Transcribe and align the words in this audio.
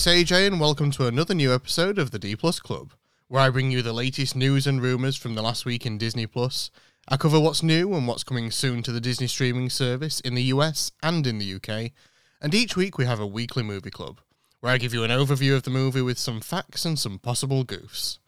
It's 0.00 0.06
AJ, 0.06 0.46
and 0.46 0.58
welcome 0.58 0.90
to 0.92 1.08
another 1.08 1.34
new 1.34 1.52
episode 1.52 1.98
of 1.98 2.10
the 2.10 2.18
D 2.18 2.34
Plus 2.34 2.58
Club, 2.58 2.94
where 3.28 3.42
I 3.42 3.50
bring 3.50 3.70
you 3.70 3.82
the 3.82 3.92
latest 3.92 4.34
news 4.34 4.66
and 4.66 4.80
rumours 4.80 5.14
from 5.14 5.34
the 5.34 5.42
last 5.42 5.66
week 5.66 5.84
in 5.84 5.98
Disney 5.98 6.26
Plus. 6.26 6.70
I 7.06 7.18
cover 7.18 7.38
what's 7.38 7.62
new 7.62 7.92
and 7.92 8.08
what's 8.08 8.24
coming 8.24 8.50
soon 8.50 8.82
to 8.84 8.92
the 8.92 9.00
Disney 9.02 9.26
streaming 9.26 9.68
service 9.68 10.18
in 10.20 10.34
the 10.34 10.44
US 10.44 10.90
and 11.02 11.26
in 11.26 11.36
the 11.36 11.54
UK, 11.56 11.92
and 12.40 12.54
each 12.54 12.76
week 12.76 12.96
we 12.96 13.04
have 13.04 13.20
a 13.20 13.26
weekly 13.26 13.62
movie 13.62 13.90
club, 13.90 14.22
where 14.60 14.72
I 14.72 14.78
give 14.78 14.94
you 14.94 15.04
an 15.04 15.10
overview 15.10 15.54
of 15.54 15.64
the 15.64 15.70
movie 15.70 16.00
with 16.00 16.18
some 16.18 16.40
facts 16.40 16.86
and 16.86 16.98
some 16.98 17.18
possible 17.18 17.62
goofs. 17.62 18.20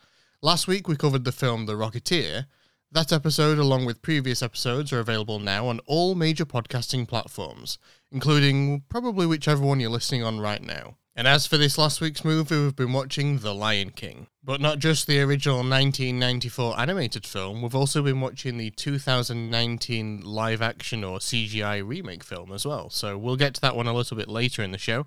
Last 0.43 0.69
week 0.69 0.89
we 0.89 0.97
covered 0.97 1.25
the 1.25 1.33
film 1.33 1.65
The 1.65 1.73
Rocketeer. 1.73 2.49
That 2.91 3.15
episode, 3.15 3.57
along 3.57 3.87
with 3.87 4.03
previous 4.03 4.43
episodes, 4.43 4.93
are 4.93 5.01
available 5.01 5.39
now 5.39 5.69
on 5.69 5.81
all 5.87 6.15
major 6.17 6.45
podcasting 6.45 7.09
platforms, 7.09 7.79
including 8.11 8.83
probably 8.91 9.25
whichever 9.25 9.65
one 9.65 9.81
you're 9.81 9.89
listening 9.89 10.23
on 10.23 10.39
right 10.39 10.63
now. 10.63 10.97
And 11.15 11.29
as 11.29 11.47
for 11.47 11.59
this 11.59 11.77
last 11.77 12.01
week's 12.01 12.25
movie, 12.25 12.59
we've 12.59 12.75
been 12.75 12.95
watching 12.95 13.39
The 13.39 13.55
Lion 13.55 13.91
King. 13.91 14.29
But 14.43 14.63
not 14.63 14.79
just 14.79 15.07
the 15.07 15.21
original 15.21 15.59
1994 15.59 16.81
animated 16.81 17.27
film, 17.27 17.61
we've 17.61 17.75
also 17.75 18.03
been 18.03 18.23
watching 18.23 18.57
the 18.57 18.71
2019 18.71 20.23
live 20.23 20.63
action 20.63 21.05
or 21.05 21.19
CGI 21.19 21.87
remake 21.87 22.25
film 22.25 22.51
as 22.51 22.65
well. 22.65 22.89
So 22.89 23.19
we'll 23.19 23.37
get 23.37 23.55
to 23.55 23.61
that 23.61 23.77
one 23.77 23.87
a 23.87 23.93
little 23.93 24.17
bit 24.17 24.29
later 24.29 24.63
in 24.63 24.71
the 24.71 24.79
show. 24.79 25.07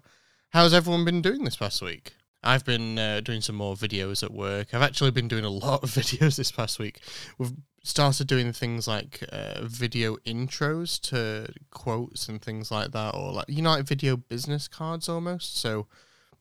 How's 0.52 0.76
everyone 0.76 1.06
been 1.06 1.24
doing 1.24 1.44
this 1.44 1.56
past 1.56 1.82
week? 1.82 2.14
I've 2.44 2.64
been 2.64 3.00
uh, 3.00 3.22
doing 3.22 3.42
some 3.42 3.56
more 3.56 3.76
videos 3.76 4.22
at 4.22 4.32
work. 4.32 4.76
I've 4.76 4.84
actually 4.84 5.10
been 5.10 5.28
doing 5.28 5.44
a 5.44 5.50
lot 5.50 5.82
of 5.82 5.90
videos 5.92 6.38
this 6.38 6.52
past 6.52 6.78
week. 6.78 7.00
We've 7.40 7.52
started 7.86 8.26
doing 8.26 8.52
things 8.52 8.88
like 8.88 9.24
uh, 9.32 9.62
video 9.64 10.18
intros 10.26 11.00
to 11.00 11.54
quotes 11.70 12.28
and 12.28 12.42
things 12.42 12.72
like 12.72 12.92
that, 12.92 13.14
or 13.14 13.32
like 13.32 13.46
you 13.48 13.62
know, 13.62 13.70
like 13.70 13.86
video 13.86 14.18
business 14.18 14.68
cards 14.68 15.08
almost. 15.08 15.58
So 15.58 15.88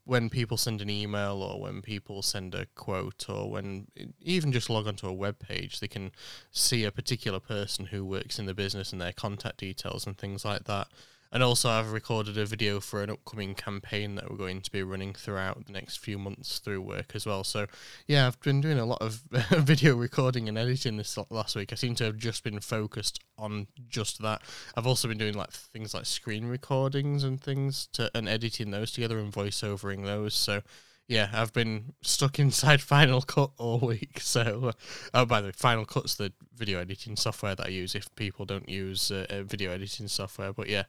when 0.05 0.31
people 0.31 0.57
send 0.57 0.81
an 0.81 0.91
email, 0.91 1.43
or 1.43 1.61
when 1.61 1.83
people 1.83 2.23
send 2.23 2.55
a 2.55 2.67
quote, 2.75 3.27
or 3.29 3.51
when 3.51 3.87
even 4.21 4.53
just 4.53 4.71
log 4.71 4.87
onto 4.87 5.07
a 5.07 5.13
web 5.13 5.39
page, 5.39 5.81
they 5.81 5.89
can 5.89 6.13
see 6.51 6.85
a 6.85 6.91
particular 6.91 7.41
person 7.41 7.87
who 7.87 8.05
works 8.05 8.39
in 8.39 8.47
the 8.47 8.55
business 8.55 8.93
and 8.93 9.01
their 9.01 9.13
contact 9.13 9.59
details 9.59 10.07
and 10.07 10.17
things 10.17 10.45
like 10.45 10.65
that. 10.65 10.89
And 11.35 11.43
also, 11.43 11.69
I've 11.69 11.91
recorded 11.91 12.39
a 12.39 12.47
video 12.47 12.79
for 12.79 13.03
an 13.03 13.11
upcoming 13.11 13.57
campaign 13.57 14.15
that 14.15 14.31
we're 14.31 14.37
going 14.37 14.61
to 14.61 14.71
be 14.71 14.85
running 14.85 15.15
throughout 15.15 15.67
the 15.67 15.73
next 15.73 15.97
few 15.97 16.17
months 16.17 16.61
through 16.61 16.81
work 16.81 17.11
as 17.17 17.27
well. 17.27 17.43
So, 17.43 17.67
yeah, 18.07 18.29
I've 18.29 18.41
been 18.41 18.61
doing 18.61 18.79
a 18.79 18.85
lot 18.85 19.03
of 19.03 19.25
video 19.51 19.97
recording 19.97 20.49
and 20.49 20.57
editing 20.57 20.97
this 20.97 21.19
last 21.31 21.57
week. 21.57 21.73
I 21.73 21.75
seem 21.75 21.97
to 21.97 22.05
have 22.05 22.19
just 22.19 22.45
been 22.45 22.61
focused 22.61 23.19
on 23.37 23.67
just 23.89 24.23
that. 24.23 24.43
I've 24.77 24.87
also 24.87 25.09
been 25.09 25.19
doing 25.19 25.35
like 25.35 25.51
things 25.51 25.93
like 25.93 26.07
screen 26.07 26.47
recordings 26.47 27.25
and 27.25 27.41
things 27.41 27.89
to 27.95 28.13
and 28.15 28.29
editing 28.29 28.71
those 28.71 28.93
together 28.93 29.19
and 29.19 29.33
voiceovering 29.33 30.05
those. 30.05 30.35
So, 30.35 30.63
yeah, 31.07 31.31
I've 31.33 31.53
been 31.53 31.95
stuck 32.03 32.39
inside 32.39 32.81
Final 32.83 33.23
Cut 33.23 33.51
all 33.59 33.81
week. 33.81 34.21
So, 34.21 34.69
uh, 34.69 34.73
oh, 35.13 35.27
by 35.27 35.41
the 35.41 35.49
way, 35.49 35.53
Final 35.53 35.85
Cut's 35.85 36.15
the 36.15 36.33
video 36.55 36.81
editing 36.81 37.17
software 37.17 37.55
that 37.55 37.67
I 37.67 37.71
use 37.71 37.95
if 37.95 38.15
people 38.17 38.45
don't 38.47 38.69
use 38.69 39.11
uh, 39.11 39.27
uh 39.29 39.43
video 39.43 39.71
editing 39.71 40.09
software. 40.09 40.53
But 40.53 40.69
yeah, 40.69 40.85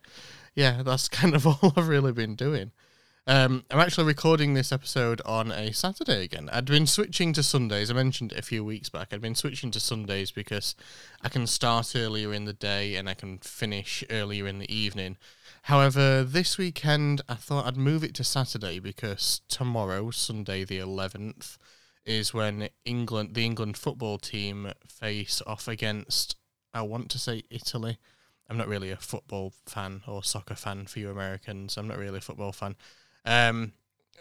yeah, 0.55 0.83
that's 0.83 1.08
kind 1.09 1.36
of 1.36 1.45
all 1.45 1.73
I've 1.75 1.88
really 1.88 2.13
been 2.13 2.36
doing. 2.36 2.71
Um, 3.27 3.66
I'm 3.71 3.80
actually 3.80 4.05
recording 4.05 4.53
this 4.53 4.71
episode 4.71 5.19
on 5.25 5.52
a 5.52 5.73
Saturday 5.73 6.23
again. 6.23 6.47
I'd 6.53 6.66
been 6.66 6.86
switching 6.86 7.33
to 7.33 7.41
Sundays. 7.41 7.89
I 7.89 7.95
mentioned 7.95 8.31
it 8.31 8.38
a 8.38 8.43
few 8.43 8.63
weeks 8.63 8.89
back. 8.89 9.08
I'd 9.11 9.21
been 9.21 9.33
switching 9.33 9.71
to 9.71 9.80
Sundays 9.80 10.30
because 10.30 10.75
I 11.23 11.30
can 11.30 11.47
start 11.47 11.95
earlier 11.95 12.32
in 12.32 12.45
the 12.45 12.53
day 12.53 12.95
and 12.95 13.09
I 13.09 13.15
can 13.15 13.39
finish 13.39 14.03
earlier 14.11 14.45
in 14.45 14.59
the 14.59 14.71
evening. 14.71 15.17
However, 15.65 16.23
this 16.23 16.59
weekend 16.59 17.21
I 17.27 17.33
thought 17.33 17.65
I'd 17.65 17.76
move 17.76 18.03
it 18.03 18.14
to 18.15 18.23
Saturday 18.23 18.77
because 18.77 19.42
tomorrow, 19.48 20.11
Sunday 20.11 20.64
the 20.64 20.77
11th, 20.77 21.58
is 22.05 22.36
when 22.36 22.70
England, 22.86 23.33
the 23.33 23.45
England 23.45 23.76
football 23.76 24.20
team, 24.20 24.71
face 24.87 25.42
off 25.48 25.67
against, 25.67 26.36
I 26.71 26.83
want 26.83 27.09
to 27.09 27.17
say 27.17 27.45
Italy. 27.49 27.98
I'm 28.48 28.58
not 28.58 28.67
really 28.67 28.92
a 28.92 28.98
football 28.98 29.53
fan 29.65 30.03
or 30.08 30.23
soccer 30.23 30.53
fan 30.53 30.86
for 30.86 30.99
you 30.99 31.09
Americans. 31.09 31.77
I'm 31.77 31.87
not 31.87 31.97
really 31.97 32.20
a 32.20 32.21
football 32.21 32.52
fan. 32.52 32.76
Um, 33.26 33.73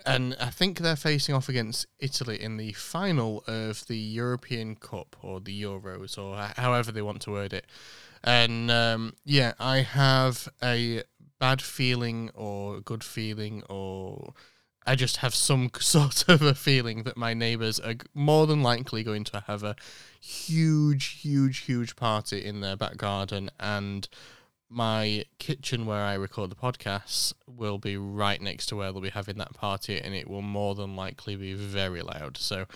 and 0.07 0.35
I 0.41 0.49
think 0.49 0.79
they're 0.79 0.97
facing 0.97 1.35
off 1.35 1.51
against 1.51 1.87
Italy 1.99 2.41
in 2.41 2.57
the 2.57 2.73
final 2.73 3.45
of 3.47 3.87
the 3.87 3.99
European 3.99 4.77
Cup 4.77 5.15
or 5.21 5.41
the 5.41 5.63
Euros 5.63 6.17
or 6.17 6.37
however 6.57 6.91
they 6.91 7.03
want 7.03 7.21
to 7.23 7.33
word 7.33 7.53
it. 7.53 7.67
And 8.25 8.71
um, 8.71 9.13
yeah, 9.27 9.53
I 9.61 9.79
have 9.79 10.49
a 10.63 11.03
bad 11.39 11.61
feeling 11.63 12.31
or 12.35 12.81
good 12.81 13.05
feeling 13.05 13.63
or 13.69 14.33
I 14.87 14.95
just 14.95 15.19
have 15.19 15.35
some 15.35 15.71
sort 15.81 16.29
of 16.29 16.43
a 16.43 16.55
feeling 16.55 17.05
that 17.05 17.17
my 17.17 17.35
neighbours 17.35 17.81
are 17.81 17.95
more 18.13 18.47
than 18.47 18.63
likely 18.63 19.03
going 19.03 19.25
to 19.25 19.45
have 19.47 19.63
a 19.63 19.77
huge, 20.21 21.21
huge, 21.21 21.59
huge 21.59 21.97
party 21.97 22.45
in 22.45 22.61
their 22.61 22.77
back 22.77 22.97
garden 22.97 23.51
and 23.59 24.09
my 24.75 25.25
kitchen 25.39 25.87
where 25.87 26.03
I 26.03 26.15
record 26.15 26.51
the 26.51 26.57
podcasts 26.57 27.33
will 27.47 27.79
be 27.79 27.97
right 27.97 28.41
next 28.41 28.67
to 28.67 28.77
where 28.77 28.91
they'll 28.91 29.01
be 29.01 29.11
having 29.11 29.39
that 29.39 29.55
party, 29.55 30.01
and 30.01 30.15
it 30.15 30.29
will 30.29 30.43
more 30.43 30.75
than 30.75 30.97
likely 30.97 31.37
be 31.37 31.55
very 31.55 32.03
loud. 32.03 32.37
So 32.37 32.67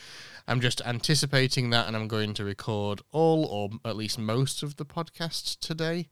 I'm 0.46 0.60
just 0.60 0.80
anticipating 0.86 1.70
that, 1.70 1.88
and 1.88 1.96
I'm 1.96 2.06
going 2.06 2.34
to 2.34 2.44
record 2.44 3.00
all 3.10 3.44
or 3.46 3.70
at 3.84 3.96
least 3.96 4.18
most 4.18 4.62
of 4.62 4.76
the 4.76 4.84
podcasts 4.84 5.58
today, 5.58 6.08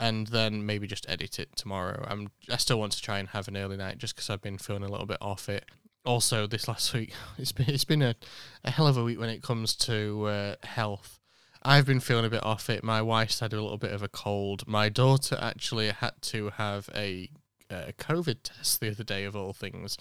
and 0.00 0.26
then 0.28 0.66
maybe 0.66 0.88
just 0.88 1.08
edit 1.08 1.38
it 1.38 1.54
tomorrow. 1.54 2.04
I'm 2.08 2.30
I 2.50 2.56
still 2.56 2.80
want 2.80 2.92
to 2.92 3.02
try 3.02 3.18
and 3.18 3.28
have 3.28 3.46
an 3.46 3.56
early 3.56 3.76
night 3.76 3.98
just 3.98 4.16
because 4.16 4.30
I've 4.30 4.42
been 4.42 4.58
feeling 4.58 4.82
a 4.82 4.88
little 4.88 5.06
bit 5.06 5.18
off 5.20 5.48
it. 5.48 5.66
Also, 6.04 6.46
this 6.46 6.66
last 6.66 6.92
week 6.94 7.12
it's 7.38 7.52
been 7.52 7.68
it's 7.68 7.84
been 7.84 8.02
a, 8.02 8.16
a 8.64 8.70
hell 8.72 8.88
of 8.88 8.96
a 8.96 9.04
week 9.04 9.20
when 9.20 9.30
it 9.30 9.42
comes 9.42 9.76
to 9.76 10.24
uh, 10.26 10.54
health 10.64 11.20
I've 11.62 11.84
been 11.84 12.00
feeling 12.00 12.24
a 12.24 12.30
bit 12.30 12.44
off 12.44 12.70
it. 12.70 12.82
My 12.82 13.02
wife's 13.02 13.40
had 13.40 13.52
a 13.52 13.60
little 13.60 13.76
bit 13.76 13.92
of 13.92 14.02
a 14.02 14.08
cold. 14.08 14.66
My 14.66 14.88
daughter 14.88 15.38
actually 15.40 15.90
had 15.90 16.14
to 16.22 16.50
have 16.50 16.88
a, 16.94 17.28
a 17.70 17.92
COVID 17.92 18.38
test 18.42 18.80
the 18.80 18.90
other 18.90 19.04
day, 19.04 19.24
of 19.24 19.36
all 19.36 19.52
things. 19.52 19.96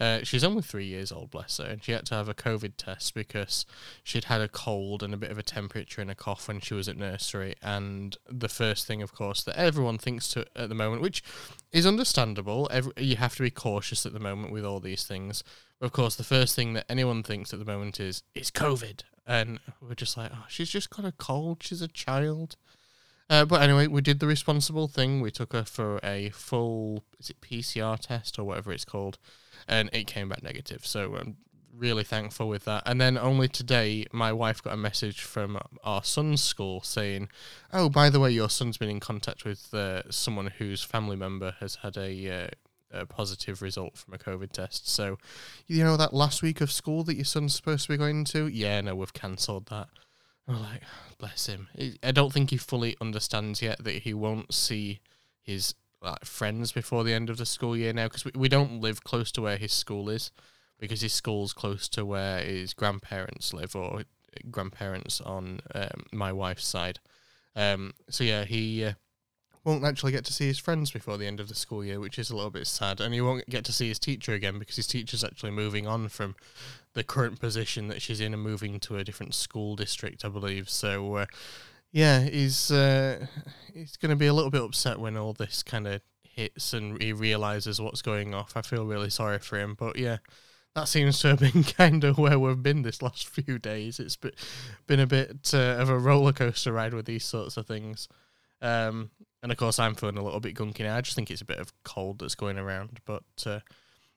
Uh, 0.00 0.20
she's 0.22 0.44
only 0.44 0.62
three 0.62 0.86
years 0.86 1.12
old, 1.12 1.30
bless 1.30 1.58
her, 1.58 1.64
and 1.64 1.82
she 1.82 1.92
had 1.92 2.06
to 2.06 2.14
have 2.14 2.28
a 2.28 2.34
COVID 2.34 2.72
test 2.76 3.14
because 3.14 3.64
she'd 4.02 4.24
had 4.24 4.40
a 4.40 4.48
cold 4.48 5.02
and 5.02 5.14
a 5.14 5.16
bit 5.16 5.30
of 5.30 5.38
a 5.38 5.42
temperature 5.42 6.00
and 6.00 6.10
a 6.10 6.14
cough 6.14 6.48
when 6.48 6.60
she 6.60 6.74
was 6.74 6.88
at 6.88 6.96
nursery. 6.96 7.54
And 7.62 8.16
the 8.28 8.48
first 8.48 8.86
thing, 8.86 9.02
of 9.02 9.14
course, 9.14 9.42
that 9.44 9.56
everyone 9.56 9.98
thinks 9.98 10.28
to 10.28 10.46
at 10.56 10.68
the 10.68 10.74
moment, 10.74 11.02
which 11.02 11.22
is 11.70 11.86
understandable, 11.86 12.68
every, 12.70 12.92
you 12.96 13.16
have 13.16 13.36
to 13.36 13.42
be 13.42 13.50
cautious 13.50 14.04
at 14.04 14.12
the 14.12 14.20
moment 14.20 14.52
with 14.52 14.64
all 14.64 14.80
these 14.80 15.04
things. 15.04 15.44
But 15.78 15.86
of 15.86 15.92
course, 15.92 16.16
the 16.16 16.24
first 16.24 16.54
thing 16.54 16.74
that 16.74 16.86
anyone 16.88 17.22
thinks 17.22 17.52
at 17.52 17.58
the 17.58 17.64
moment 17.64 17.98
is 18.00 18.22
it's 18.34 18.50
COVID, 18.50 19.02
and 19.26 19.60
we're 19.80 19.94
just 19.94 20.16
like, 20.16 20.30
oh, 20.32 20.44
she's 20.48 20.70
just 20.70 20.90
got 20.90 21.04
a 21.04 21.12
cold. 21.12 21.62
She's 21.62 21.82
a 21.82 21.88
child. 21.88 22.56
Uh, 23.32 23.46
but 23.46 23.62
anyway, 23.62 23.86
we 23.86 24.02
did 24.02 24.20
the 24.20 24.26
responsible 24.26 24.86
thing. 24.86 25.22
We 25.22 25.30
took 25.30 25.54
her 25.54 25.64
for 25.64 25.98
a 26.04 26.28
full, 26.34 27.02
is 27.18 27.30
it 27.30 27.40
PCR 27.40 27.98
test 27.98 28.38
or 28.38 28.44
whatever 28.44 28.72
it's 28.72 28.84
called, 28.84 29.16
and 29.66 29.88
it 29.94 30.06
came 30.06 30.28
back 30.28 30.42
negative. 30.42 30.84
So 30.84 31.16
I'm 31.16 31.38
really 31.74 32.04
thankful 32.04 32.46
with 32.46 32.66
that. 32.66 32.82
And 32.84 33.00
then 33.00 33.16
only 33.16 33.48
today, 33.48 34.04
my 34.12 34.34
wife 34.34 34.62
got 34.62 34.74
a 34.74 34.76
message 34.76 35.22
from 35.22 35.58
our 35.82 36.04
son's 36.04 36.42
school 36.42 36.82
saying, 36.82 37.30
"Oh, 37.72 37.88
by 37.88 38.10
the 38.10 38.20
way, 38.20 38.30
your 38.30 38.50
son's 38.50 38.76
been 38.76 38.90
in 38.90 39.00
contact 39.00 39.46
with 39.46 39.72
uh, 39.72 40.10
someone 40.10 40.48
whose 40.48 40.82
family 40.82 41.16
member 41.16 41.54
has 41.60 41.76
had 41.76 41.96
a." 41.96 42.44
Uh, 42.44 42.48
a 42.94 43.06
positive 43.06 43.62
result 43.62 43.96
from 43.96 44.12
a 44.12 44.18
COVID 44.18 44.52
test. 44.52 44.86
So, 44.86 45.16
you 45.66 45.82
know 45.82 45.96
that 45.96 46.12
last 46.12 46.42
week 46.42 46.60
of 46.60 46.70
school 46.70 47.04
that 47.04 47.14
your 47.14 47.24
son's 47.24 47.54
supposed 47.54 47.84
to 47.84 47.88
be 47.88 47.96
going 47.96 48.24
to? 48.26 48.48
Yeah, 48.48 48.82
no, 48.82 48.94
we've 48.94 49.14
cancelled 49.14 49.64
that. 49.70 49.88
Like, 50.46 50.82
bless 51.18 51.46
him. 51.46 51.68
I 52.02 52.12
don't 52.12 52.32
think 52.32 52.50
he 52.50 52.56
fully 52.56 52.96
understands 53.00 53.62
yet 53.62 53.82
that 53.84 54.02
he 54.02 54.14
won't 54.14 54.52
see 54.54 55.00
his 55.42 55.74
like, 56.00 56.24
friends 56.24 56.72
before 56.72 57.04
the 57.04 57.14
end 57.14 57.30
of 57.30 57.36
the 57.36 57.46
school 57.46 57.76
year 57.76 57.92
now 57.92 58.06
because 58.06 58.24
we, 58.24 58.32
we 58.34 58.48
don't 58.48 58.80
live 58.80 59.04
close 59.04 59.30
to 59.32 59.42
where 59.42 59.56
his 59.56 59.72
school 59.72 60.08
is 60.08 60.30
because 60.78 61.00
his 61.00 61.12
school's 61.12 61.52
close 61.52 61.88
to 61.88 62.04
where 62.04 62.40
his 62.40 62.74
grandparents 62.74 63.54
live 63.54 63.76
or 63.76 64.02
grandparents 64.50 65.20
on 65.20 65.60
um, 65.74 66.04
my 66.12 66.32
wife's 66.32 66.66
side. 66.66 66.98
Um, 67.54 67.92
so 68.08 68.24
yeah, 68.24 68.44
he 68.44 68.84
uh, 68.84 68.92
won't 69.64 69.84
actually 69.84 70.12
get 70.12 70.24
to 70.24 70.32
see 70.32 70.46
his 70.46 70.58
friends 70.58 70.90
before 70.90 71.18
the 71.18 71.26
end 71.26 71.38
of 71.38 71.48
the 71.48 71.54
school 71.54 71.84
year, 71.84 72.00
which 72.00 72.18
is 72.18 72.30
a 72.30 72.36
little 72.36 72.50
bit 72.50 72.66
sad. 72.66 73.00
And 73.00 73.14
he 73.14 73.20
won't 73.20 73.48
get 73.48 73.64
to 73.66 73.72
see 73.72 73.88
his 73.88 73.98
teacher 73.98 74.32
again 74.32 74.58
because 74.58 74.76
his 74.76 74.86
teacher's 74.86 75.22
actually 75.22 75.52
moving 75.52 75.86
on 75.86 76.08
from 76.08 76.34
the 76.94 77.04
current 77.04 77.40
position 77.40 77.88
that 77.88 78.02
she's 78.02 78.20
in 78.20 78.34
and 78.34 78.42
moving 78.42 78.78
to 78.80 78.96
a 78.96 79.04
different 79.04 79.34
school 79.34 79.76
district, 79.76 80.24
I 80.24 80.28
believe. 80.28 80.68
So, 80.68 81.16
uh, 81.16 81.26
yeah, 81.90 82.20
he's 82.20 82.70
uh, 82.70 83.26
he's 83.74 83.96
going 83.96 84.10
to 84.10 84.16
be 84.16 84.26
a 84.26 84.34
little 84.34 84.50
bit 84.50 84.62
upset 84.62 84.98
when 84.98 85.16
all 85.16 85.32
this 85.32 85.62
kind 85.62 85.86
of 85.86 86.02
hits 86.22 86.72
and 86.72 87.00
he 87.02 87.12
realizes 87.12 87.80
what's 87.80 88.02
going 88.02 88.34
off. 88.34 88.56
I 88.56 88.62
feel 88.62 88.86
really 88.86 89.10
sorry 89.10 89.38
for 89.38 89.58
him, 89.58 89.74
but 89.78 89.98
yeah. 89.98 90.18
That 90.74 90.88
seems 90.88 91.18
to 91.20 91.28
have 91.28 91.40
been 91.40 91.62
kind 91.78 92.02
of 92.02 92.16
where 92.16 92.38
we've 92.38 92.62
been 92.62 92.80
this 92.80 93.02
last 93.02 93.28
few 93.28 93.58
days. 93.58 94.00
It's 94.00 94.16
been 94.86 95.00
a 95.00 95.06
bit 95.06 95.50
uh, 95.52 95.76
of 95.78 95.90
a 95.90 95.98
roller 95.98 96.32
coaster 96.32 96.72
ride 96.72 96.94
with 96.94 97.04
these 97.04 97.26
sorts 97.26 97.58
of 97.58 97.66
things. 97.66 98.08
Um, 98.62 99.10
and 99.42 99.52
of 99.52 99.58
course, 99.58 99.78
I'm 99.78 99.94
feeling 99.94 100.16
a 100.16 100.22
little 100.22 100.40
bit 100.40 100.54
gunky 100.54 100.80
now. 100.80 100.96
I 100.96 101.00
just 101.00 101.16
think 101.16 101.30
it's 101.30 101.42
a 101.42 101.46
bit 101.46 101.58
of 101.58 101.72
cold 101.84 102.20
that's 102.20 102.36
going 102.36 102.58
around. 102.58 103.00
But 103.04 103.24
uh, 103.44 103.60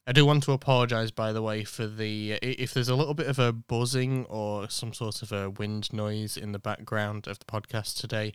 I 0.07 0.11
do 0.11 0.23
want 0.23 0.43
to 0.43 0.51
apologise, 0.51 1.09
by 1.09 1.33
the 1.33 1.41
way, 1.41 1.63
for 1.63 1.87
the 1.87 2.33
if 2.33 2.75
there's 2.75 2.89
a 2.89 2.95
little 2.95 3.15
bit 3.15 3.25
of 3.25 3.39
a 3.39 3.51
buzzing 3.51 4.25
or 4.25 4.69
some 4.69 4.93
sort 4.93 5.23
of 5.23 5.31
a 5.31 5.49
wind 5.49 5.91
noise 5.91 6.37
in 6.37 6.51
the 6.51 6.59
background 6.59 7.27
of 7.27 7.39
the 7.39 7.45
podcast 7.45 7.99
today. 7.99 8.33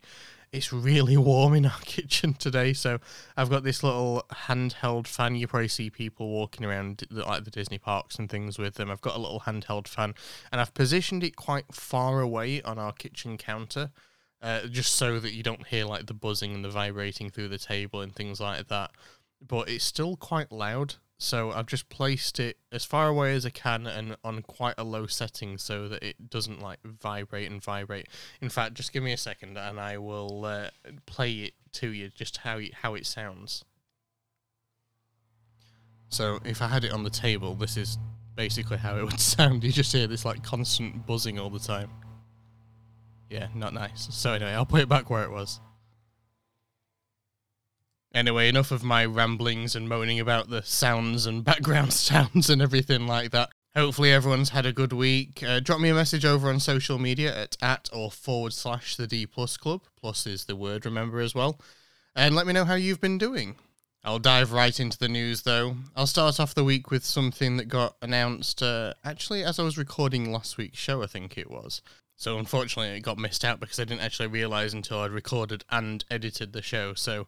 It's 0.51 0.73
really 0.73 1.15
warm 1.31 1.53
in 1.53 1.65
our 1.65 1.79
kitchen 1.85 2.33
today, 2.33 2.73
so 2.73 2.99
I've 3.37 3.49
got 3.49 3.63
this 3.63 3.83
little 3.83 4.25
handheld 4.33 5.07
fan. 5.07 5.35
You 5.35 5.47
probably 5.47 5.69
see 5.69 5.89
people 5.89 6.27
walking 6.29 6.65
around 6.65 7.05
like 7.09 7.45
the 7.45 7.51
Disney 7.51 7.77
parks 7.77 8.17
and 8.17 8.29
things 8.29 8.59
with 8.59 8.75
them. 8.75 8.91
I've 8.91 8.99
got 8.99 9.15
a 9.15 9.19
little 9.19 9.39
handheld 9.39 9.87
fan, 9.87 10.13
and 10.51 10.59
I've 10.59 10.73
positioned 10.73 11.23
it 11.23 11.37
quite 11.37 11.73
far 11.73 12.19
away 12.19 12.61
on 12.63 12.79
our 12.79 12.91
kitchen 12.91 13.37
counter, 13.37 13.91
uh, 14.41 14.67
just 14.67 14.95
so 14.95 15.21
that 15.21 15.31
you 15.31 15.41
don't 15.41 15.67
hear 15.67 15.85
like 15.85 16.07
the 16.07 16.13
buzzing 16.13 16.53
and 16.53 16.65
the 16.65 16.69
vibrating 16.69 17.29
through 17.29 17.47
the 17.47 17.57
table 17.57 18.01
and 18.01 18.13
things 18.13 18.41
like 18.41 18.67
that. 18.67 18.91
But 19.41 19.69
it's 19.69 19.85
still 19.85 20.17
quite 20.17 20.51
loud, 20.51 20.95
so 21.21 21.51
I've 21.51 21.67
just 21.67 21.87
placed 21.89 22.39
it 22.39 22.57
as 22.71 22.83
far 22.83 23.07
away 23.07 23.35
as 23.35 23.45
I 23.45 23.51
can 23.51 23.85
and 23.85 24.17
on 24.23 24.41
quite 24.41 24.73
a 24.79 24.83
low 24.83 25.05
setting 25.05 25.59
so 25.59 25.87
that 25.87 26.01
it 26.01 26.31
doesn't 26.31 26.59
like 26.59 26.79
vibrate 26.83 27.49
and 27.51 27.63
vibrate. 27.63 28.07
In 28.41 28.49
fact, 28.49 28.73
just 28.73 28.91
give 28.91 29.03
me 29.03 29.13
a 29.13 29.17
second 29.17 29.55
and 29.55 29.79
I 29.79 29.99
will 29.99 30.45
uh, 30.45 30.69
play 31.05 31.31
it 31.31 31.53
to 31.73 31.91
you 31.91 32.09
just 32.09 32.37
how 32.37 32.59
how 32.73 32.95
it 32.95 33.05
sounds. 33.05 33.63
So 36.09 36.39
if 36.43 36.59
I 36.59 36.67
had 36.67 36.83
it 36.83 36.91
on 36.91 37.03
the 37.03 37.11
table, 37.11 37.53
this 37.53 37.77
is 37.77 37.99
basically 38.35 38.77
how 38.77 38.97
it 38.97 39.03
would 39.05 39.19
sound. 39.19 39.63
You 39.63 39.71
just 39.71 39.93
hear 39.93 40.07
this 40.07 40.25
like 40.25 40.43
constant 40.43 41.05
buzzing 41.05 41.37
all 41.37 41.51
the 41.51 41.59
time. 41.59 41.91
Yeah, 43.29 43.47
not 43.53 43.75
nice. 43.75 44.07
So 44.09 44.33
anyway, 44.33 44.53
I'll 44.53 44.65
put 44.65 44.81
it 44.81 44.89
back 44.89 45.11
where 45.11 45.23
it 45.23 45.31
was. 45.31 45.59
Anyway, 48.13 48.49
enough 48.49 48.71
of 48.71 48.83
my 48.83 49.05
ramblings 49.05 49.75
and 49.75 49.87
moaning 49.87 50.19
about 50.19 50.49
the 50.49 50.61
sounds 50.63 51.25
and 51.25 51.43
background 51.43 51.93
sounds 51.93 52.49
and 52.49 52.61
everything 52.61 53.07
like 53.07 53.31
that. 53.31 53.49
Hopefully, 53.73 54.11
everyone's 54.11 54.49
had 54.49 54.65
a 54.65 54.73
good 54.73 54.91
week. 54.91 55.41
Uh, 55.41 55.61
drop 55.61 55.79
me 55.79 55.87
a 55.87 55.93
message 55.93 56.25
over 56.25 56.49
on 56.49 56.59
social 56.59 56.99
media 56.99 57.33
at 57.33 57.55
at 57.61 57.89
or 57.93 58.11
forward 58.11 58.51
slash 58.51 58.97
the 58.97 59.07
D 59.07 59.25
Plus 59.25 59.55
Club. 59.55 59.83
Plus 59.99 60.27
is 60.27 60.43
the 60.43 60.57
word, 60.57 60.85
remember 60.85 61.21
as 61.21 61.33
well. 61.33 61.57
And 62.13 62.35
let 62.35 62.45
me 62.45 62.51
know 62.51 62.65
how 62.65 62.75
you've 62.75 62.99
been 62.99 63.17
doing. 63.17 63.55
I'll 64.03 64.19
dive 64.19 64.51
right 64.51 64.77
into 64.77 64.97
the 64.97 65.07
news 65.07 65.43
though. 65.43 65.75
I'll 65.95 66.07
start 66.07 66.39
off 66.39 66.55
the 66.55 66.63
week 66.63 66.91
with 66.91 67.05
something 67.05 67.57
that 67.57 67.69
got 67.69 67.95
announced 68.01 68.61
uh, 68.61 68.93
actually 69.05 69.43
as 69.43 69.59
I 69.59 69.63
was 69.63 69.77
recording 69.77 70.31
last 70.31 70.57
week's 70.57 70.79
show, 70.79 71.03
I 71.03 71.07
think 71.07 71.37
it 71.37 71.49
was. 71.49 71.81
So 72.15 72.37
unfortunately, 72.37 72.97
it 72.97 73.01
got 73.01 73.17
missed 73.17 73.45
out 73.45 73.59
because 73.59 73.79
I 73.79 73.83
didn't 73.83 74.01
actually 74.01 74.27
realize 74.27 74.73
until 74.73 74.99
I'd 74.99 75.11
recorded 75.11 75.63
and 75.69 76.03
edited 76.11 76.51
the 76.51 76.61
show. 76.61 76.93
So 76.93 77.25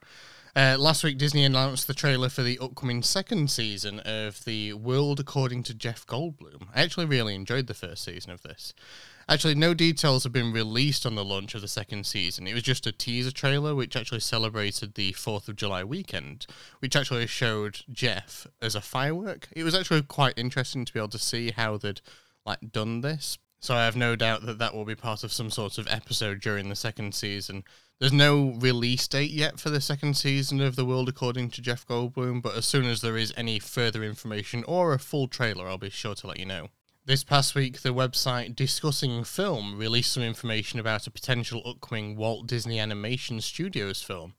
uh, 0.55 0.77
last 0.77 1.03
week, 1.03 1.17
Disney 1.17 1.43
announced 1.43 1.87
the 1.87 1.95
trailer 1.95 2.29
for 2.29 2.43
the 2.43 2.59
upcoming 2.59 3.01
second 3.01 3.49
season 3.49 3.99
of 4.01 4.45
The 4.45 4.73
World 4.73 5.19
According 5.19 5.63
to 5.63 5.73
Jeff 5.73 6.05
Goldblum. 6.05 6.67
I 6.75 6.83
actually 6.83 7.07
really 7.07 7.33
enjoyed 7.33 7.65
the 7.65 7.73
first 7.73 8.03
season 8.03 8.31
of 8.31 8.43
this. 8.43 8.73
Actually, 9.27 9.55
no 9.55 9.73
details 9.73 10.23
have 10.23 10.33
been 10.33 10.53
released 10.53 11.05
on 11.05 11.15
the 11.15 11.25
launch 11.25 11.55
of 11.55 11.61
the 11.61 11.67
second 11.67 12.05
season. 12.05 12.45
It 12.45 12.53
was 12.53 12.61
just 12.61 12.85
a 12.85 12.91
teaser 12.91 13.31
trailer 13.31 13.73
which 13.73 13.95
actually 13.95 14.19
celebrated 14.19 14.93
the 14.93 15.13
4th 15.13 15.47
of 15.47 15.55
July 15.55 15.83
weekend, 15.83 16.45
which 16.79 16.95
actually 16.95 17.25
showed 17.25 17.79
Jeff 17.91 18.45
as 18.61 18.75
a 18.75 18.81
firework. 18.81 19.47
It 19.55 19.63
was 19.63 19.73
actually 19.73 20.03
quite 20.03 20.37
interesting 20.37 20.85
to 20.85 20.93
be 20.93 20.99
able 20.99 21.09
to 21.09 21.19
see 21.19 21.51
how 21.51 21.77
they'd 21.77 22.01
like 22.45 22.71
done 22.71 23.01
this. 23.01 23.37
So 23.63 23.75
I 23.75 23.85
have 23.85 23.95
no 23.95 24.17
doubt 24.17 24.45
that 24.45 24.57
that 24.57 24.75
will 24.75 24.83
be 24.83 24.93
part 24.93 25.23
of 25.23 25.31
some 25.31 25.49
sort 25.49 25.77
of 25.77 25.87
episode 25.87 26.41
during 26.41 26.67
the 26.67 26.75
second 26.75 27.15
season. 27.15 27.63
There's 27.97 28.11
no 28.11 28.57
release 28.59 29.07
date 29.07 29.31
yet 29.31 29.57
for 29.57 29.69
the 29.69 29.79
second 29.79 30.17
season 30.17 30.59
of 30.59 30.75
The 30.75 30.83
World 30.83 31.07
According 31.07 31.51
to 31.51 31.61
Jeff 31.61 31.87
Goldblum, 31.87 32.41
but 32.41 32.57
as 32.57 32.65
soon 32.65 32.83
as 32.83 32.99
there 32.99 33.15
is 33.15 33.33
any 33.37 33.59
further 33.59 34.03
information 34.03 34.65
or 34.65 34.91
a 34.91 34.99
full 34.99 35.29
trailer, 35.29 35.69
I'll 35.69 35.77
be 35.77 35.89
sure 35.89 36.13
to 36.13 36.27
let 36.27 36.39
you 36.39 36.45
know. 36.45 36.71
This 37.05 37.23
past 37.23 37.55
week, 37.55 37.83
the 37.83 37.93
website 37.93 38.53
Discussing 38.53 39.23
Film 39.23 39.77
released 39.77 40.11
some 40.11 40.23
information 40.23 40.77
about 40.77 41.07
a 41.07 41.11
potential 41.11 41.61
upcoming 41.65 42.17
Walt 42.17 42.47
Disney 42.47 42.81
Animation 42.81 43.39
Studios 43.39 44.01
film. 44.01 44.33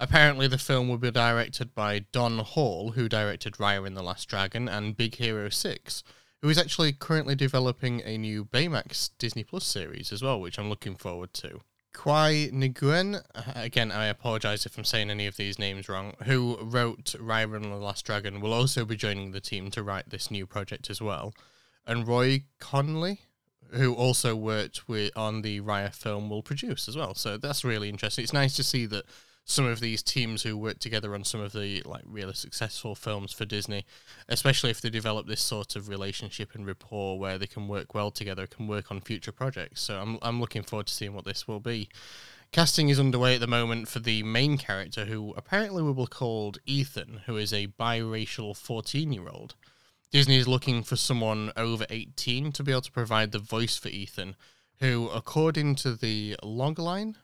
Apparently, 0.00 0.48
the 0.48 0.58
film 0.58 0.88
will 0.88 0.98
be 0.98 1.12
directed 1.12 1.76
by 1.76 2.06
Don 2.10 2.40
Hall, 2.40 2.90
who 2.90 3.08
directed 3.08 3.52
Raya 3.52 3.86
and 3.86 3.96
the 3.96 4.02
Last 4.02 4.28
Dragon 4.28 4.68
and 4.68 4.96
Big 4.96 5.14
Hero 5.14 5.48
6, 5.48 6.02
who 6.44 6.50
is 6.50 6.58
actually 6.58 6.92
currently 6.92 7.34
developing 7.34 8.02
a 8.02 8.18
new 8.18 8.44
Baymax 8.44 9.08
Disney 9.16 9.42
Plus 9.42 9.64
series 9.64 10.12
as 10.12 10.22
well, 10.22 10.38
which 10.38 10.58
I'm 10.58 10.68
looking 10.68 10.94
forward 10.94 11.32
to. 11.32 11.62
Qui 11.94 12.50
Nguyen, 12.52 13.22
uh, 13.34 13.42
again, 13.56 13.90
I 13.90 14.08
apologize 14.08 14.66
if 14.66 14.76
I'm 14.76 14.84
saying 14.84 15.08
any 15.08 15.26
of 15.26 15.38
these 15.38 15.58
names 15.58 15.88
wrong, 15.88 16.12
who 16.24 16.58
wrote 16.60 17.14
Raya 17.18 17.56
and 17.56 17.64
the 17.64 17.76
Last 17.76 18.04
Dragon, 18.04 18.42
will 18.42 18.52
also 18.52 18.84
be 18.84 18.94
joining 18.94 19.30
the 19.30 19.40
team 19.40 19.70
to 19.70 19.82
write 19.82 20.10
this 20.10 20.30
new 20.30 20.46
project 20.46 20.90
as 20.90 21.00
well. 21.00 21.32
And 21.86 22.06
Roy 22.06 22.44
Conli, 22.60 23.20
who 23.70 23.94
also 23.94 24.36
worked 24.36 24.86
with 24.86 25.16
on 25.16 25.40
the 25.40 25.62
Raya 25.62 25.94
film, 25.94 26.28
will 26.28 26.42
produce 26.42 26.88
as 26.88 26.96
well. 26.96 27.14
So 27.14 27.38
that's 27.38 27.64
really 27.64 27.88
interesting. 27.88 28.22
It's 28.22 28.34
nice 28.34 28.54
to 28.56 28.62
see 28.62 28.84
that 28.84 29.06
some 29.44 29.66
of 29.66 29.80
these 29.80 30.02
teams 30.02 30.42
who 30.42 30.56
work 30.56 30.78
together 30.78 31.14
on 31.14 31.22
some 31.22 31.40
of 31.40 31.52
the 31.52 31.82
like 31.84 32.02
really 32.06 32.32
successful 32.32 32.94
films 32.94 33.32
for 33.32 33.44
Disney, 33.44 33.84
especially 34.28 34.70
if 34.70 34.80
they 34.80 34.90
develop 34.90 35.26
this 35.26 35.42
sort 35.42 35.76
of 35.76 35.88
relationship 35.88 36.54
and 36.54 36.66
rapport 36.66 37.18
where 37.18 37.36
they 37.36 37.46
can 37.46 37.68
work 37.68 37.94
well 37.94 38.10
together, 38.10 38.46
can 38.46 38.66
work 38.66 38.90
on 38.90 39.00
future 39.00 39.32
projects. 39.32 39.82
So 39.82 40.00
I'm 40.00 40.18
I'm 40.22 40.40
looking 40.40 40.62
forward 40.62 40.86
to 40.86 40.94
seeing 40.94 41.14
what 41.14 41.26
this 41.26 41.46
will 41.46 41.60
be. 41.60 41.88
Casting 42.52 42.88
is 42.88 43.00
underway 43.00 43.34
at 43.34 43.40
the 43.40 43.48
moment 43.48 43.88
for 43.88 43.98
the 43.98 44.22
main 44.22 44.56
character, 44.56 45.06
who 45.06 45.34
apparently 45.36 45.82
will 45.82 45.92
be 45.92 46.06
called 46.06 46.58
Ethan, 46.66 47.22
who 47.26 47.36
is 47.36 47.52
a 47.52 47.66
biracial 47.66 48.56
14 48.56 49.12
year 49.12 49.28
old. 49.28 49.56
Disney 50.12 50.38
is 50.38 50.46
looking 50.46 50.84
for 50.84 50.94
someone 50.94 51.50
over 51.56 51.84
18 51.90 52.52
to 52.52 52.62
be 52.62 52.70
able 52.70 52.82
to 52.82 52.92
provide 52.92 53.32
the 53.32 53.40
voice 53.40 53.76
for 53.76 53.88
Ethan, 53.88 54.36
who, 54.78 55.08
according 55.08 55.74
to 55.74 55.96
the 55.96 56.36
logline, 56.42 57.16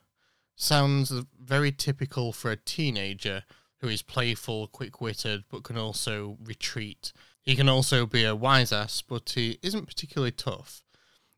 sounds 0.60 1.12
very 1.40 1.72
typical 1.72 2.32
for 2.32 2.50
a 2.50 2.56
teenager 2.56 3.44
who 3.78 3.88
is 3.88 4.02
playful, 4.02 4.66
quick 4.68 5.00
witted, 5.00 5.44
but 5.50 5.62
can 5.62 5.78
also 5.78 6.36
retreat. 6.44 7.12
He 7.42 7.56
can 7.56 7.68
also 7.68 8.04
be 8.04 8.24
a 8.24 8.36
wise 8.36 8.72
ass, 8.72 9.02
but 9.02 9.30
he 9.30 9.58
isn't 9.62 9.86
particularly 9.86 10.32
tough. 10.32 10.82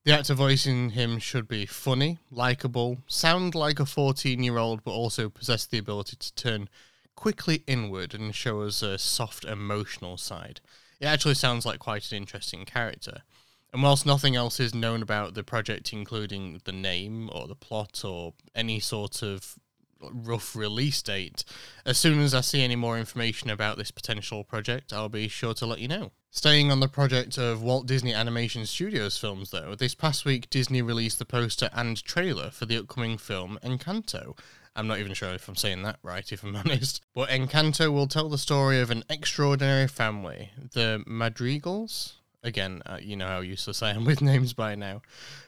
The 0.05 0.12
actor 0.12 0.35
voicing 0.35 0.91
him 0.91 1.21
should 1.21 1.47
be 1.47 1.64
funny, 1.64 2.19
likable, 2.31 2.99
sound 3.07 3.55
like 3.55 3.79
a 3.79 3.87
14 3.87 4.43
year 4.43 4.59
old, 4.59 4.83
but 4.83 4.91
also 4.91 5.29
possess 5.29 5.64
the 5.64 5.79
ability 5.79 6.17
to 6.17 6.35
turn 6.35 6.69
quickly 7.14 7.62
inward 7.69 8.14
and 8.14 8.35
show 8.35 8.62
us 8.62 8.83
a 8.83 8.99
soft, 8.99 9.45
emotional 9.45 10.17
side. 10.17 10.61
It 11.00 11.07
actually 11.07 11.35
sounds 11.35 11.64
like 11.64 11.79
quite 11.79 12.11
an 12.11 12.17
interesting 12.17 12.64
character. 12.64 13.23
And 13.73 13.83
whilst 13.83 14.05
nothing 14.05 14.37
else 14.37 14.61
is 14.61 14.75
known 14.75 15.02
about 15.02 15.35
the 15.35 15.43
project, 15.43 15.93
including 15.93 16.61
the 16.64 16.73
name 16.73 17.31
or 17.33 17.49
the 17.49 17.55
plot 17.55 18.05
or 18.05 18.35
any 18.55 18.81
sort 18.81 19.23
of 19.23 19.57
rough 20.12 20.55
release 20.55 21.00
date, 21.00 21.45
as 21.87 21.97
soon 21.97 22.21
as 22.21 22.35
I 22.35 22.43
see 22.43 22.62
any 22.62 22.76
more 22.76 22.99
information 22.99 23.49
about 23.49 23.79
this 23.79 23.91
potential 23.91 24.45
project, 24.45 24.93
I'll 24.93 25.09
be 25.09 25.29
sure 25.29 25.55
to 25.55 25.67
let 25.67 25.79
you 25.79 25.88
know. 25.88 26.12
Staying 26.31 26.71
on 26.71 26.81
the 26.81 26.88
project 26.88 27.38
of 27.38 27.62
Walt 27.62 27.87
Disney 27.87 28.12
Animation 28.12 28.67
Studios 28.67 29.19
films, 29.19 29.50
though, 29.50 29.75
this 29.75 29.95
past 29.95 30.25
week 30.25 30.50
Disney 30.50 30.83
released 30.83 31.19
the 31.19 31.25
poster 31.25 31.69
and 31.73 32.02
trailer 32.02 32.50
for 32.50 32.67
the 32.67 32.79
upcoming 32.79 33.19
film 33.19 33.59
Encanto. 33.62 34.37
I'm 34.75 34.87
not 34.87 34.99
even 34.99 35.12
sure 35.12 35.33
if 35.35 35.47
I'm 35.49 35.57
saying 35.57 35.83
that 35.83 35.99
right, 36.02 36.31
if 36.33 36.43
I'm 36.43 36.57
honest. 36.57 37.02
But 37.14 37.29
Encanto 37.29 37.93
will 37.93 38.07
tell 38.07 38.29
the 38.29 38.38
story 38.38 38.81
of 38.81 38.91
an 38.91 39.05
extraordinary 39.11 39.87
family, 39.87 40.50
the 40.73 41.05
Madrigals, 41.07 42.14
again, 42.43 42.83
uh, 42.87 42.99
you 43.01 43.17
know 43.17 43.27
how 43.27 43.41
useless 43.41 43.83
I 43.83 43.91
am 43.91 44.05
with 44.07 44.21
names 44.21 44.53
by 44.53 44.75
now, 44.75 45.03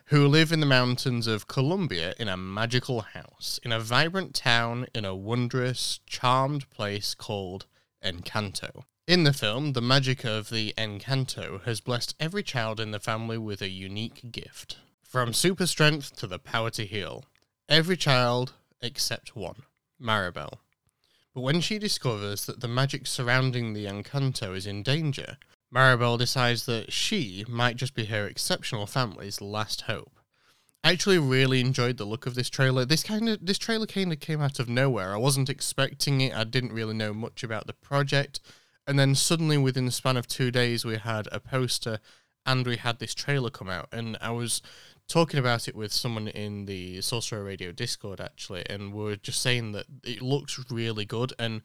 who 0.07 0.27
live 0.29 0.53
in 0.53 0.61
the 0.61 0.67
mountains 0.67 1.27
of 1.27 1.49
Colombia 1.49 2.15
in 2.19 2.29
a 2.29 2.37
magical 2.37 3.01
house, 3.01 3.59
in 3.63 3.73
a 3.73 3.81
vibrant 3.81 4.35
town, 4.35 4.87
in 4.95 5.05
a 5.05 5.15
wondrous, 5.15 6.01
charmed 6.07 6.69
place 6.71 7.15
called 7.15 7.67
Encanto. 8.05 8.85
In 9.07 9.25
the 9.25 9.33
film, 9.33 9.73
the 9.75 9.83
magic 9.83 10.25
of 10.25 10.49
the 10.49 10.73
Encanto 10.79 11.63
has 11.65 11.81
blessed 11.81 12.15
every 12.19 12.43
child 12.43 12.81
in 12.81 12.91
the 12.91 13.01
family 13.01 13.37
with 13.37 13.61
a 13.61 13.69
unique 13.69 14.33
gift. 14.33 14.79
From 15.03 15.33
super 15.33 15.67
strength 15.67 16.17
to 16.17 16.27
the 16.27 16.39
power 16.39 16.71
to 16.71 16.87
heal. 16.87 17.25
Every 17.69 17.97
child 17.97 18.55
except 18.81 19.37
one, 19.37 19.63
Maribel. 20.01 20.59
But 21.35 21.43
when 21.43 21.61
she 21.61 21.79
discovers 21.79 22.47
that 22.47 22.61
the 22.61 22.69
magic 22.69 23.07
surrounding 23.07 23.73
the 23.73 23.87
Encanto 23.87 24.57
is 24.57 24.67
in 24.67 24.83
danger, 24.83 25.37
Maribel 25.75 26.19
decides 26.19 26.67
that 26.67 26.93
she 26.93 27.45
might 27.49 27.77
just 27.77 27.95
be 27.95 28.05
her 28.05 28.27
exceptional 28.27 28.87
family's 28.87 29.41
last 29.41 29.83
hope. 29.83 30.21
I 30.85 30.93
actually 30.93 31.19
really 31.19 31.61
enjoyed 31.61 31.97
the 31.97 32.05
look 32.05 32.27
of 32.27 32.35
this 32.35 32.51
trailer. 32.51 32.85
This 32.85 33.03
kind 33.03 33.29
of 33.29 33.45
this 33.45 33.59
trailer 33.59 33.87
kind 33.87 34.13
of 34.13 34.21
came 34.21 34.41
out 34.41 34.61
of 34.61 34.69
nowhere. 34.69 35.15
I 35.15 35.17
wasn't 35.17 35.49
expecting 35.49 36.21
it. 36.21 36.37
I 36.37 36.45
didn't 36.45 36.73
really 36.73 36.95
know 36.95 37.13
much 37.13 37.43
about 37.43 37.67
the 37.67 37.73
project, 37.73 38.41
and 38.87 38.99
then 38.99 39.15
suddenly 39.15 39.59
within 39.59 39.87
the 39.87 39.93
span 39.93 40.17
of 40.17 40.29
2 40.29 40.51
days 40.51 40.85
we 40.85 40.99
had 40.99 41.27
a 41.33 41.41
poster 41.41 41.99
and 42.47 42.67
we 42.67 42.77
had 42.77 42.99
this 42.99 43.15
trailer 43.15 43.51
come 43.51 43.71
out 43.71 43.89
and 43.91 44.19
I 44.21 44.31
was 44.31 44.61
talking 45.09 45.41
about 45.41 45.67
it 45.69 45.75
with 45.75 45.93
someone 45.93 46.29
in 46.29 46.67
the 46.67 47.01
Sorcerer 47.01 47.43
Radio 47.43 47.73
Discord 47.73 48.21
actually 48.21 48.65
and 48.69 48.93
we 48.93 49.13
are 49.13 49.17
just 49.17 49.41
saying 49.41 49.73
that 49.73 49.87
it 50.03 50.21
looks 50.21 50.63
really 50.71 51.07
good 51.07 51.33
and 51.39 51.63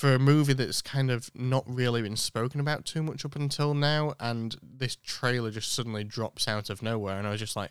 for 0.00 0.14
a 0.14 0.18
movie 0.18 0.54
that's 0.54 0.80
kind 0.80 1.10
of 1.10 1.30
not 1.34 1.62
really 1.66 2.00
been 2.00 2.16
spoken 2.16 2.58
about 2.58 2.86
too 2.86 3.02
much 3.02 3.22
up 3.22 3.36
until 3.36 3.74
now, 3.74 4.14
and 4.18 4.56
this 4.62 4.96
trailer 4.96 5.50
just 5.50 5.70
suddenly 5.70 6.04
drops 6.04 6.48
out 6.48 6.70
of 6.70 6.82
nowhere, 6.82 7.18
and 7.18 7.26
I 7.26 7.32
was 7.32 7.40
just 7.40 7.54
like, 7.54 7.70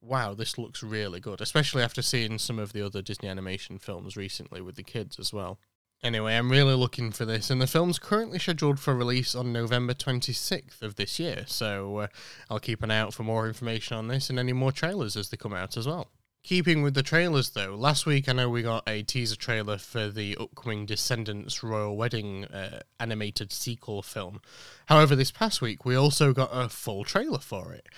wow, 0.00 0.32
this 0.32 0.56
looks 0.56 0.82
really 0.82 1.20
good, 1.20 1.42
especially 1.42 1.82
after 1.82 2.00
seeing 2.00 2.38
some 2.38 2.58
of 2.58 2.72
the 2.72 2.80
other 2.80 3.02
Disney 3.02 3.28
animation 3.28 3.78
films 3.78 4.16
recently 4.16 4.62
with 4.62 4.76
the 4.76 4.82
kids 4.82 5.18
as 5.18 5.34
well. 5.34 5.58
Anyway, 6.02 6.34
I'm 6.34 6.50
really 6.50 6.74
looking 6.74 7.12
for 7.12 7.26
this, 7.26 7.50
and 7.50 7.60
the 7.60 7.66
film's 7.66 7.98
currently 7.98 8.38
scheduled 8.38 8.80
for 8.80 8.94
release 8.94 9.34
on 9.34 9.52
November 9.52 9.92
26th 9.92 10.80
of 10.80 10.94
this 10.94 11.18
year, 11.18 11.44
so 11.46 11.98
uh, 11.98 12.06
I'll 12.48 12.58
keep 12.58 12.82
an 12.82 12.90
eye 12.90 13.00
out 13.00 13.12
for 13.12 13.22
more 13.22 13.46
information 13.46 13.98
on 13.98 14.08
this 14.08 14.30
and 14.30 14.38
any 14.38 14.54
more 14.54 14.72
trailers 14.72 15.14
as 15.14 15.28
they 15.28 15.36
come 15.36 15.52
out 15.52 15.76
as 15.76 15.86
well. 15.86 16.08
Keeping 16.46 16.82
with 16.82 16.94
the 16.94 17.02
trailers 17.02 17.50
though, 17.50 17.74
last 17.74 18.06
week 18.06 18.28
I 18.28 18.32
know 18.32 18.48
we 18.48 18.62
got 18.62 18.88
a 18.88 19.02
teaser 19.02 19.34
trailer 19.34 19.78
for 19.78 20.10
the 20.10 20.36
upcoming 20.36 20.86
Descendants 20.86 21.64
Royal 21.64 21.96
Wedding 21.96 22.44
uh, 22.44 22.82
animated 23.00 23.52
sequel 23.52 24.00
film. 24.00 24.40
However, 24.86 25.16
this 25.16 25.32
past 25.32 25.60
week 25.60 25.84
we 25.84 25.96
also 25.96 26.32
got 26.32 26.50
a 26.52 26.68
full 26.68 27.02
trailer 27.02 27.40
for 27.40 27.72
it. 27.72 27.88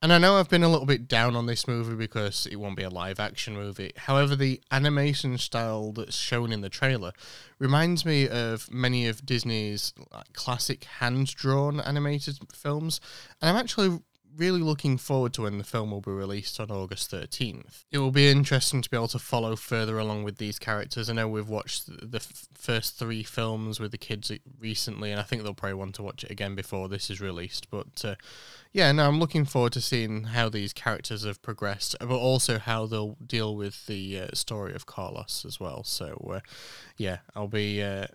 And 0.00 0.12
I 0.12 0.18
know 0.18 0.36
I've 0.36 0.48
been 0.48 0.62
a 0.62 0.68
little 0.68 0.86
bit 0.86 1.08
down 1.08 1.34
on 1.34 1.46
this 1.46 1.66
movie 1.66 1.96
because 1.96 2.46
it 2.46 2.60
won't 2.60 2.76
be 2.76 2.84
a 2.84 2.90
live 2.90 3.18
action 3.18 3.54
movie. 3.54 3.90
However, 3.96 4.36
the 4.36 4.60
animation 4.70 5.36
style 5.36 5.90
that's 5.90 6.16
shown 6.16 6.52
in 6.52 6.60
the 6.60 6.68
trailer 6.68 7.10
reminds 7.58 8.04
me 8.04 8.28
of 8.28 8.72
many 8.72 9.08
of 9.08 9.26
Disney's 9.26 9.92
classic 10.32 10.84
hand 10.84 11.34
drawn 11.34 11.80
animated 11.80 12.38
films. 12.54 13.00
And 13.42 13.50
I'm 13.50 13.56
actually 13.56 13.98
really 14.36 14.60
looking 14.60 14.98
forward 14.98 15.32
to 15.34 15.42
when 15.42 15.58
the 15.58 15.64
film 15.64 15.90
will 15.90 16.00
be 16.00 16.10
released 16.10 16.60
on 16.60 16.70
August 16.70 17.10
13th. 17.10 17.84
It 17.90 17.98
will 17.98 18.10
be 18.10 18.30
interesting 18.30 18.82
to 18.82 18.90
be 18.90 18.96
able 18.96 19.08
to 19.08 19.18
follow 19.18 19.56
further 19.56 19.98
along 19.98 20.24
with 20.24 20.38
these 20.38 20.58
characters. 20.58 21.08
I 21.08 21.14
know 21.14 21.28
we've 21.28 21.48
watched 21.48 21.86
the 21.86 22.18
f- 22.18 22.48
first 22.54 22.98
three 22.98 23.22
films 23.22 23.80
with 23.80 23.92
the 23.92 23.98
kids 23.98 24.30
recently, 24.58 25.10
and 25.10 25.20
I 25.20 25.24
think 25.24 25.42
they'll 25.42 25.54
probably 25.54 25.74
want 25.74 25.94
to 25.96 26.02
watch 26.02 26.24
it 26.24 26.30
again 26.30 26.54
before 26.54 26.88
this 26.88 27.10
is 27.10 27.20
released. 27.20 27.70
But 27.70 28.04
uh, 28.04 28.14
yeah, 28.72 28.92
no, 28.92 29.08
I'm 29.08 29.18
looking 29.18 29.44
forward 29.44 29.72
to 29.72 29.80
seeing 29.80 30.24
how 30.24 30.48
these 30.48 30.72
characters 30.72 31.24
have 31.24 31.42
progressed, 31.42 31.96
but 32.00 32.10
also 32.10 32.58
how 32.58 32.86
they'll 32.86 33.16
deal 33.24 33.56
with 33.56 33.86
the 33.86 34.20
uh, 34.20 34.26
story 34.34 34.74
of 34.74 34.86
Carlos 34.86 35.44
as 35.46 35.58
well. 35.58 35.82
So 35.84 36.30
uh, 36.34 36.40
yeah, 36.96 37.18
I'll 37.34 37.48
be 37.48 37.82
uh, 37.82 38.06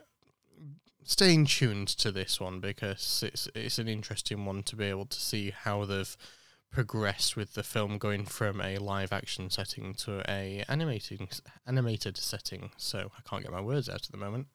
staying 1.03 1.45
tuned 1.45 1.87
to 1.87 2.11
this 2.11 2.39
one 2.39 2.59
because 2.59 3.23
it's 3.25 3.49
it's 3.55 3.79
an 3.79 3.87
interesting 3.87 4.45
one 4.45 4.63
to 4.63 4.75
be 4.75 4.85
able 4.85 5.05
to 5.05 5.19
see 5.19 5.51
how 5.51 5.85
they've 5.85 6.15
progressed 6.71 7.35
with 7.35 7.53
the 7.53 7.63
film 7.63 7.97
going 7.97 8.25
from 8.25 8.61
a 8.61 8.77
live 8.77 9.11
action 9.11 9.49
setting 9.49 9.93
to 9.93 10.23
a 10.29 10.63
animating 10.67 11.27
animated 11.67 12.17
setting. 12.17 12.71
So 12.77 13.11
I 13.17 13.29
can't 13.29 13.43
get 13.43 13.51
my 13.51 13.61
words 13.61 13.89
out 13.89 14.05
at 14.05 14.11
the 14.11 14.17
moment. 14.17 14.47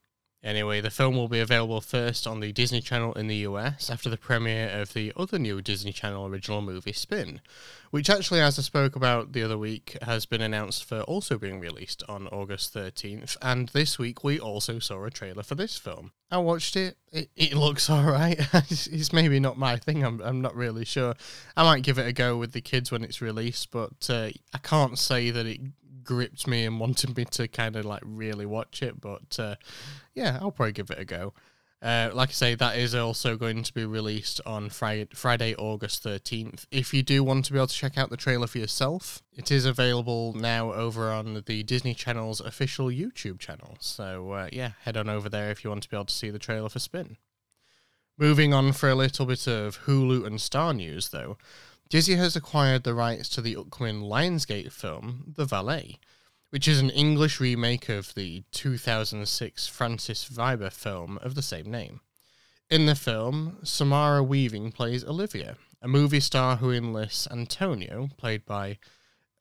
Anyway, 0.43 0.81
the 0.81 0.91
film 0.91 1.17
will 1.17 1.29
be 1.29 1.41
available 1.41 1.81
first 1.81 2.27
on 2.27 2.41
the 2.41 2.53
Disney 2.53 2.81
Channel 2.81 3.13
in 3.15 3.27
the 3.27 3.37
US 3.37 3.91
after 3.91 4.09
the 4.09 4.17
premiere 4.17 4.69
of 4.69 4.93
the 4.93 5.13
other 5.17 5.39
new 5.39 5.61
Disney 5.61 5.93
Channel 5.93 6.27
original 6.27 6.63
movie 6.63 6.93
Spin, 6.93 7.41
which 7.91 8.09
actually, 8.09 8.41
as 8.41 8.59
I 8.59 8.63
spoke 8.63 8.95
about 8.95 9.33
the 9.33 9.43
other 9.43 9.59
week, 9.59 9.97
has 10.03 10.25
been 10.25 10.41
announced 10.41 10.85
for 10.85 11.01
also 11.01 11.37
being 11.37 11.59
released 11.59 12.03
on 12.09 12.29
August 12.29 12.75
13th. 12.75 13.37
And 13.43 13.71
this 13.71 13.99
week 13.99 14.23
we 14.23 14.39
also 14.39 14.79
saw 14.79 15.05
a 15.05 15.11
trailer 15.11 15.43
for 15.43 15.57
this 15.57 15.77
film. 15.77 16.13
I 16.31 16.39
watched 16.39 16.77
it. 16.77 16.97
It, 17.11 17.31
it 17.35 17.55
looks 17.55 17.91
alright. 17.91 18.39
it's 18.53 19.13
maybe 19.13 19.41
not 19.41 19.59
my 19.59 19.77
thing. 19.77 20.05
I'm, 20.05 20.21
I'm 20.21 20.43
not 20.43 20.55
really 20.55 20.85
sure. 20.85 21.15
I 21.57 21.65
might 21.65 21.83
give 21.83 21.99
it 21.99 22.07
a 22.07 22.13
go 22.13 22.37
with 22.37 22.53
the 22.53 22.61
kids 22.61 22.93
when 22.93 23.03
it's 23.03 23.21
released, 23.21 23.71
but 23.71 24.09
uh, 24.09 24.31
I 24.53 24.59
can't 24.63 24.99
say 24.99 25.31
that 25.31 25.47
it 25.47 25.61
gripped 26.07 26.47
me 26.47 26.65
and 26.65 26.81
wanted 26.81 27.17
me 27.17 27.25
to 27.27 27.49
kind 27.49 27.77
of 27.77 27.85
like 27.85 28.03
really 28.05 28.47
watch 28.47 28.83
it. 28.83 29.01
But 29.01 29.39
uh, 29.39 29.57
yeah, 30.15 30.39
I'll 30.41 30.53
probably 30.53 30.73
give 30.73 30.91
it 30.91 30.99
a 30.99 31.05
go. 31.05 31.35
Uh, 31.83 32.11
like 32.15 32.31
I 32.31 32.33
say, 32.33 32.55
that 32.55 32.79
is 32.79 32.95
also 32.95 33.37
going 33.37 33.63
to 33.63 33.73
be 33.73 33.85
released 33.85 34.41
on 34.47 34.71
Friday, 34.71 35.09
Friday, 35.15 35.55
August 35.55 36.03
13th. 36.03 36.67
If 36.71 36.95
you 36.95 37.03
do 37.03 37.23
want 37.23 37.45
to 37.45 37.53
be 37.53 37.59
able 37.59 37.67
to 37.67 37.75
check 37.75 37.99
out 37.99 38.09
the 38.09 38.17
trailer 38.17 38.47
for 38.47 38.59
yourself, 38.59 39.23
it 39.35 39.51
is 39.51 39.67
available 39.67 40.33
now 40.33 40.73
over 40.73 41.13
on 41.13 41.43
the 41.47 41.63
Disney 41.63 41.93
Channel's 41.93 42.41
official 42.41 42.87
YouTube 42.87 43.39
channel. 43.39 43.77
So, 43.79 44.33
uh, 44.33 44.49
yeah, 44.53 44.73
head 44.85 44.97
on 44.97 45.11
over 45.11 45.29
there 45.29 45.51
if 45.51 45.65
you 45.65 45.71
want 45.71 45.83
to 45.83 45.91
be 45.91 45.97
able 45.97 46.07
to 46.07 46.15
see 46.15 46.31
the 46.31 46.39
trailer 46.39 46.71
for 46.71 46.79
Spin. 46.79 47.19
Moving 48.19 48.55
on 48.55 48.73
for 48.73 48.89
a 48.89 48.95
little 48.95 49.27
bit 49.27 49.47
of 49.47 49.81
Hulu 49.81 50.27
and 50.27 50.41
Star 50.41 50.73
news, 50.73 51.11
though. 51.11 51.37
Disney 51.89 52.17
has 52.17 52.35
acquired 52.35 52.83
the 52.83 52.95
rights 52.95 53.29
to 53.31 53.41
the 53.41 53.57
upcoming 53.57 54.01
Lionsgate 54.01 54.73
film, 54.73 55.33
The 55.37 55.45
Valet, 55.45 56.01
which 56.51 56.67
is 56.67 56.81
an 56.81 56.91
English 56.91 57.39
remake 57.39 57.89
of 57.89 58.13
the 58.15 58.43
2006 58.51 59.69
Francis 59.69 60.25
Veber 60.25 60.71
film 60.71 61.19
of 61.23 61.37
the 61.37 61.43
same 61.43 61.71
name. 61.71 62.01
In 62.69 62.87
the 62.87 62.97
film, 62.97 63.59
Samara 63.63 64.25
Weaving 64.25 64.73
plays 64.73 65.05
Olivia, 65.05 65.57
a 65.81 65.87
movie 65.87 66.19
star 66.19 66.57
who 66.57 66.73
enlists 66.73 67.29
Antonio, 67.31 68.09
played 68.17 68.45
by 68.45 68.79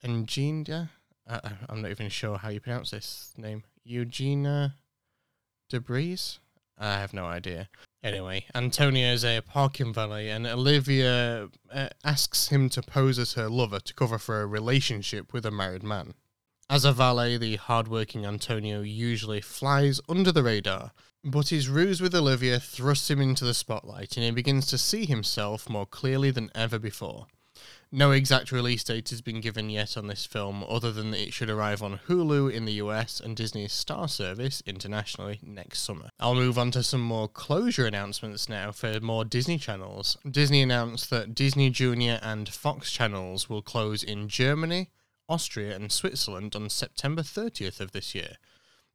Eugenia. 0.02 0.90
Uh, 1.28 1.40
uh, 1.42 1.50
I'm 1.68 1.82
not 1.82 1.90
even 1.90 2.08
sure 2.08 2.38
how 2.38 2.50
you 2.50 2.60
pronounce 2.60 2.90
this 2.90 3.32
name. 3.36 3.64
Eugenia 3.82 4.74
Debris? 5.68 6.38
I 6.78 6.98
have 6.98 7.14
no 7.14 7.26
idea. 7.26 7.68
Anyway, 8.02 8.44
Antonio 8.54 9.12
is 9.12 9.24
a 9.24 9.40
parking 9.40 9.92
valet, 9.92 10.30
and 10.30 10.46
Olivia 10.46 11.48
uh, 11.72 11.88
asks 12.04 12.48
him 12.48 12.68
to 12.70 12.82
pose 12.82 13.18
as 13.18 13.32
her 13.32 13.48
lover 13.48 13.80
to 13.80 13.94
cover 13.94 14.18
for 14.18 14.42
a 14.42 14.46
relationship 14.46 15.32
with 15.32 15.44
a 15.44 15.50
married 15.50 15.82
man. 15.82 16.14
As 16.68 16.84
a 16.84 16.92
valet, 16.92 17.36
the 17.36 17.56
hardworking 17.56 18.26
Antonio 18.26 18.80
usually 18.80 19.40
flies 19.40 20.00
under 20.08 20.32
the 20.32 20.42
radar, 20.42 20.92
but 21.24 21.48
his 21.48 21.68
ruse 21.68 22.00
with 22.00 22.14
Olivia 22.14 22.60
thrusts 22.60 23.10
him 23.10 23.20
into 23.20 23.44
the 23.44 23.54
spotlight, 23.54 24.16
and 24.16 24.24
he 24.24 24.30
begins 24.30 24.66
to 24.66 24.78
see 24.78 25.06
himself 25.06 25.68
more 25.68 25.86
clearly 25.86 26.30
than 26.30 26.50
ever 26.54 26.78
before. 26.78 27.26
No 27.92 28.10
exact 28.10 28.50
release 28.50 28.82
date 28.82 29.10
has 29.10 29.20
been 29.20 29.40
given 29.40 29.70
yet 29.70 29.96
on 29.96 30.08
this 30.08 30.26
film, 30.26 30.64
other 30.68 30.90
than 30.90 31.12
that 31.12 31.20
it 31.20 31.32
should 31.32 31.48
arrive 31.48 31.84
on 31.84 32.00
Hulu 32.08 32.52
in 32.52 32.64
the 32.64 32.74
US 32.74 33.20
and 33.20 33.36
Disney's 33.36 33.72
Star 33.72 34.08
Service 34.08 34.60
internationally 34.66 35.38
next 35.42 35.82
summer. 35.82 36.10
I'll 36.18 36.34
move 36.34 36.58
on 36.58 36.72
to 36.72 36.82
some 36.82 37.00
more 37.00 37.28
closure 37.28 37.86
announcements 37.86 38.48
now 38.48 38.72
for 38.72 38.98
more 39.00 39.24
Disney 39.24 39.56
channels. 39.56 40.18
Disney 40.28 40.62
announced 40.62 41.10
that 41.10 41.34
Disney 41.34 41.70
Junior 41.70 42.18
and 42.22 42.48
Fox 42.48 42.90
channels 42.90 43.48
will 43.48 43.62
close 43.62 44.02
in 44.02 44.28
Germany, 44.28 44.90
Austria, 45.28 45.76
and 45.76 45.92
Switzerland 45.92 46.56
on 46.56 46.68
September 46.68 47.22
30th 47.22 47.78
of 47.80 47.92
this 47.92 48.16
year. 48.16 48.36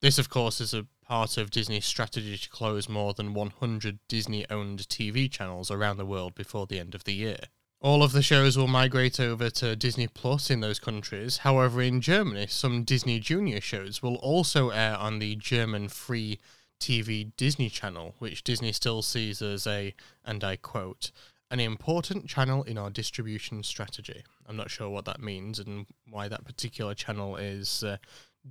This, 0.01 0.17
of 0.17 0.29
course, 0.29 0.59
is 0.59 0.73
a 0.73 0.87
part 1.05 1.37
of 1.37 1.49
Disney's 1.49 1.85
strategy 1.85 2.37
to 2.37 2.49
close 2.49 2.89
more 2.89 3.13
than 3.13 3.33
100 3.33 3.99
Disney 4.09 4.45
owned 4.49 4.79
TV 4.89 5.31
channels 5.31 5.71
around 5.71 5.97
the 5.97 6.05
world 6.05 6.35
before 6.35 6.67
the 6.67 6.79
end 6.79 6.93
of 6.93 7.05
the 7.05 7.13
year. 7.13 7.37
All 7.83 8.03
of 8.03 8.11
the 8.11 8.21
shows 8.21 8.59
will 8.59 8.67
migrate 8.67 9.19
over 9.19 9.49
to 9.49 9.75
Disney 9.75 10.05
Plus 10.05 10.51
in 10.51 10.59
those 10.59 10.77
countries. 10.77 11.37
However, 11.37 11.81
in 11.81 11.99
Germany, 11.99 12.45
some 12.45 12.83
Disney 12.83 13.19
Junior 13.19 13.59
shows 13.59 14.03
will 14.03 14.17
also 14.17 14.69
air 14.69 14.95
on 14.95 15.17
the 15.17 15.35
German 15.35 15.87
free 15.87 16.39
TV 16.79 17.31
Disney 17.37 17.69
channel, 17.69 18.13
which 18.19 18.43
Disney 18.43 18.71
still 18.71 19.01
sees 19.01 19.41
as 19.41 19.65
a, 19.65 19.95
and 20.23 20.43
I 20.43 20.57
quote, 20.57 21.11
an 21.49 21.59
important 21.59 22.27
channel 22.27 22.61
in 22.63 22.77
our 22.77 22.91
distribution 22.91 23.63
strategy. 23.63 24.23
I'm 24.47 24.57
not 24.57 24.69
sure 24.69 24.91
what 24.91 25.05
that 25.05 25.19
means 25.19 25.57
and 25.57 25.87
why 26.07 26.27
that 26.27 26.45
particular 26.45 26.93
channel 26.93 27.35
is 27.35 27.83
uh, 27.83 27.97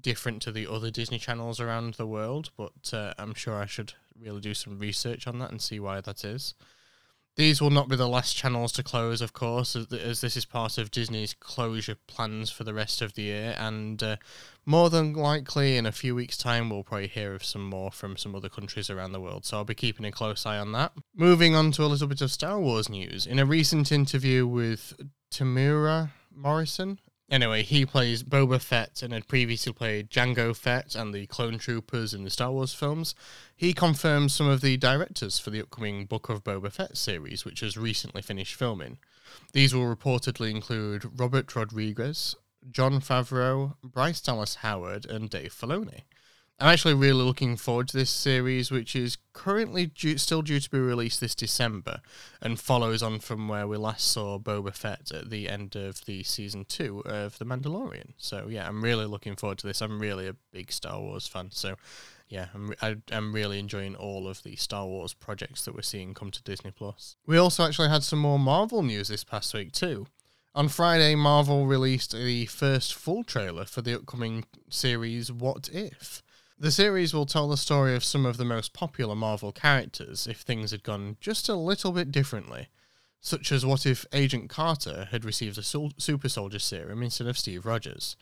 different 0.00 0.42
to 0.42 0.50
the 0.50 0.66
other 0.66 0.90
Disney 0.90 1.20
channels 1.20 1.60
around 1.60 1.94
the 1.94 2.06
world, 2.06 2.50
but 2.56 2.92
uh, 2.92 3.14
I'm 3.16 3.34
sure 3.34 3.54
I 3.54 3.66
should 3.66 3.92
really 4.20 4.40
do 4.40 4.54
some 4.54 4.80
research 4.80 5.28
on 5.28 5.38
that 5.38 5.52
and 5.52 5.62
see 5.62 5.78
why 5.78 6.00
that 6.00 6.25
is. 6.25 6.54
These 7.37 7.62
will 7.62 7.70
not 7.70 7.88
be 7.88 7.96
the 7.96 8.08
last 8.08 8.37
channels 8.37 8.72
to 8.72 8.82
close, 8.82 9.22
of 9.22 9.32
course, 9.32 9.75
as, 9.76 10.20
this 10.20 10.37
is 10.37 10.44
part 10.44 10.78
of 10.78 10.90
Disney's 10.90 11.32
closure 11.32 11.96
plans 12.06 12.50
for 12.50 12.64
the 12.64 12.75
rest 12.75 13.00
of 13.00 13.14
the 13.14 13.22
year. 13.22 13.54
And 13.58 14.02
uh, 14.02 14.16
more 14.66 14.90
than 14.90 15.14
likely, 15.14 15.76
in 15.76 15.87
a 15.87 15.92
few 15.92 16.14
weeks' 16.14 16.37
time, 16.37 16.68
we'll 16.68 16.82
probably 16.82 17.06
hear 17.06 17.34
of 17.34 17.44
some 17.44 17.64
more 17.64 17.90
from 17.92 18.16
some 18.16 18.34
other 18.34 18.49
countries 18.49 18.90
around 18.90 19.12
the 19.12 19.20
world. 19.20 19.46
So 19.46 19.56
I'll 19.56 19.64
be 19.64 19.75
keeping 19.75 20.04
a 20.04 20.12
close 20.12 20.44
eye 20.44 20.58
on 20.58 20.72
that. 20.72 20.92
Moving 21.14 21.54
on 21.54 21.72
to 21.72 21.84
a 21.84 21.87
little 21.87 22.08
bit 22.08 22.20
of 22.20 22.30
Star 22.30 22.60
Wars 22.60 22.88
news. 22.88 23.26
In 23.26 23.38
a 23.38 23.46
recent 23.46 23.90
interview 23.90 24.46
with 24.46 24.94
Temuera 25.30 26.10
Morrison, 26.34 26.99
Anyway, 27.30 27.62
he 27.62 27.87
plays 27.87 28.25
Boba 28.25 28.60
Fett 28.60 29.02
and 29.02 29.12
had 29.12 29.28
previously 29.28 29.72
played 29.72 30.10
Jango 30.10 30.54
Fett 30.54 30.96
and 30.96 31.14
the 31.14 31.26
Clone 31.26 31.58
Troopers 31.58 32.12
in 32.12 32.25
the 32.25 32.30
Star 32.30 32.50
Wars 32.50 32.75
films. 32.75 33.14
He 33.56 33.72
confirms 33.72 34.34
some 34.34 34.49
of 34.49 34.62
the 34.62 34.76
directors 34.76 35.38
for 35.38 35.50
the 35.50 35.60
upcoming 35.60 36.06
Book 36.06 36.28
of 36.28 36.42
Boba 36.42 36.72
Fett 36.72 36.96
series, 36.96 37.44
which 37.44 37.60
has 37.60 37.76
recently 37.76 38.20
finished 38.20 38.56
filming. 38.56 38.99
These 39.52 39.72
will 39.72 39.94
reportedly 39.94 40.50
include 40.50 41.20
Robert 41.20 41.54
Rodriguez, 41.54 42.34
Jon 42.68 43.00
Favreau, 43.00 43.75
Bryce 43.84 44.20
Dallas 44.20 44.56
Howard, 44.56 45.06
and 45.06 45.30
Dave 45.30 45.54
Filoni. 45.54 46.02
I'm 46.61 46.69
actually 46.69 46.93
really 46.93 47.23
looking 47.23 47.57
forward 47.57 47.88
to 47.88 47.97
this 47.97 48.11
series, 48.11 48.71
which 48.71 48.95
is 48.95 49.17
currently 49.33 49.87
due, 49.87 50.19
still 50.19 50.43
due 50.43 50.61
to 50.61 50.69
be 50.69 50.79
released 50.79 51.19
this 51.19 51.35
December 51.35 52.02
and 52.43 52.61
follows 52.61 53.02
on 53.02 53.21
from 53.21 53.49
where 53.49 53.67
we 53.67 53.79
last 53.79 54.11
saw 54.11 54.38
Boba 54.38 54.75
Fett 54.75 55.11
at 55.11 55.31
the 55.31 55.49
end 55.49 55.75
of 55.75 56.05
the 56.05 56.23
season 56.23 56.67
two 56.67 57.00
of 57.07 57.38
The 57.38 57.47
Mandalorian. 57.47 58.12
So, 58.19 58.49
yeah, 58.50 58.69
I'm 58.69 58.85
really 58.85 59.07
looking 59.07 59.37
forward 59.37 59.57
to 59.59 59.69
this. 59.69 59.81
I'm 59.81 59.99
really 59.99 60.29
a 60.29 60.37
big 60.52 60.71
Star 60.71 61.00
Wars 61.00 61.26
fan. 61.26 61.49
So, 61.50 61.76
yeah, 62.29 62.49
I'm, 62.52 62.75
I, 62.83 62.97
I'm 63.11 63.33
really 63.33 63.59
enjoying 63.59 63.97
all 63.97 64.29
of 64.29 64.43
the 64.43 64.57
Star 64.57 64.87
Wars 64.87 65.14
projects 65.14 65.64
that 65.64 65.75
we're 65.75 65.81
seeing 65.81 66.12
come 66.12 66.31
to 66.31 66.43
Disney 66.43 66.73
Plus. 66.73 67.17
We 67.26 67.38
also 67.38 67.64
actually 67.64 67.88
had 67.88 68.02
some 68.02 68.19
more 68.19 68.38
Marvel 68.38 68.83
news 68.83 69.09
this 69.09 69.25
past 69.25 69.55
week 69.55 69.73
too. 69.73 70.09
On 70.55 70.69
Friday, 70.69 71.14
Marvel 71.14 71.67
released 71.67 72.12
the 72.12 72.45
first 72.45 72.93
full 72.93 73.25
trailer 73.25 73.64
for 73.64 73.81
the 73.81 73.95
upcoming 73.95 74.45
series 74.69 75.33
What 75.33 75.71
If. 75.73 76.23
The 76.62 76.71
series 76.71 77.14
will 77.14 77.25
tell 77.25 77.49
the 77.49 77.57
story 77.57 77.97
of 77.97 78.05
some 78.05 78.26
of 78.26 78.37
the 78.37 78.45
most 78.45 78.75
popular 78.75 79.14
Marvel 79.14 79.50
characters 79.50 80.26
if 80.26 80.40
things 80.40 80.73
had 80.73 80.83
gone 80.83 81.17
just 81.19 81.49
a 81.49 81.55
little 81.55 81.90
bit 81.90 82.12
differently, 82.12 82.69
such 83.19 83.50
as 83.50 83.64
what 83.64 83.87
if 83.87 84.05
Agent 84.12 84.50
Carter 84.50 85.09
had 85.11 85.25
received 85.25 85.57
a 85.57 85.62
super 85.62 86.29
soldier 86.29 86.59
serum 86.59 87.02
instead 87.02 87.26
of 87.26 87.38
Steve 87.38 87.64
Rogers. 87.64 88.14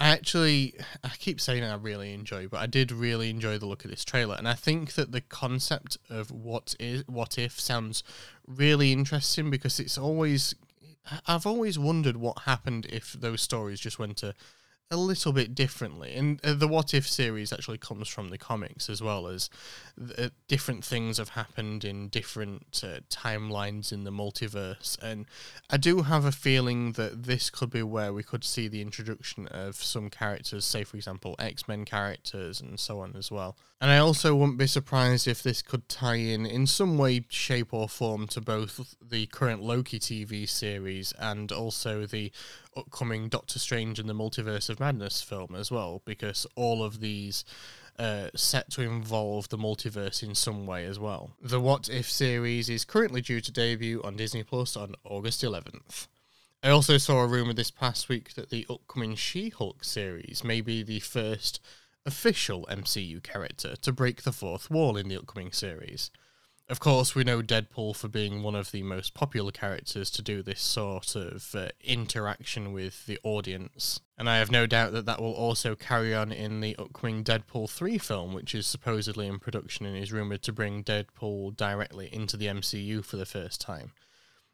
I 0.00 0.08
actually, 0.08 0.74
I 1.04 1.10
keep 1.10 1.40
saying 1.40 1.62
I 1.62 1.76
really 1.76 2.12
enjoy, 2.12 2.48
but 2.48 2.58
I 2.58 2.66
did 2.66 2.90
really 2.90 3.30
enjoy 3.30 3.56
the 3.56 3.66
look 3.66 3.84
of 3.84 3.92
this 3.92 4.04
trailer, 4.04 4.34
and 4.34 4.48
I 4.48 4.54
think 4.54 4.94
that 4.94 5.12
the 5.12 5.20
concept 5.20 5.96
of 6.08 6.32
what 6.32 6.74
is 6.80 7.04
what 7.06 7.38
if 7.38 7.60
sounds 7.60 8.02
really 8.48 8.90
interesting 8.90 9.48
because 9.48 9.78
it's 9.78 9.96
always 9.96 10.56
I've 11.28 11.46
always 11.46 11.78
wondered 11.78 12.16
what 12.16 12.40
happened 12.40 12.86
if 12.86 13.12
those 13.12 13.42
stories 13.42 13.78
just 13.78 14.00
went 14.00 14.16
to 14.18 14.34
a 14.90 14.96
little 14.96 15.32
bit 15.32 15.54
differently. 15.54 16.14
And 16.16 16.44
uh, 16.44 16.54
the 16.54 16.66
What 16.66 16.92
If 16.94 17.06
series 17.06 17.52
actually 17.52 17.78
comes 17.78 18.08
from 18.08 18.30
the 18.30 18.38
comics 18.38 18.90
as 18.90 19.00
well 19.00 19.28
as 19.28 19.48
uh, 20.18 20.30
different 20.48 20.84
things 20.84 21.18
have 21.18 21.30
happened 21.30 21.84
in 21.84 22.08
different 22.08 22.82
uh, 22.82 23.00
timelines 23.08 23.92
in 23.92 24.02
the 24.02 24.10
multiverse. 24.10 25.00
And 25.00 25.26
I 25.70 25.76
do 25.76 26.02
have 26.02 26.24
a 26.24 26.32
feeling 26.32 26.92
that 26.92 27.22
this 27.24 27.50
could 27.50 27.70
be 27.70 27.84
where 27.84 28.12
we 28.12 28.24
could 28.24 28.42
see 28.42 28.66
the 28.66 28.82
introduction 28.82 29.46
of 29.46 29.76
some 29.76 30.10
characters, 30.10 30.64
say, 30.64 30.82
for 30.82 30.96
example, 30.96 31.36
X 31.38 31.68
Men 31.68 31.84
characters 31.84 32.60
and 32.60 32.80
so 32.80 33.00
on 33.00 33.14
as 33.16 33.30
well. 33.30 33.56
And 33.82 33.90
I 33.90 33.96
also 33.96 34.34
wouldn't 34.34 34.58
be 34.58 34.66
surprised 34.66 35.26
if 35.26 35.42
this 35.42 35.62
could 35.62 35.88
tie 35.88 36.16
in 36.16 36.44
in 36.44 36.66
some 36.66 36.98
way, 36.98 37.24
shape, 37.30 37.72
or 37.72 37.88
form 37.88 38.26
to 38.28 38.40
both 38.40 38.94
the 39.00 39.24
current 39.26 39.62
Loki 39.62 39.98
TV 39.98 40.46
series 40.46 41.14
and 41.18 41.50
also 41.50 42.04
the 42.04 42.30
upcoming 42.76 43.30
Doctor 43.30 43.58
Strange 43.58 43.98
and 43.98 44.06
the 44.06 44.14
Multiverse 44.14 44.68
of 44.68 44.80
Madness 44.80 45.22
film 45.22 45.54
as 45.54 45.70
well, 45.70 46.02
because 46.04 46.46
all 46.56 46.84
of 46.84 47.00
these 47.00 47.42
uh, 47.98 48.28
set 48.34 48.70
to 48.70 48.82
involve 48.82 49.48
the 49.48 49.58
multiverse 49.58 50.22
in 50.22 50.34
some 50.34 50.66
way 50.66 50.84
as 50.84 50.98
well. 50.98 51.30
The 51.40 51.60
What 51.60 51.88
If 51.88 52.10
series 52.10 52.68
is 52.68 52.84
currently 52.84 53.22
due 53.22 53.40
to 53.40 53.52
debut 53.52 54.02
on 54.02 54.16
Disney 54.16 54.42
Plus 54.42 54.76
on 54.76 54.94
August 55.04 55.42
11th. 55.42 56.06
I 56.62 56.68
also 56.68 56.98
saw 56.98 57.20
a 57.20 57.26
rumor 57.26 57.54
this 57.54 57.70
past 57.70 58.10
week 58.10 58.34
that 58.34 58.50
the 58.50 58.66
upcoming 58.68 59.14
She 59.14 59.48
Hulk 59.48 59.84
series 59.84 60.44
may 60.44 60.60
be 60.60 60.82
the 60.82 61.00
first 61.00 61.60
official 62.06 62.66
MCU 62.70 63.22
character 63.22 63.76
to 63.76 63.92
break 63.92 64.22
the 64.22 64.32
fourth 64.32 64.70
wall 64.70 64.96
in 64.96 65.08
the 65.08 65.16
upcoming 65.16 65.52
series. 65.52 66.10
Of 66.70 66.78
course, 66.78 67.16
we 67.16 67.24
know 67.24 67.42
Deadpool 67.42 67.96
for 67.96 68.06
being 68.06 68.44
one 68.44 68.54
of 68.54 68.70
the 68.70 68.84
most 68.84 69.12
popular 69.12 69.50
characters 69.50 70.08
to 70.12 70.22
do 70.22 70.40
this 70.40 70.60
sort 70.60 71.16
of 71.16 71.52
uh, 71.52 71.70
interaction 71.82 72.72
with 72.72 73.06
the 73.06 73.18
audience. 73.24 73.98
And 74.16 74.30
I 74.30 74.38
have 74.38 74.52
no 74.52 74.66
doubt 74.66 74.92
that 74.92 75.04
that 75.06 75.20
will 75.20 75.32
also 75.32 75.74
carry 75.74 76.14
on 76.14 76.30
in 76.30 76.60
the 76.60 76.76
upcoming 76.76 77.24
Deadpool 77.24 77.68
3 77.68 77.98
film, 77.98 78.34
which 78.34 78.54
is 78.54 78.68
supposedly 78.68 79.26
in 79.26 79.40
production 79.40 79.84
and 79.84 79.96
is 79.96 80.12
rumored 80.12 80.42
to 80.42 80.52
bring 80.52 80.84
Deadpool 80.84 81.56
directly 81.56 82.08
into 82.12 82.36
the 82.36 82.46
MCU 82.46 83.04
for 83.04 83.16
the 83.16 83.26
first 83.26 83.60
time. 83.60 83.90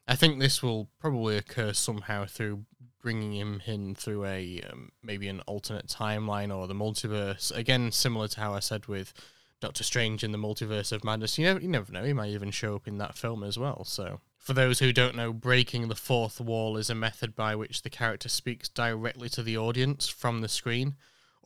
I 0.09 0.17
think 0.17 0.39
this 0.39 0.63
will 0.63 0.89
probably 0.99 1.37
occur 1.37 1.75
somehow 1.75 2.25
through 2.25 2.65
bringing 3.07 3.35
him 3.35 3.63
in 3.67 3.95
through 3.95 4.25
a 4.25 4.61
um, 4.69 4.91
maybe 5.01 5.29
an 5.29 5.41
alternate 5.47 5.87
timeline 5.87 6.53
or 6.53 6.67
the 6.67 6.75
multiverse. 6.75 7.57
Again, 7.57 7.93
similar 7.93 8.27
to 8.27 8.41
how 8.41 8.53
I 8.53 8.59
said 8.59 8.89
with 8.89 9.13
Doctor 9.61 9.85
Strange 9.85 10.25
in 10.25 10.33
the 10.33 10.39
Multiverse 10.39 10.91
of 10.91 11.05
Madness. 11.05 11.39
You 11.39 11.45
never, 11.45 11.61
you 11.61 11.69
never 11.69 11.93
know. 11.93 12.03
He 12.03 12.13
might 12.13 12.31
even 12.31 12.51
show 12.51 12.75
up 12.75 12.89
in 12.89 12.99
that 12.99 13.17
film 13.17 13.45
as 13.45 13.57
well. 13.57 13.85
So, 13.85 14.19
for 14.37 14.55
those 14.55 14.81
who 14.81 14.93
don't 14.93 15.15
know, 15.15 15.33
breaking 15.33 15.87
the 15.87 15.95
fourth 15.95 16.41
wall 16.41 16.77
is 16.77 16.91
a 16.91 16.97
method 16.97 17.37
by 17.37 17.55
which 17.55 17.83
the 17.83 17.91
character 17.91 18.29
speaks 18.29 18.69
directly 18.69 19.29
to 19.29 19.43
the 19.45 19.57
audience 19.57 20.09
from 20.09 20.41
the 20.41 20.49
screen. 20.49 20.97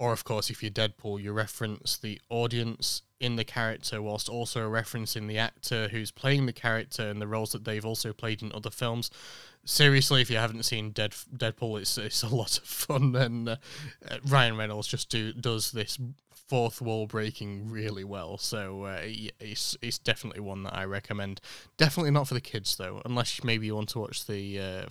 Or, 0.00 0.14
of 0.14 0.24
course, 0.24 0.48
if 0.48 0.62
you're 0.62 0.72
Deadpool, 0.72 1.22
you 1.22 1.30
reference 1.30 1.98
the 1.98 2.18
audience 2.30 3.02
in 3.20 3.36
the 3.36 3.44
character 3.44 4.00
whilst 4.00 4.30
also 4.30 4.66
referencing 4.66 5.28
the 5.28 5.36
actor 5.36 5.88
who's 5.88 6.10
playing 6.10 6.46
the 6.46 6.54
character 6.54 7.10
and 7.10 7.20
the 7.20 7.26
roles 7.26 7.52
that 7.52 7.66
they've 7.66 7.84
also 7.84 8.14
played 8.14 8.40
in 8.40 8.50
other 8.54 8.70
films. 8.70 9.10
Seriously, 9.66 10.22
if 10.22 10.30
you 10.30 10.38
haven't 10.38 10.62
seen 10.62 10.92
Dead 10.92 11.10
Deadpool, 11.36 11.82
it's 11.82 11.98
it's 11.98 12.22
a 12.22 12.34
lot 12.34 12.56
of 12.56 12.64
fun, 12.64 13.14
and 13.16 13.46
uh, 13.50 13.56
Ryan 14.26 14.56
Reynolds 14.56 14.88
just 14.88 15.10
do 15.10 15.34
does 15.34 15.72
this 15.72 15.98
fourth 16.48 16.80
wall 16.80 17.06
breaking 17.06 17.70
really 17.70 18.02
well. 18.02 18.38
So 18.38 18.84
uh, 18.84 19.00
it's 19.02 19.76
it's 19.82 19.98
definitely 19.98 20.40
one 20.40 20.62
that 20.62 20.74
I 20.74 20.84
recommend. 20.86 21.42
Definitely 21.76 22.12
not 22.12 22.26
for 22.26 22.32
the 22.32 22.40
kids 22.40 22.74
though, 22.74 23.02
unless 23.04 23.44
maybe 23.44 23.66
you 23.66 23.74
want 23.74 23.90
to 23.90 23.98
watch 23.98 24.26
the 24.26 24.58
uh, 24.58 24.86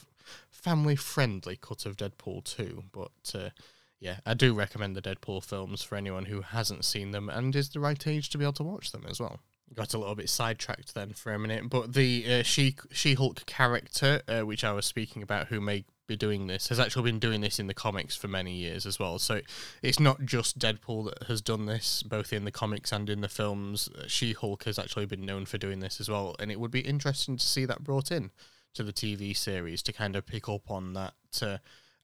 family 0.51 0.95
friendly 0.95 1.55
cut 1.55 1.87
of 1.87 1.97
Deadpool 1.97 2.43
two. 2.43 2.83
But 2.91 3.33
uh, 3.33 3.49
yeah, 3.99 4.19
I 4.25 4.33
do 4.33 4.53
recommend 4.53 4.95
the 4.95 5.01
Deadpool 5.01 5.43
films 5.43 5.81
for 5.83 5.95
anyone 5.95 6.25
who 6.25 6.41
hasn't 6.41 6.85
seen 6.85 7.11
them 7.11 7.29
and 7.29 7.55
is 7.55 7.69
the 7.69 7.79
right 7.79 8.05
age 8.07 8.29
to 8.29 8.37
be 8.37 8.45
able 8.45 8.53
to 8.53 8.63
watch 8.63 8.91
them 8.91 9.05
as 9.09 9.19
well 9.19 9.39
got 9.75 9.93
a 9.93 9.97
little 9.97 10.15
bit 10.15 10.29
sidetracked 10.29 10.93
then 10.93 11.13
for 11.13 11.33
a 11.33 11.39
minute, 11.39 11.69
but 11.69 11.93
the 11.93 12.39
uh, 12.39 12.43
she 12.43 12.75
She 12.91 13.13
Hulk 13.13 13.45
character, 13.45 14.21
uh, 14.27 14.41
which 14.41 14.63
I 14.63 14.71
was 14.71 14.85
speaking 14.85 15.23
about, 15.23 15.47
who 15.47 15.61
may 15.61 15.85
be 16.07 16.15
doing 16.15 16.47
this, 16.47 16.69
has 16.69 16.79
actually 16.79 17.11
been 17.11 17.19
doing 17.19 17.41
this 17.41 17.59
in 17.59 17.67
the 17.67 17.73
comics 17.73 18.15
for 18.15 18.27
many 18.27 18.53
years 18.53 18.85
as 18.85 18.97
well. 18.97 19.19
So 19.19 19.41
it's 19.83 19.99
not 19.99 20.25
just 20.25 20.57
Deadpool 20.57 21.05
that 21.05 21.27
has 21.27 21.41
done 21.41 21.65
this, 21.67 22.03
both 22.03 22.33
in 22.33 22.45
the 22.45 22.51
comics 22.51 22.91
and 22.91 23.09
in 23.09 23.21
the 23.21 23.29
films. 23.29 23.89
Uh, 23.89 24.05
she 24.07 24.33
Hulk 24.33 24.63
has 24.63 24.79
actually 24.79 25.05
been 25.05 25.25
known 25.25 25.45
for 25.45 25.57
doing 25.57 25.79
this 25.79 25.99
as 25.99 26.09
well, 26.09 26.35
and 26.39 26.51
it 26.51 26.59
would 26.59 26.71
be 26.71 26.81
interesting 26.81 27.37
to 27.37 27.45
see 27.45 27.65
that 27.65 27.83
brought 27.83 28.11
in 28.11 28.31
to 28.73 28.83
the 28.83 28.93
TV 28.93 29.35
series 29.35 29.81
to 29.83 29.93
kind 29.93 30.15
of 30.15 30.25
pick 30.25 30.49
up 30.49 30.69
on 30.69 30.93
that 30.93 31.13
uh, 31.41 31.57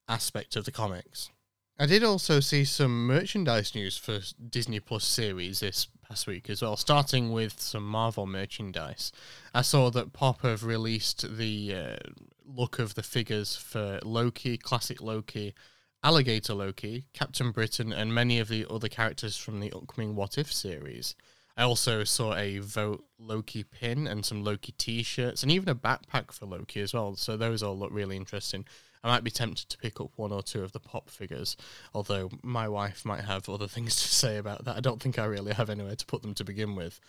aspect 0.08 0.56
of 0.56 0.66
the 0.66 0.72
comics. 0.72 1.30
I 1.78 1.86
did 1.86 2.06
also 2.06 2.40
see 2.40 2.64
some 2.64 3.06
merchandise 3.06 3.76
news 3.76 3.98
for 3.98 4.20
Disney 4.50 4.80
Plus 4.80 5.04
series 5.04 5.60
this 5.60 5.88
past 6.08 6.26
week 6.26 6.50
as 6.50 6.62
well, 6.62 6.78
starting 6.78 7.34
with 7.34 7.60
some 7.60 7.86
Marvel 7.86 8.26
merchandise. 8.26 9.12
I 9.54 9.62
saw 9.62 9.90
that 9.90 10.14
Pop 10.14 10.42
have 10.44 10.64
released 10.64 11.38
the 11.38 11.76
uh, 11.76 11.96
look 12.46 12.80
of 12.80 12.96
the 12.96 13.04
figures 13.04 13.58
for 13.58 14.00
Loki, 14.04 14.58
classic 14.58 15.02
Loki, 15.02 15.54
Alligator 16.02 16.54
Loki, 16.54 17.08
Captain 17.12 17.52
Britain, 17.52 17.92
and 17.92 18.16
many 18.16 18.40
of 18.40 18.48
the 18.48 18.66
other 18.70 18.88
characters 18.88 19.36
from 19.36 19.60
the 19.60 19.74
upcoming 19.74 20.16
What 20.16 20.38
If 20.38 20.54
series. 20.54 21.14
I 21.58 21.64
also 21.64 22.06
saw 22.06 22.36
a 22.36 22.60
Vote 22.60 23.04
Loki 23.20 23.64
pin 23.64 24.08
and 24.08 24.26
some 24.26 24.46
Loki 24.46 24.72
t 24.78 25.04
shirts, 25.04 25.44
and 25.44 25.52
even 25.52 25.68
a 25.68 25.76
backpack 25.76 26.32
for 26.32 26.46
Loki 26.46 26.80
as 26.80 26.94
well. 26.94 27.18
So 27.18 27.36
those 27.36 27.62
all 27.62 27.78
look 27.78 27.92
really 27.92 28.16
interesting. 28.16 28.64
I 29.06 29.10
might 29.10 29.24
be 29.24 29.30
tempted 29.30 29.70
to 29.70 29.78
pick 29.78 30.02
up 30.02 30.10
one 30.16 30.32
or 30.32 30.42
two 30.42 30.64
of 30.64 30.72
the 30.72 30.80
pop 30.80 31.12
figures, 31.12 31.56
although 31.94 32.32
my 32.42 32.68
wife 32.68 33.06
might 33.06 33.24
have 33.24 33.48
other 33.48 33.68
things 33.68 33.96
to 34.02 34.08
say 34.08 34.38
about 34.38 34.66
that. 34.66 34.78
I 34.78 34.80
don't 34.80 35.00
think 35.00 35.20
I 35.20 35.26
really 35.26 35.54
have 35.54 35.70
anywhere 35.70 35.96
to 35.96 36.06
put 36.08 36.24
them 36.24 36.34
to 36.34 36.44
begin 36.44 36.76
with. 36.76 37.00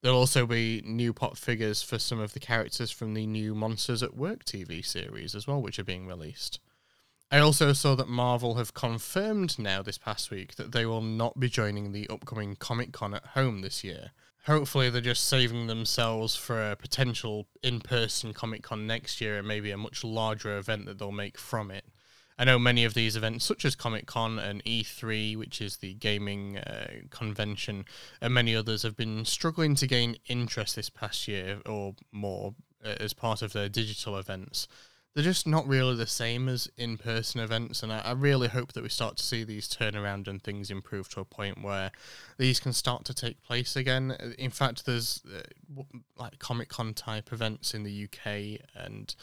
There'll 0.00 0.18
also 0.18 0.46
be 0.46 0.82
new 0.86 1.12
pop 1.12 1.36
figures 1.36 1.82
for 1.82 1.98
some 1.98 2.18
of 2.18 2.32
the 2.32 2.40
characters 2.40 2.90
from 2.90 3.12
the 3.12 3.26
new 3.26 3.54
Monsters 3.54 4.02
at 4.02 4.16
Work 4.16 4.46
TV 4.46 4.82
series 4.84 5.34
as 5.34 5.46
well, 5.46 5.60
which 5.60 5.78
are 5.78 5.84
being 5.84 6.06
released. 6.06 6.60
I 7.30 7.38
also 7.38 7.72
saw 7.72 7.94
that 7.96 8.08
Marvel 8.08 8.54
have 8.54 8.74
confirmed 8.74 9.58
now 9.58 9.82
this 9.82 9.98
past 9.98 10.30
week 10.30 10.54
that 10.54 10.72
they 10.72 10.86
will 10.86 11.02
not 11.02 11.40
be 11.40 11.48
joining 11.48 11.92
the 11.92 12.08
upcoming 12.08 12.54
Comic 12.56 12.92
Con 12.92 13.14
at 13.14 13.26
home 13.28 13.62
this 13.62 13.82
year 13.82 14.12
hopefully 14.46 14.90
they're 14.90 15.00
just 15.00 15.24
saving 15.24 15.66
themselves 15.66 16.36
for 16.36 16.70
a 16.70 16.76
potential 16.76 17.46
in-person 17.62 18.32
Comic 18.32 18.62
Con 18.62 18.86
next 18.86 19.20
year 19.20 19.38
and 19.38 19.48
maybe 19.48 19.70
a 19.70 19.76
much 19.76 20.04
larger 20.04 20.56
event 20.56 20.86
that 20.86 20.98
they'll 20.98 21.12
make 21.12 21.38
from 21.38 21.70
it. 21.70 21.84
I 22.38 22.44
know 22.44 22.58
many 22.58 22.84
of 22.84 22.94
these 22.94 23.14
events, 23.14 23.44
such 23.44 23.64
as 23.64 23.76
Comic 23.76 24.06
Con 24.06 24.38
and 24.40 24.62
E3, 24.64 25.36
which 25.36 25.60
is 25.60 25.76
the 25.76 25.94
gaming 25.94 26.58
uh, 26.58 26.90
convention, 27.10 27.84
and 28.20 28.34
many 28.34 28.56
others, 28.56 28.82
have 28.82 28.96
been 28.96 29.24
struggling 29.24 29.76
to 29.76 29.86
gain 29.86 30.16
interest 30.26 30.74
this 30.74 30.90
past 30.90 31.28
year 31.28 31.60
or 31.64 31.94
more 32.10 32.54
uh, 32.84 32.96
as 32.98 33.12
part 33.12 33.40
of 33.40 33.52
their 33.52 33.68
digital 33.68 34.16
events 34.16 34.66
they're 35.14 35.24
just 35.24 35.46
not 35.46 35.66
really 35.68 35.94
the 35.94 36.06
same 36.06 36.48
as 36.48 36.68
in 36.76 36.98
person 36.98 37.40
events. 37.40 37.82
And 37.82 37.92
I, 37.92 38.00
I, 38.00 38.12
really 38.12 38.48
hope 38.48 38.72
that 38.72 38.82
we 38.82 38.88
start 38.88 39.16
to 39.18 39.22
see 39.22 39.44
these 39.44 39.68
turn 39.68 39.96
around 39.96 40.26
and 40.26 40.42
things 40.42 40.70
improve 40.70 41.08
to 41.10 41.20
a 41.20 41.24
point 41.24 41.62
where 41.62 41.92
these 42.36 42.58
can 42.58 42.72
start 42.72 43.04
to 43.04 43.14
take 43.14 43.40
place 43.42 43.76
again. 43.76 44.34
In 44.38 44.50
fact, 44.50 44.86
there's 44.86 45.22
uh, 45.32 45.82
like 46.16 46.40
Comic 46.40 46.68
Con 46.68 46.94
type 46.94 47.32
events 47.32 47.74
in 47.74 47.84
the 47.84 48.08
UK 48.08 48.60
and 48.74 49.14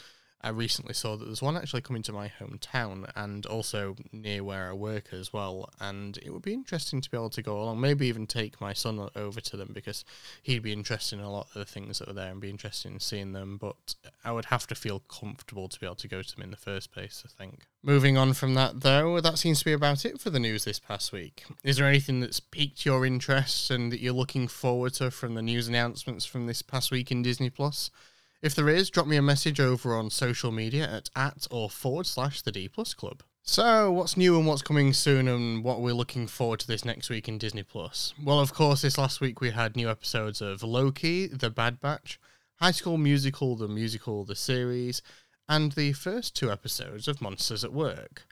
I 0.44 0.50
recently 0.50 0.94
saw 0.94 1.16
that 1.16 1.26
there's 1.26 1.42
one 1.42 1.56
actually 1.56 1.82
coming 1.82 2.02
to 2.04 2.14
my 2.14 2.32
hometown 2.40 3.10
and 3.16 3.46
also 3.46 3.96
near 4.12 4.44
where 4.44 4.70
I 4.70 4.74
work 4.74 5.14
as 5.14 5.32
well. 5.32 5.70
And 5.80 6.18
it 6.18 6.32
would 6.32 6.42
be 6.42 6.54
interesting 6.54 7.02
to 7.02 7.10
be 7.10 7.18
able 7.18 7.30
to 7.32 7.42
go 7.42 7.62
along, 7.62 7.80
maybe 7.80 8.08
even 8.08 8.28
take 8.28 8.60
my 8.60 8.74
son 8.74 9.10
over 9.16 9.42
to 9.42 9.58
them 9.58 9.70
because 9.74 10.04
he'd 10.42 10.64
be 10.64 10.74
interested 10.74 11.20
in 11.20 11.26
a 11.26 11.32
lot 11.32 11.48
of 11.48 11.54
the 11.54 11.66
things 11.66 12.00
that 12.00 12.10
are 12.10 12.14
there 12.14 12.32
and 12.32 12.42
be 12.42 12.50
interested 12.50 12.92
in 12.92 13.00
seeing 13.00 13.34
them. 13.34 13.58
But 13.58 13.96
I 14.24 14.32
would 14.32 14.46
have 14.46 14.68
to 14.68 14.76
feel 14.76 15.00
comfortable 15.02 15.70
to 15.70 15.80
be 15.80 15.86
able 15.86 15.96
to 15.96 16.08
go 16.08 16.22
to 16.22 16.36
them 16.36 16.44
in 16.44 16.52
the 16.52 16.58
first 16.58 16.92
place, 16.92 17.24
I 17.26 17.30
think. 17.44 17.68
Moving 17.84 18.18
on 18.18 18.34
from 18.34 18.54
that, 18.56 18.82
though, 18.82 19.20
that 19.22 19.38
seems 19.38 19.60
to 19.60 19.66
be 19.66 19.74
about 19.74 20.06
it 20.06 20.20
for 20.20 20.30
the 20.30 20.40
news 20.40 20.66
this 20.66 20.80
past 20.80 21.12
week. 21.12 21.46
Is 21.64 21.78
there 21.78 21.88
anything 21.88 22.20
that's 22.20 22.40
piqued 22.40 22.86
your 22.86 23.06
interest 23.06 23.72
and 23.72 23.92
that 23.92 24.02
you're 24.02 24.14
looking 24.14 24.48
forward 24.48 24.94
to 24.96 25.12
from 25.12 25.36
the 25.36 25.42
news 25.42 25.68
announcements 25.68 26.26
from 26.26 26.48
this 26.48 26.62
past 26.62 26.92
week 26.92 27.12
in 27.12 27.22
Disney 27.22 27.50
Plus? 27.50 27.92
If 28.42 28.56
there 28.56 28.70
is, 28.70 28.90
drop 28.90 29.06
me 29.06 29.18
a 29.18 29.22
message 29.22 29.60
over 29.60 29.96
on 29.96 30.10
social 30.10 30.52
media 30.52 30.90
at 30.90 31.10
at 31.16 31.46
or 31.52 31.70
forward 31.70 32.08
slash 32.08 32.42
the 32.42 32.52
D 32.52 32.68
Plus 32.68 32.96
Club. 32.96 33.22
So, 33.44 33.92
what's 33.92 34.18
new 34.18 34.38
and 34.38 34.48
what's 34.48 34.64
coming 34.64 34.94
soon, 34.94 35.28
and 35.28 35.64
what 35.64 35.82
we're 35.82 35.94
looking 35.94 36.26
forward 36.26 36.60
to 36.62 36.68
this 36.68 36.84
next 36.84 37.10
week 37.10 37.28
in 37.28 37.38
Disney 37.38 37.62
Plus? 37.62 38.16
Well, 38.24 38.40
of 38.40 38.54
course, 38.54 38.82
this 38.82 38.98
last 38.98 39.22
week 39.22 39.42
we 39.42 39.52
had 39.52 39.76
new 39.76 39.90
episodes 39.90 40.42
of 40.42 40.64
Loki, 40.64 41.28
The 41.28 41.52
Bad 41.52 41.80
Batch, 41.80 42.20
High 42.56 42.72
School 42.72 42.98
Musical, 42.98 43.56
the 43.56 43.68
musical, 43.68 44.26
the 44.26 44.36
series, 44.36 45.04
and 45.48 45.74
the 45.74 45.94
first 45.94 46.36
two 46.36 46.52
episodes 46.52 47.08
of 47.08 47.22
Monsters 47.22 47.64
at 47.64 47.74
Work. 47.74 48.24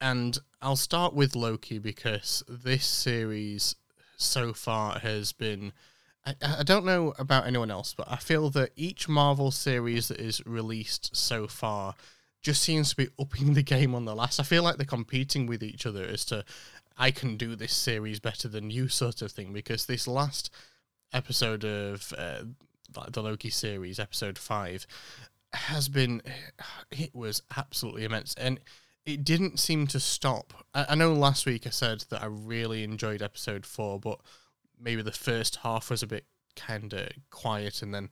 And 0.00 0.38
I'll 0.60 0.76
start 0.76 1.14
with 1.14 1.36
Loki 1.36 1.78
because 1.78 2.42
this 2.48 2.86
series 2.86 3.76
so 4.16 4.52
far 4.52 4.98
has 5.00 5.32
been 5.32 5.72
I, 6.24 6.34
I 6.58 6.62
don't 6.62 6.84
know 6.84 7.14
about 7.18 7.46
anyone 7.46 7.70
else, 7.70 7.94
but 7.94 8.10
I 8.10 8.16
feel 8.16 8.50
that 8.50 8.70
each 8.76 9.08
Marvel 9.08 9.50
series 9.50 10.08
that 10.08 10.20
is 10.20 10.44
released 10.46 11.16
so 11.16 11.46
far 11.46 11.94
just 12.42 12.62
seems 12.62 12.90
to 12.90 12.96
be 12.96 13.08
upping 13.18 13.54
the 13.54 13.62
game 13.62 13.94
on 13.94 14.04
the 14.04 14.14
last. 14.14 14.40
I 14.40 14.44
feel 14.44 14.62
like 14.62 14.76
they're 14.76 14.86
competing 14.86 15.46
with 15.46 15.62
each 15.62 15.86
other 15.86 16.04
as 16.04 16.24
to 16.26 16.44
I 16.96 17.10
can 17.10 17.36
do 17.36 17.56
this 17.56 17.72
series 17.72 18.20
better 18.20 18.48
than 18.48 18.70
you 18.70 18.88
sort 18.88 19.22
of 19.22 19.32
thing 19.32 19.52
because 19.52 19.86
this 19.86 20.06
last 20.06 20.50
episode 21.12 21.64
of 21.64 22.12
uh, 22.16 22.42
the 23.08 23.22
Loki 23.22 23.50
series, 23.50 23.98
episode 23.98 24.38
five, 24.38 24.86
has 25.52 25.88
been 25.88 26.22
it 26.90 27.14
was 27.14 27.42
absolutely 27.56 28.04
immense 28.04 28.34
and 28.34 28.60
it 29.06 29.24
didn't 29.24 29.58
seem 29.58 29.86
to 29.88 30.00
stop. 30.00 30.52
I, 30.74 30.86
I 30.90 30.94
know 30.94 31.12
last 31.12 31.46
week 31.46 31.66
I 31.66 31.70
said 31.70 32.04
that 32.10 32.22
I 32.22 32.26
really 32.26 32.84
enjoyed 32.84 33.22
episode 33.22 33.64
four, 33.64 33.98
but 33.98 34.20
maybe 34.80 35.02
the 35.02 35.12
first 35.12 35.56
half 35.56 35.90
was 35.90 36.02
a 36.02 36.06
bit 36.06 36.24
kind 36.56 36.92
of 36.92 37.08
quiet 37.30 37.82
and 37.82 37.94
then 37.94 38.10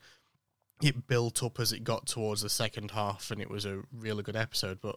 it 0.83 1.07
built 1.07 1.43
up 1.43 1.59
as 1.59 1.73
it 1.73 1.85
got 1.85 2.07
towards 2.07 2.43
the 2.43 2.49
second 2.49 2.93
half 2.93 3.31
and 3.31 3.41
it 3.41 3.51
was 3.51 3.65
a 3.65 3.83
really 3.93 4.23
good 4.23 4.37
episode. 4.37 4.81
But 4.81 4.97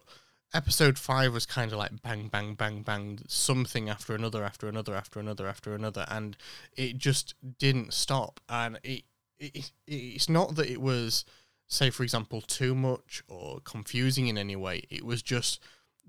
episode 0.54 0.98
5 0.98 1.32
was 1.32 1.46
kind 1.46 1.72
of 1.72 1.78
like 1.78 2.02
bang 2.02 2.28
bang 2.28 2.54
bang 2.54 2.82
bang 2.82 3.18
something 3.26 3.88
after 3.88 4.14
another 4.14 4.44
after 4.44 4.68
another 4.68 4.94
after 4.94 5.18
another 5.18 5.46
after 5.46 5.74
another 5.74 6.04
and 6.08 6.36
it 6.76 6.98
just 6.98 7.34
didn't 7.58 7.94
stop. 7.94 8.40
And 8.48 8.78
it, 8.82 9.04
it 9.38 9.72
it's 9.86 10.28
not 10.28 10.54
that 10.56 10.70
it 10.70 10.80
was 10.80 11.24
say 11.66 11.90
for 11.90 12.02
example 12.02 12.42
too 12.42 12.74
much 12.74 13.22
or 13.28 13.60
confusing 13.64 14.28
in 14.28 14.38
any 14.38 14.56
way. 14.56 14.84
It 14.90 15.04
was 15.04 15.22
just 15.22 15.60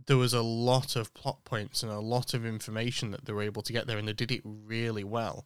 there 0.05 0.17
was 0.17 0.33
a 0.33 0.41
lot 0.41 0.95
of 0.95 1.13
plot 1.13 1.43
points 1.45 1.83
and 1.83 1.91
a 1.91 1.99
lot 1.99 2.33
of 2.33 2.45
information 2.45 3.11
that 3.11 3.25
they 3.25 3.33
were 3.33 3.43
able 3.43 3.61
to 3.63 3.73
get 3.73 3.87
there, 3.87 3.97
and 3.97 4.07
they 4.07 4.13
did 4.13 4.31
it 4.31 4.41
really 4.43 5.03
well. 5.03 5.45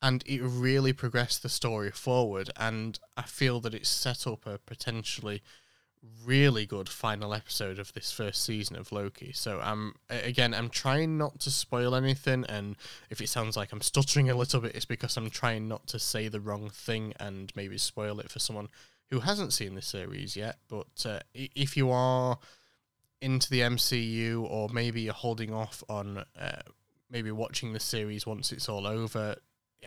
And 0.00 0.22
it 0.26 0.40
really 0.42 0.92
progressed 0.92 1.42
the 1.42 1.48
story 1.48 1.90
forward, 1.90 2.50
and 2.56 2.98
I 3.16 3.22
feel 3.22 3.60
that 3.60 3.74
it 3.74 3.86
set 3.86 4.26
up 4.26 4.46
a 4.46 4.58
potentially 4.58 5.42
really 6.24 6.64
good 6.66 6.88
final 6.88 7.34
episode 7.34 7.78
of 7.78 7.92
this 7.92 8.12
first 8.12 8.44
season 8.44 8.76
of 8.76 8.92
Loki. 8.92 9.32
So 9.32 9.60
I'm 9.60 9.94
again 10.08 10.54
I'm 10.54 10.68
trying 10.70 11.18
not 11.18 11.40
to 11.40 11.50
spoil 11.50 11.94
anything 11.94 12.44
and 12.48 12.76
if 13.10 13.20
it 13.20 13.28
sounds 13.28 13.56
like 13.56 13.72
I'm 13.72 13.80
stuttering 13.80 14.30
a 14.30 14.36
little 14.36 14.60
bit 14.60 14.76
it's 14.76 14.84
because 14.84 15.16
I'm 15.16 15.30
trying 15.30 15.66
not 15.66 15.86
to 15.88 15.98
say 15.98 16.28
the 16.28 16.40
wrong 16.40 16.70
thing 16.70 17.14
and 17.18 17.52
maybe 17.56 17.78
spoil 17.78 18.20
it 18.20 18.30
for 18.30 18.38
someone 18.38 18.68
who 19.10 19.20
hasn't 19.20 19.52
seen 19.52 19.74
the 19.74 19.82
series 19.82 20.36
yet. 20.36 20.58
But 20.68 21.06
uh, 21.06 21.20
if 21.34 21.76
you 21.76 21.90
are 21.90 22.38
into 23.20 23.50
the 23.50 23.60
MCU, 23.60 24.42
or 24.42 24.68
maybe 24.68 25.02
you're 25.02 25.14
holding 25.14 25.52
off 25.52 25.82
on 25.88 26.24
uh, 26.38 26.62
maybe 27.10 27.30
watching 27.30 27.72
the 27.72 27.80
series 27.80 28.26
once 28.26 28.52
it's 28.52 28.68
all 28.68 28.86
over, 28.86 29.36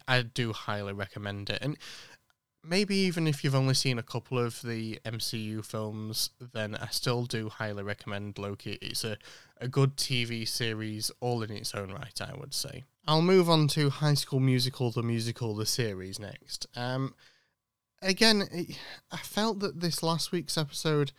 I 0.08 0.22
do 0.22 0.54
highly 0.54 0.94
recommend 0.94 1.50
it. 1.50 1.60
And 1.62 1.78
maybe 2.64 2.96
even 2.96 3.28
if 3.28 3.44
you've 3.44 3.56
only 3.56 3.74
seen 3.74 4.00
a 4.00 4.04
couple 4.04 4.40
of 4.40 4.62
the 4.62 5.00
MCU 5.06 5.64
films, 5.66 6.30
then 6.54 6.76
I 6.76 6.88
still 6.88 7.26
do 7.26 7.50
highly 7.50 7.84
recommend 7.84 8.38
Loki. 8.38 8.78
It's 8.82 9.04
a, 9.04 9.18
a 9.60 9.68
good 9.68 9.98
TV 9.98 10.48
series, 10.48 11.12
all 11.20 11.44
in 11.44 11.52
its 11.52 11.76
own 11.76 11.92
right, 11.92 12.20
I 12.22 12.34
would 12.38 12.54
say. 12.54 12.84
I'll 13.08 13.22
move 13.22 13.50
on 13.50 13.68
to 13.70 13.90
High 13.90 14.14
School 14.14 14.40
Musical, 14.40 14.92
the 14.92 15.04
musical, 15.04 15.56
the 15.56 15.66
series 15.66 16.20
next. 16.20 16.68
Um, 16.76 17.16
again, 18.02 18.44
I 19.12 19.18
felt 19.18 19.60
that 19.60 19.80
this 19.80 20.04
last 20.04 20.32
week's 20.32 20.58
episode 20.58 21.12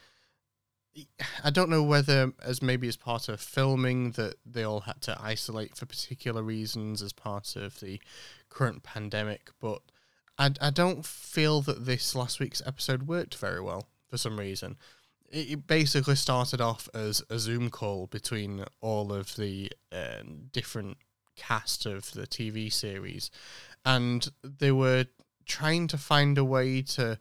I 1.42 1.50
don't 1.50 1.70
know 1.70 1.82
whether, 1.82 2.32
as 2.42 2.60
maybe 2.62 2.88
as 2.88 2.96
part 2.96 3.28
of 3.28 3.40
filming, 3.40 4.12
that 4.12 4.34
they 4.44 4.62
all 4.62 4.80
had 4.80 5.00
to 5.02 5.16
isolate 5.20 5.76
for 5.76 5.86
particular 5.86 6.42
reasons 6.42 7.02
as 7.02 7.12
part 7.12 7.56
of 7.56 7.80
the 7.80 8.00
current 8.50 8.82
pandemic, 8.82 9.50
but 9.60 9.80
I, 10.38 10.50
I 10.60 10.70
don't 10.70 11.04
feel 11.04 11.62
that 11.62 11.86
this 11.86 12.14
last 12.14 12.40
week's 12.40 12.62
episode 12.66 13.04
worked 13.04 13.36
very 13.36 13.60
well 13.60 13.88
for 14.08 14.18
some 14.18 14.38
reason. 14.38 14.76
It, 15.30 15.66
basically 15.66 16.16
started 16.16 16.60
off 16.60 16.90
as 16.92 17.22
a 17.30 17.38
Zoom 17.38 17.70
call 17.70 18.06
between 18.06 18.66
all 18.82 19.14
of 19.14 19.36
the 19.36 19.72
uh, 19.90 20.22
different 20.52 20.98
cast 21.36 21.86
of 21.86 22.12
the 22.12 22.26
TV 22.26 22.70
series, 22.70 23.30
and 23.82 24.28
they 24.44 24.72
were 24.72 25.06
trying 25.46 25.86
to 25.88 25.96
find 25.96 26.36
a 26.36 26.44
way 26.44 26.82
to 26.82 27.18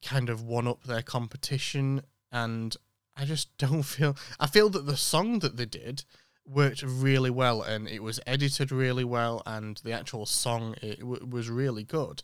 kind 0.00 0.30
of 0.30 0.44
one 0.44 0.68
up 0.68 0.84
their 0.84 1.02
competition 1.02 2.02
and 2.30 2.76
I 3.20 3.24
just 3.24 3.56
don't 3.58 3.82
feel. 3.82 4.16
I 4.40 4.46
feel 4.46 4.70
that 4.70 4.86
the 4.86 4.96
song 4.96 5.40
that 5.40 5.56
they 5.56 5.66
did 5.66 6.04
worked 6.46 6.82
really 6.82 7.30
well, 7.30 7.62
and 7.62 7.86
it 7.86 8.02
was 8.02 8.18
edited 8.26 8.72
really 8.72 9.04
well, 9.04 9.42
and 9.46 9.76
the 9.84 9.92
actual 9.92 10.26
song 10.26 10.74
it 10.82 11.00
w- 11.00 11.26
was 11.26 11.48
really 11.48 11.84
good. 11.84 12.22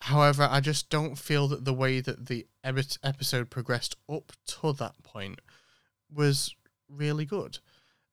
However, 0.00 0.46
I 0.50 0.60
just 0.60 0.90
don't 0.90 1.16
feel 1.16 1.48
that 1.48 1.64
the 1.64 1.72
way 1.72 2.00
that 2.00 2.26
the 2.26 2.46
episode 2.62 3.48
progressed 3.48 3.96
up 4.10 4.32
to 4.46 4.72
that 4.74 5.02
point 5.02 5.40
was 6.12 6.54
really 6.90 7.24
good. 7.24 7.58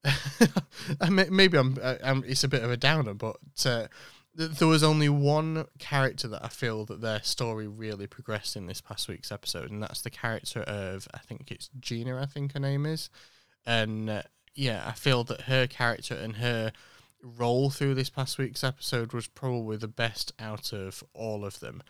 Maybe 1.10 1.58
I'm, 1.58 1.78
I'm, 2.02 2.24
It's 2.26 2.46
a 2.46 2.48
bit 2.48 2.64
of 2.64 2.72
a 2.72 2.78
downer, 2.78 3.14
but 3.14 3.38
uh, 3.66 3.88
there 4.34 4.68
was 4.68 4.84
only 4.84 5.10
one 5.10 5.66
character 5.78 6.28
that 6.30 6.44
I 6.44 6.48
feel 6.48 6.86
that 6.86 7.02
their 7.02 7.22
story 7.22 7.68
really 7.68 8.08
progressed 8.08 8.56
in 8.56 8.66
this 8.66 8.82
past 8.82 9.08
week's 9.08 9.32
episode, 9.32 9.72
and 9.72 9.84
that's 9.84 10.02
the 10.02 10.10
character 10.10 10.62
of 10.62 11.08
I 11.14 11.20
think 11.20 11.52
it's 11.52 11.70
Gina. 11.80 12.22
I 12.22 12.26
think 12.26 12.54
her 12.54 12.60
name 12.60 12.86
is, 12.86 13.10
and 13.66 14.10
uh, 14.10 14.22
yeah, 14.56 14.84
I 14.86 14.94
feel 14.94 15.24
that 15.26 15.42
her 15.42 15.68
character 15.68 16.16
and 16.16 16.38
her 16.38 16.72
role 17.22 17.70
through 17.70 17.94
this 17.94 18.10
past 18.10 18.38
week's 18.38 18.64
episode 18.64 19.14
was 19.14 19.28
probably 19.28 19.78
the 19.78 19.88
best 19.88 20.34
out 20.40 20.74
of 20.74 21.04
all 21.14 21.46
of 21.46 21.60
them. 21.60 21.84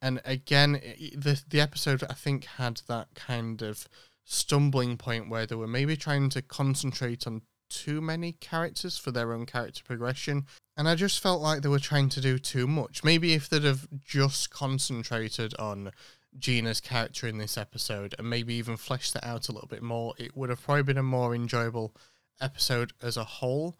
And 0.00 0.20
again, 0.24 0.72
the 1.14 1.42
the 1.48 1.60
episode 1.60 2.02
I 2.08 2.14
think 2.14 2.44
had 2.44 2.80
that 2.88 3.14
kind 3.14 3.62
of 3.62 3.86
stumbling 4.24 4.96
point 4.96 5.28
where 5.28 5.46
they 5.46 5.54
were 5.54 5.66
maybe 5.66 5.96
trying 5.96 6.30
to 6.30 6.42
concentrate 6.42 7.26
on 7.26 7.42
too 7.68 8.00
many 8.00 8.32
characters 8.32 8.98
for 8.98 9.10
their 9.10 9.32
own 9.32 9.46
character 9.46 9.82
progression. 9.84 10.46
And 10.76 10.88
I 10.88 10.94
just 10.94 11.20
felt 11.20 11.42
like 11.42 11.62
they 11.62 11.68
were 11.68 11.78
trying 11.78 12.08
to 12.10 12.20
do 12.20 12.38
too 12.38 12.66
much. 12.66 13.04
Maybe 13.04 13.34
if 13.34 13.48
they'd 13.48 13.64
have 13.64 13.88
just 14.00 14.50
concentrated 14.50 15.54
on 15.58 15.90
Gina's 16.38 16.80
character 16.80 17.26
in 17.26 17.38
this 17.38 17.58
episode 17.58 18.14
and 18.18 18.30
maybe 18.30 18.54
even 18.54 18.76
fleshed 18.76 19.12
that 19.14 19.26
out 19.26 19.48
a 19.48 19.52
little 19.52 19.68
bit 19.68 19.82
more, 19.82 20.14
it 20.16 20.36
would 20.36 20.48
have 20.48 20.62
probably 20.62 20.82
been 20.82 20.98
a 20.98 21.02
more 21.02 21.34
enjoyable 21.34 21.94
episode 22.40 22.92
as 23.02 23.16
a 23.16 23.24
whole. 23.24 23.76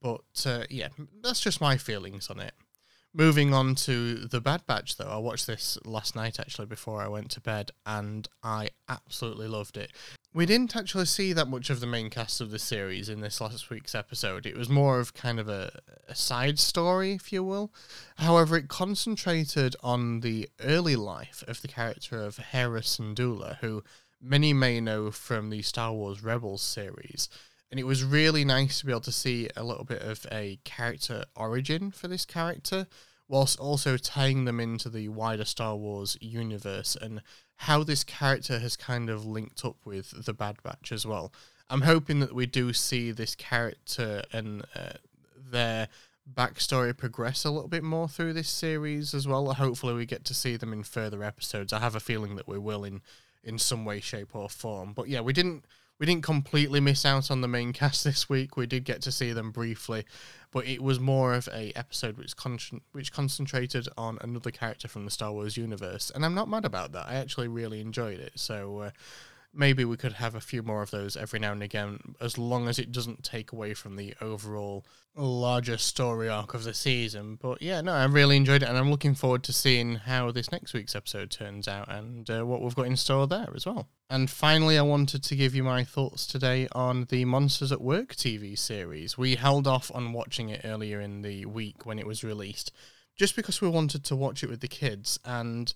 But 0.00 0.44
uh, 0.44 0.64
yeah, 0.68 0.88
that's 1.22 1.40
just 1.40 1.60
my 1.60 1.76
feelings 1.76 2.28
on 2.28 2.40
it. 2.40 2.54
Moving 3.14 3.52
on 3.52 3.74
to 3.74 4.14
The 4.14 4.40
Bad 4.40 4.66
Batch, 4.66 4.96
though, 4.96 5.04
I 5.04 5.18
watched 5.18 5.46
this 5.46 5.76
last 5.84 6.16
night 6.16 6.40
actually 6.40 6.64
before 6.64 7.02
I 7.02 7.08
went 7.08 7.30
to 7.32 7.42
bed, 7.42 7.70
and 7.84 8.26
I 8.42 8.70
absolutely 8.88 9.48
loved 9.48 9.76
it. 9.76 9.92
We 10.32 10.46
didn't 10.46 10.74
actually 10.74 11.04
see 11.04 11.34
that 11.34 11.48
much 11.48 11.68
of 11.68 11.80
the 11.80 11.86
main 11.86 12.08
cast 12.08 12.40
of 12.40 12.50
the 12.50 12.58
series 12.58 13.10
in 13.10 13.20
this 13.20 13.38
last 13.38 13.68
week's 13.68 13.94
episode. 13.94 14.46
It 14.46 14.56
was 14.56 14.70
more 14.70 14.98
of 14.98 15.12
kind 15.12 15.38
of 15.38 15.46
a, 15.46 15.80
a 16.08 16.14
side 16.14 16.58
story, 16.58 17.12
if 17.12 17.34
you 17.34 17.44
will. 17.44 17.70
However, 18.16 18.56
it 18.56 18.68
concentrated 18.68 19.76
on 19.82 20.20
the 20.20 20.48
early 20.64 20.96
life 20.96 21.44
of 21.46 21.60
the 21.60 21.68
character 21.68 22.18
of 22.18 22.38
Hera 22.38 22.80
Syndulla, 22.80 23.58
who 23.58 23.84
many 24.22 24.54
may 24.54 24.80
know 24.80 25.10
from 25.10 25.50
the 25.50 25.60
Star 25.60 25.92
Wars 25.92 26.22
Rebels 26.22 26.62
series 26.62 27.28
and 27.72 27.80
it 27.80 27.84
was 27.84 28.04
really 28.04 28.44
nice 28.44 28.80
to 28.80 28.86
be 28.86 28.92
able 28.92 29.00
to 29.00 29.10
see 29.10 29.48
a 29.56 29.64
little 29.64 29.84
bit 29.84 30.02
of 30.02 30.26
a 30.30 30.58
character 30.62 31.24
origin 31.34 31.90
for 31.90 32.06
this 32.06 32.26
character 32.26 32.86
whilst 33.28 33.58
also 33.58 33.96
tying 33.96 34.44
them 34.44 34.60
into 34.60 34.90
the 34.90 35.08
wider 35.08 35.46
Star 35.46 35.74
Wars 35.74 36.18
universe 36.20 36.98
and 37.00 37.22
how 37.56 37.82
this 37.82 38.04
character 38.04 38.58
has 38.58 38.76
kind 38.76 39.08
of 39.08 39.24
linked 39.24 39.64
up 39.64 39.76
with 39.86 40.26
the 40.26 40.34
Bad 40.34 40.62
Batch 40.62 40.92
as 40.92 41.06
well. 41.06 41.32
I'm 41.70 41.80
hoping 41.80 42.20
that 42.20 42.34
we 42.34 42.44
do 42.44 42.74
see 42.74 43.10
this 43.10 43.34
character 43.34 44.22
and 44.34 44.66
uh, 44.76 44.98
their 45.50 45.88
backstory 46.30 46.94
progress 46.94 47.46
a 47.46 47.50
little 47.50 47.70
bit 47.70 47.82
more 47.82 48.06
through 48.06 48.34
this 48.34 48.50
series 48.50 49.14
as 49.14 49.26
well. 49.26 49.50
Hopefully, 49.54 49.94
we 49.94 50.04
get 50.04 50.26
to 50.26 50.34
see 50.34 50.56
them 50.56 50.74
in 50.74 50.82
further 50.82 51.24
episodes. 51.24 51.72
I 51.72 51.78
have 51.78 51.96
a 51.96 52.00
feeling 52.00 52.36
that 52.36 52.46
we 52.46 52.58
will 52.58 52.84
in 52.84 53.00
in 53.42 53.58
some 53.58 53.86
way, 53.86 53.98
shape, 54.00 54.36
or 54.36 54.50
form. 54.50 54.92
But 54.92 55.08
yeah, 55.08 55.20
we 55.20 55.32
didn't 55.32 55.64
we 56.02 56.06
didn't 56.06 56.24
completely 56.24 56.80
miss 56.80 57.06
out 57.06 57.30
on 57.30 57.42
the 57.42 57.48
main 57.48 57.72
cast 57.72 58.02
this 58.04 58.28
week. 58.28 58.56
We 58.56 58.66
did 58.66 58.82
get 58.82 59.02
to 59.02 59.12
see 59.12 59.32
them 59.32 59.52
briefly, 59.52 60.04
but 60.50 60.66
it 60.66 60.82
was 60.82 60.98
more 60.98 61.32
of 61.32 61.48
a 61.54 61.70
episode 61.76 62.18
which 62.18 62.36
con- 62.36 62.58
which 62.90 63.12
concentrated 63.12 63.86
on 63.96 64.18
another 64.20 64.50
character 64.50 64.88
from 64.88 65.04
the 65.04 65.12
Star 65.12 65.30
Wars 65.30 65.56
universe, 65.56 66.10
and 66.12 66.24
I'm 66.24 66.34
not 66.34 66.48
mad 66.48 66.64
about 66.64 66.90
that. 66.90 67.06
I 67.06 67.14
actually 67.14 67.46
really 67.46 67.80
enjoyed 67.80 68.18
it. 68.18 68.32
So. 68.34 68.78
Uh, 68.78 68.90
maybe 69.54 69.84
we 69.84 69.96
could 69.96 70.14
have 70.14 70.34
a 70.34 70.40
few 70.40 70.62
more 70.62 70.82
of 70.82 70.90
those 70.90 71.16
every 71.16 71.38
now 71.38 71.52
and 71.52 71.62
again, 71.62 72.14
as 72.20 72.38
long 72.38 72.68
as 72.68 72.78
it 72.78 72.92
doesn't 72.92 73.22
take 73.22 73.52
away 73.52 73.74
from 73.74 73.96
the 73.96 74.14
overall 74.20 74.84
larger 75.14 75.76
story 75.76 76.28
arc 76.28 76.54
of 76.54 76.64
the 76.64 76.72
season. 76.72 77.38
But 77.40 77.60
yeah, 77.60 77.80
no, 77.80 77.92
I 77.92 78.04
really 78.06 78.36
enjoyed 78.36 78.62
it, 78.62 78.68
and 78.68 78.78
I'm 78.78 78.90
looking 78.90 79.14
forward 79.14 79.42
to 79.44 79.52
seeing 79.52 79.96
how 79.96 80.30
this 80.30 80.50
next 80.50 80.72
week's 80.72 80.96
episode 80.96 81.30
turns 81.30 81.68
out 81.68 81.88
and 81.88 82.28
uh, 82.30 82.46
what 82.46 82.62
we've 82.62 82.74
got 82.74 82.86
in 82.86 82.96
store 82.96 83.26
there 83.26 83.48
as 83.54 83.66
well. 83.66 83.88
And 84.08 84.30
finally, 84.30 84.78
I 84.78 84.82
wanted 84.82 85.22
to 85.22 85.36
give 85.36 85.54
you 85.54 85.62
my 85.62 85.84
thoughts 85.84 86.26
today 86.26 86.68
on 86.72 87.06
the 87.10 87.24
Monsters 87.24 87.72
at 87.72 87.80
Work 87.80 88.14
TV 88.14 88.58
series. 88.58 89.18
We 89.18 89.36
held 89.36 89.66
off 89.66 89.90
on 89.94 90.12
watching 90.12 90.48
it 90.48 90.62
earlier 90.64 91.00
in 91.00 91.22
the 91.22 91.46
week 91.46 91.84
when 91.84 91.98
it 91.98 92.06
was 92.06 92.24
released, 92.24 92.72
just 93.16 93.36
because 93.36 93.60
we 93.60 93.68
wanted 93.68 94.04
to 94.04 94.16
watch 94.16 94.42
it 94.42 94.50
with 94.50 94.60
the 94.60 94.68
kids 94.68 95.18
and 95.24 95.72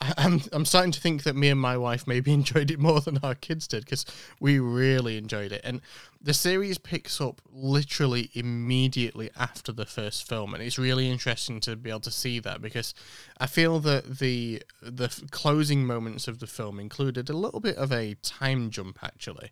I'm 0.00 0.42
I'm 0.52 0.64
starting 0.64 0.92
to 0.92 1.00
think 1.00 1.22
that 1.22 1.36
me 1.36 1.48
and 1.48 1.60
my 1.60 1.76
wife 1.76 2.06
maybe 2.06 2.32
enjoyed 2.34 2.70
it 2.70 2.78
more 2.78 3.00
than 3.00 3.18
our 3.22 3.34
kids 3.34 3.66
did 3.66 3.84
because 3.84 4.04
we 4.40 4.58
really 4.58 5.16
enjoyed 5.16 5.52
it. 5.52 5.60
And 5.64 5.80
the 6.20 6.34
series 6.34 6.78
picks 6.78 7.20
up 7.20 7.40
literally 7.50 8.30
immediately 8.34 9.30
after 9.36 9.72
the 9.72 9.86
first 9.86 10.28
film, 10.28 10.54
and 10.54 10.62
it's 10.62 10.78
really 10.78 11.10
interesting 11.10 11.60
to 11.60 11.76
be 11.76 11.90
able 11.90 12.00
to 12.00 12.10
see 12.10 12.38
that 12.40 12.60
because 12.60 12.94
I 13.38 13.46
feel 13.46 13.80
that 13.80 14.18
the 14.18 14.62
the 14.82 15.08
closing 15.30 15.86
moments 15.86 16.28
of 16.28 16.38
the 16.38 16.46
film 16.46 16.78
included 16.78 17.30
a 17.30 17.36
little 17.36 17.60
bit 17.60 17.76
of 17.76 17.92
a 17.92 18.14
time 18.22 18.70
jump 18.70 18.98
actually. 19.02 19.50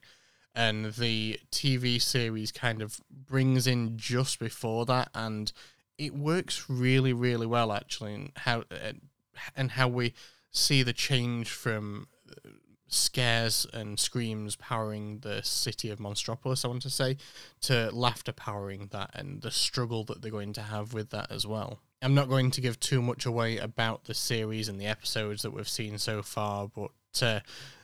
And 0.54 0.92
the 0.92 1.40
TV 1.50 2.00
series 2.00 2.52
kind 2.52 2.82
of 2.82 3.00
brings 3.10 3.66
in 3.66 3.96
just 3.96 4.38
before 4.38 4.84
that, 4.84 5.08
and 5.14 5.50
it 5.96 6.14
works 6.14 6.66
really, 6.68 7.14
really 7.14 7.46
well 7.46 7.72
actually. 7.72 8.32
How 8.36 8.64
uh, 8.70 8.92
and 9.56 9.72
how 9.72 9.88
we 9.88 10.14
see 10.50 10.82
the 10.82 10.92
change 10.92 11.50
from 11.50 12.08
uh, 12.30 12.50
scares 12.88 13.66
and 13.72 13.98
screams 13.98 14.56
powering 14.56 15.20
the 15.20 15.42
city 15.42 15.90
of 15.90 15.98
Monstropolis, 15.98 16.64
I 16.64 16.68
want 16.68 16.82
to 16.82 16.90
say, 16.90 17.16
to 17.62 17.90
laughter 17.92 18.32
powering 18.32 18.88
that 18.92 19.10
and 19.14 19.40
the 19.40 19.50
struggle 19.50 20.04
that 20.04 20.20
they're 20.20 20.30
going 20.30 20.52
to 20.54 20.62
have 20.62 20.92
with 20.92 21.10
that 21.10 21.30
as 21.30 21.46
well. 21.46 21.80
I'm 22.02 22.14
not 22.14 22.28
going 22.28 22.50
to 22.50 22.60
give 22.60 22.80
too 22.80 23.00
much 23.00 23.24
away 23.26 23.58
about 23.58 24.04
the 24.04 24.14
series 24.14 24.68
and 24.68 24.80
the 24.80 24.86
episodes 24.86 25.42
that 25.42 25.52
we've 25.52 25.68
seen 25.68 25.98
so 25.98 26.22
far, 26.22 26.68
but 26.68 26.90
uh, 27.22 27.40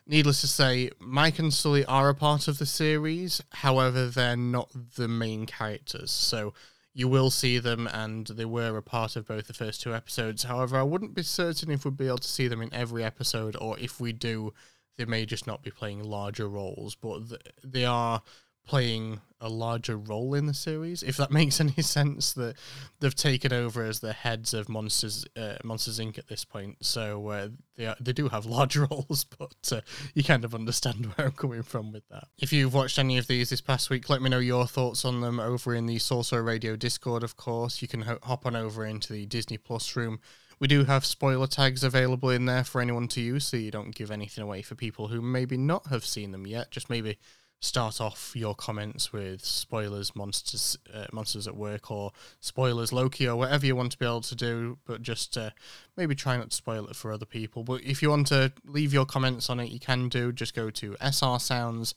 needless 0.07 0.41
to 0.41 0.49
say, 0.49 0.91
Mike 0.99 1.39
and 1.39 1.55
Sully 1.55 1.85
are 1.85 2.09
a 2.09 2.15
part 2.15 2.49
of 2.49 2.59
the 2.59 2.67
series. 2.67 3.41
However, 3.51 4.07
they're 4.07 4.37
not 4.37 4.71
the 4.97 5.09
main 5.09 5.47
characters. 5.47 6.11
So 6.11 6.53
you 6.99 7.07
will 7.07 7.31
see 7.31 7.61
them, 7.61 7.87
and 7.87 8.27
they 8.27 8.45
were 8.45 8.77
a 8.77 8.83
part 8.83 9.15
of 9.15 9.29
both 9.29 9.47
the 9.47 9.55
first 9.55 9.81
two 9.81 9.95
episodes. 9.95 10.43
However, 10.43 10.77
I 10.77 10.83
wouldn't 10.83 11.15
be 11.15 11.23
certain 11.23 11.71
if 11.71 11.85
we'd 11.85 11.97
be 11.97 12.09
able 12.09 12.19
to 12.19 12.29
see 12.29 12.49
them 12.49 12.61
in 12.61 12.75
every 12.75 13.05
episode, 13.05 13.57
or 13.61 13.79
if 13.79 14.01
we 14.01 14.13
do, 14.13 14.53
they 14.97 15.05
may 15.05 15.25
just 15.25 15.47
not 15.47 15.63
be 15.63 15.71
playing 15.71 16.03
larger 16.03 16.49
roles. 16.49 16.97
But 16.97 17.29
th- 17.29 17.41
they 17.63 17.85
are 17.85 18.21
playing 18.69 19.21
a 19.41 19.49
larger 19.49 19.97
role 19.97 20.35
in 20.35 20.47
the 20.47 20.55
series, 20.55 21.03
if 21.03 21.17
that 21.17 21.31
makes 21.41 21.61
any 21.61 21.83
sense. 21.83 22.33
That 22.35 22.57
they've 23.01 23.15
taken 23.15 23.53
over 23.53 23.83
as 23.83 24.01
the 24.01 24.13
heads 24.13 24.53
of 24.53 24.69
Monsters 24.69 25.25
uh, 25.37 25.57
Monsters 25.65 25.99
Inc. 25.99 26.19
at 26.19 26.29
this 26.29 26.45
point, 26.45 26.77
so 26.85 27.29
uh, 27.29 27.49
they 27.77 27.87
are, 27.87 27.97
they 27.99 28.13
do 28.13 28.29
have 28.29 28.47
large 28.59 28.77
roles, 28.77 29.25
but 29.25 29.73
uh, 29.73 29.81
you 30.15 30.23
kind 30.23 30.45
of 30.45 30.55
understand 30.55 31.07
where 31.15 31.29
I'm 31.29 31.33
coming 31.33 31.63
from 31.63 31.93
with 31.93 32.09
that. 32.11 32.29
If 32.39 32.53
you've 32.53 32.75
watched 32.75 32.99
any 32.99 33.19
of 33.19 33.27
these 33.27 33.51
this 33.51 33.61
past 33.61 33.91
week, 33.91 34.09
let 34.09 34.23
me 34.23 34.31
know 34.31 34.39
your 34.39 34.67
thoughts 34.67 35.05
on 35.05 35.21
them 35.21 35.41
over 35.41 35.75
in 35.75 35.87
the 35.87 35.99
Sorcerer 35.99 36.43
Radio 36.43 36.77
Discord. 36.77 37.25
Of 37.25 37.37
course, 37.37 37.81
you 37.81 37.89
can 37.89 38.03
ho- 38.03 38.19
hop 38.23 38.47
on 38.47 38.55
over 38.55 38.85
into 38.85 39.13
the 39.13 39.27
Disney 39.27 39.57
Plus 39.57 39.97
room. 39.97 40.21
We 40.61 40.67
do 40.67 40.85
have 40.85 41.07
spoiler 41.07 41.47
tags 41.47 41.85
available 41.85 42.31
in 42.31 42.47
there 42.47 42.65
for 42.65 42.81
anyone 42.81 43.07
to 43.09 43.21
use, 43.21 43.47
so 43.47 43.57
you 43.57 43.71
don't 43.71 43.95
give 43.95 44.11
anything 44.11 44.43
away 44.43 44.63
for 44.63 44.75
people 44.75 45.07
who 45.07 45.23
maybe 45.23 45.57
not 45.57 45.87
have 45.87 46.05
seen 46.05 46.33
them 46.33 46.49
yet. 46.49 46.73
Just 46.73 46.91
maybe 46.91 47.19
start 47.61 48.01
off 48.01 48.33
your 48.35 48.55
comments 48.55 49.12
with 49.12 49.44
spoilers, 49.44 50.14
monsters, 50.14 50.79
uh, 50.92 51.07
monsters 51.12 51.49
at 51.49 51.57
work, 51.57 51.90
or 51.90 52.12
spoilers 52.40 52.92
Loki, 52.92 53.27
or 53.29 53.37
whatever 53.37 53.66
you 53.66 53.75
want 53.77 53.92
to 53.92 53.99
be 53.99 54.07
able 54.07 54.21
to 54.23 54.35
do. 54.35 54.79
But 54.87 55.03
just 55.03 55.37
uh, 55.37 55.51
maybe 55.97 56.14
try 56.14 56.37
not 56.37 56.51
to 56.51 56.57
spoil 56.57 56.87
it 56.87 56.97
for 56.97 57.12
other 57.12 57.27
people. 57.27 57.64
But 57.64 57.83
if 57.83 58.03
you 58.03 58.11
want 58.11 58.29
to 58.29 58.53
leave 58.64 58.92
your 58.92 59.07
comments 59.07 59.51
on 59.51 59.61
it, 59.61 59.71
you 59.71 59.81
can 59.81 60.09
do. 60.09 60.33
Just 60.33 60.55
go 60.55 60.71
to 60.71 60.92
srsounds.com 60.92 61.94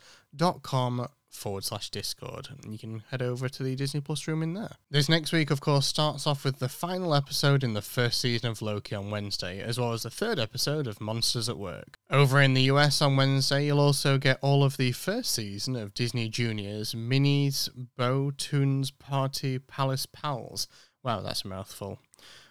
forward 1.32 1.63
slash 1.63 1.89
Discord, 1.89 2.50
and 2.50 2.72
you 2.72 2.78
can 2.78 3.04
head 3.10 3.22
over 3.22 3.50
to 3.50 3.63
the 3.63 3.76
Disney 3.76 4.02
Plus 4.02 4.28
room 4.28 4.44
in 4.44 4.54
there. 4.54 4.76
This 4.89 5.10
next 5.10 5.32
week, 5.32 5.50
of 5.50 5.62
course, 5.62 5.88
starts 5.88 6.28
off 6.28 6.44
with 6.44 6.60
the 6.60 6.70
final 6.70 7.15
episode 7.15 7.63
in 7.63 7.74
the 7.74 7.82
first 7.82 8.22
season 8.22 8.50
of 8.50 8.62
Loki 8.62 8.96
on 8.96 9.10
Wednesday, 9.10 9.62
as 9.62 9.80
well 9.80 9.94
as 9.94 10.04
the 10.04 10.10
third 10.10 10.39
episode 10.39 10.88
of 10.88 11.02
Monsters 11.02 11.50
at 11.50 11.58
Work. 11.58 11.98
Over 12.10 12.41
in 12.41 12.54
the 12.54 12.63
US 12.63 13.02
on 13.02 13.15
Wednesday, 13.15 13.65
you'll 13.65 13.80
also 13.80 14.17
get 14.17 14.39
all 14.41 14.63
of 14.63 14.78
the 14.78 14.91
first 14.91 15.32
season 15.32 15.76
of 15.76 15.94
Disney 15.94 16.30
Junior's 16.30 16.94
Minnie's 16.94 17.70
Bow-Toons 17.98 18.91
Party 18.91 19.58
Palace 19.60 20.06
Pals. 20.06 20.67
Wow, 21.04 21.22
that's 21.22 21.44
a 21.44 21.48
mouthful. 21.48 22.00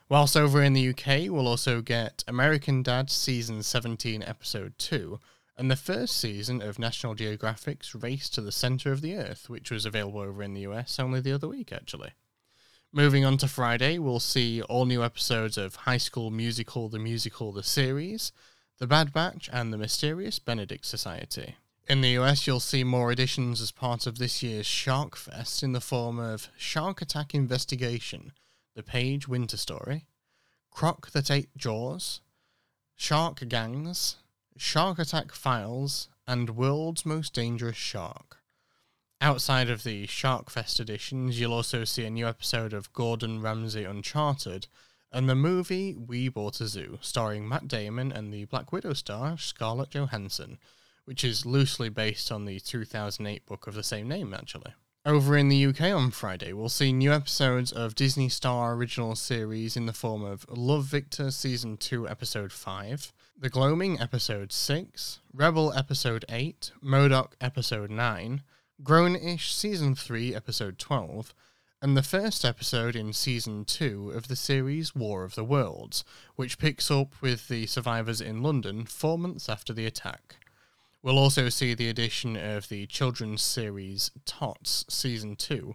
Whilst 0.08 0.36
over 0.36 0.60
in 0.60 0.72
the 0.72 0.88
UK, 0.88 1.30
we'll 1.30 1.46
also 1.46 1.82
get 1.82 2.24
American 2.26 2.82
Dad 2.82 3.10
Season 3.10 3.62
17, 3.62 4.24
Episode 4.24 4.74
2 4.78 5.20
and 5.60 5.70
the 5.70 5.76
first 5.76 6.16
season 6.16 6.62
of 6.62 6.78
National 6.78 7.14
Geographic's 7.14 7.94
Race 7.94 8.30
to 8.30 8.40
the 8.40 8.50
Center 8.50 8.92
of 8.92 9.02
the 9.02 9.14
Earth, 9.14 9.50
which 9.50 9.70
was 9.70 9.84
available 9.84 10.20
over 10.20 10.42
in 10.42 10.54
the 10.54 10.62
US 10.62 10.98
only 10.98 11.20
the 11.20 11.34
other 11.34 11.48
week, 11.48 11.70
actually. 11.70 12.12
Moving 12.94 13.26
on 13.26 13.36
to 13.36 13.46
Friday, 13.46 13.98
we'll 13.98 14.20
see 14.20 14.62
all 14.62 14.86
new 14.86 15.04
episodes 15.04 15.58
of 15.58 15.74
High 15.74 15.98
School 15.98 16.30
Musical, 16.30 16.88
the 16.88 16.98
musical, 16.98 17.52
the 17.52 17.62
series, 17.62 18.32
The 18.78 18.86
Bad 18.86 19.12
Batch, 19.12 19.50
and 19.52 19.70
The 19.70 19.76
Mysterious 19.76 20.38
Benedict 20.38 20.86
Society. 20.86 21.56
In 21.86 22.00
the 22.00 22.16
US, 22.18 22.46
you'll 22.46 22.58
see 22.58 22.82
more 22.82 23.10
additions 23.10 23.60
as 23.60 23.70
part 23.70 24.06
of 24.06 24.16
this 24.16 24.42
year's 24.42 24.64
Shark 24.64 25.14
Fest 25.14 25.62
in 25.62 25.72
the 25.72 25.82
form 25.82 26.18
of 26.18 26.48
Shark 26.56 27.02
Attack 27.02 27.34
Investigation, 27.34 28.32
The 28.74 28.82
Paige 28.82 29.28
Winter 29.28 29.58
Story, 29.58 30.06
Croc 30.70 31.10
That 31.10 31.30
Ate 31.30 31.54
Jaws, 31.54 32.22
Shark 32.96 33.46
Gangs, 33.46 34.16
Shark 34.56 34.98
Attack 34.98 35.32
Files, 35.32 36.08
and 36.26 36.56
World's 36.56 37.04
Most 37.04 37.34
Dangerous 37.34 37.76
Shark. 37.76 38.38
Outside 39.20 39.68
of 39.68 39.82
the 39.82 40.06
Sharkfest 40.06 40.80
editions, 40.80 41.38
you'll 41.38 41.52
also 41.52 41.84
see 41.84 42.04
a 42.04 42.10
new 42.10 42.26
episode 42.26 42.72
of 42.72 42.92
Gordon 42.92 43.42
Ramsay 43.42 43.84
Uncharted 43.84 44.66
and 45.12 45.28
the 45.28 45.34
movie 45.34 45.94
We 45.94 46.28
Bought 46.28 46.60
a 46.60 46.68
Zoo, 46.68 46.98
starring 47.00 47.48
Matt 47.48 47.68
Damon 47.68 48.12
and 48.12 48.32
the 48.32 48.44
Black 48.44 48.72
Widow 48.72 48.92
star 48.92 49.36
Scarlett 49.36 49.90
Johansson, 49.90 50.58
which 51.04 51.24
is 51.24 51.44
loosely 51.44 51.88
based 51.88 52.30
on 52.30 52.44
the 52.44 52.60
2008 52.60 53.44
book 53.44 53.66
of 53.66 53.74
the 53.74 53.82
same 53.82 54.08
name, 54.08 54.32
actually. 54.32 54.72
Over 55.04 55.36
in 55.36 55.48
the 55.48 55.66
UK 55.66 55.80
on 55.92 56.10
Friday, 56.10 56.52
we'll 56.52 56.68
see 56.68 56.92
new 56.92 57.12
episodes 57.12 57.72
of 57.72 57.94
Disney 57.94 58.28
Star 58.28 58.74
original 58.74 59.16
series 59.16 59.76
in 59.76 59.86
the 59.86 59.92
form 59.92 60.22
of 60.22 60.46
Love 60.48 60.84
Victor 60.84 61.30
Season 61.30 61.76
2, 61.76 62.08
Episode 62.08 62.52
5, 62.52 63.12
The 63.42 63.48
Gloaming 63.48 63.98
Episode 63.98 64.52
6, 64.52 65.20
Rebel 65.32 65.72
Episode 65.72 66.26
8, 66.28 66.72
Modoc 66.82 67.36
Episode 67.40 67.90
9, 67.90 68.42
Grown-ish 68.82 69.54
Season 69.54 69.94
3, 69.94 70.34
Episode 70.34 70.78
12, 70.78 71.32
and 71.80 71.96
the 71.96 72.02
first 72.02 72.44
episode 72.44 72.94
in 72.94 73.14
Season 73.14 73.64
2 73.64 74.10
of 74.10 74.28
the 74.28 74.36
series 74.36 74.94
War 74.94 75.24
of 75.24 75.36
the 75.36 75.42
Worlds, 75.42 76.04
which 76.36 76.58
picks 76.58 76.90
up 76.90 77.14
with 77.22 77.48
the 77.48 77.64
survivors 77.64 78.20
in 78.20 78.42
London 78.42 78.84
four 78.84 79.16
months 79.16 79.48
after 79.48 79.72
the 79.72 79.86
attack. 79.86 80.36
We'll 81.02 81.18
also 81.18 81.48
see 81.48 81.72
the 81.72 81.88
addition 81.88 82.36
of 82.36 82.68
the 82.68 82.84
children's 82.88 83.40
series 83.40 84.10
Tots 84.26 84.84
Season 84.90 85.34
2 85.34 85.74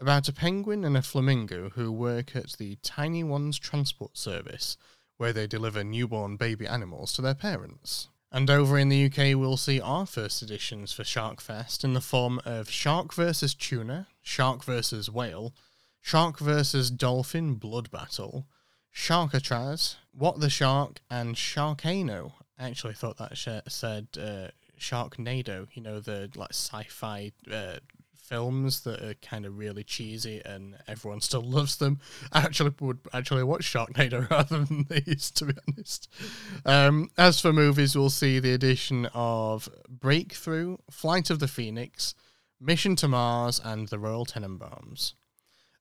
about 0.00 0.28
a 0.28 0.32
penguin 0.32 0.84
and 0.84 0.96
a 0.96 1.02
flamingo 1.02 1.70
who 1.70 1.92
work 1.92 2.34
at 2.34 2.54
the 2.58 2.74
Tiny 2.82 3.22
Ones 3.22 3.56
Transport 3.56 4.18
Service, 4.18 4.76
where 5.16 5.32
they 5.32 5.46
deliver 5.46 5.84
newborn 5.84 6.36
baby 6.36 6.66
animals 6.66 7.12
to 7.12 7.22
their 7.22 7.34
parents. 7.34 8.08
And 8.32 8.50
over 8.50 8.76
in 8.76 8.88
the 8.88 9.04
UK, 9.06 9.38
we'll 9.38 9.56
see 9.56 9.80
our 9.80 10.06
first 10.06 10.42
editions 10.42 10.92
for 10.92 11.04
Sharkfest 11.04 11.84
in 11.84 11.94
the 11.94 12.00
form 12.00 12.40
of 12.44 12.68
Shark 12.68 13.14
vs. 13.14 13.54
Tuna, 13.54 14.08
Shark 14.22 14.64
vs. 14.64 15.08
Whale, 15.08 15.54
Shark 16.00 16.38
vs. 16.40 16.90
Dolphin 16.90 17.54
Blood 17.54 17.92
Battle, 17.92 18.48
Sharkatraz, 18.92 19.96
What 20.12 20.40
the 20.40 20.50
Shark, 20.50 21.00
and 21.08 21.36
Sharkcano, 21.36 22.32
I 22.58 22.68
actually 22.68 22.94
thought 22.94 23.18
that 23.18 23.36
sh- 23.36 23.68
said 23.68 24.08
uh, 24.20 24.48
Sharknado. 24.78 25.68
You 25.74 25.82
know 25.82 26.00
the 26.00 26.30
like 26.36 26.50
sci-fi 26.50 27.32
uh, 27.50 27.78
films 28.24 28.80
that 28.80 29.02
are 29.02 29.14
kind 29.14 29.44
of 29.44 29.58
really 29.58 29.84
cheesy 29.84 30.40
and 30.44 30.76
everyone 30.88 31.20
still 31.20 31.42
loves 31.44 31.76
them. 31.76 32.00
I 32.32 32.40
actually 32.40 32.72
would 32.80 33.00
actually 33.12 33.44
watch 33.44 33.64
Sharknado 33.64 34.28
rather 34.30 34.64
than 34.64 34.86
these, 34.88 35.30
to 35.32 35.46
be 35.46 35.54
honest. 35.68 36.08
Um, 36.64 37.10
as 37.18 37.40
for 37.40 37.52
movies, 37.52 37.96
we'll 37.96 38.10
see 38.10 38.38
the 38.38 38.52
addition 38.52 39.06
of 39.14 39.68
Breakthrough, 39.88 40.78
Flight 40.90 41.30
of 41.30 41.38
the 41.38 41.48
Phoenix, 41.48 42.14
Mission 42.60 42.96
to 42.96 43.08
Mars, 43.08 43.60
and 43.62 43.88
The 43.88 43.98
Royal 43.98 44.24
Tenenbaums. 44.24 45.14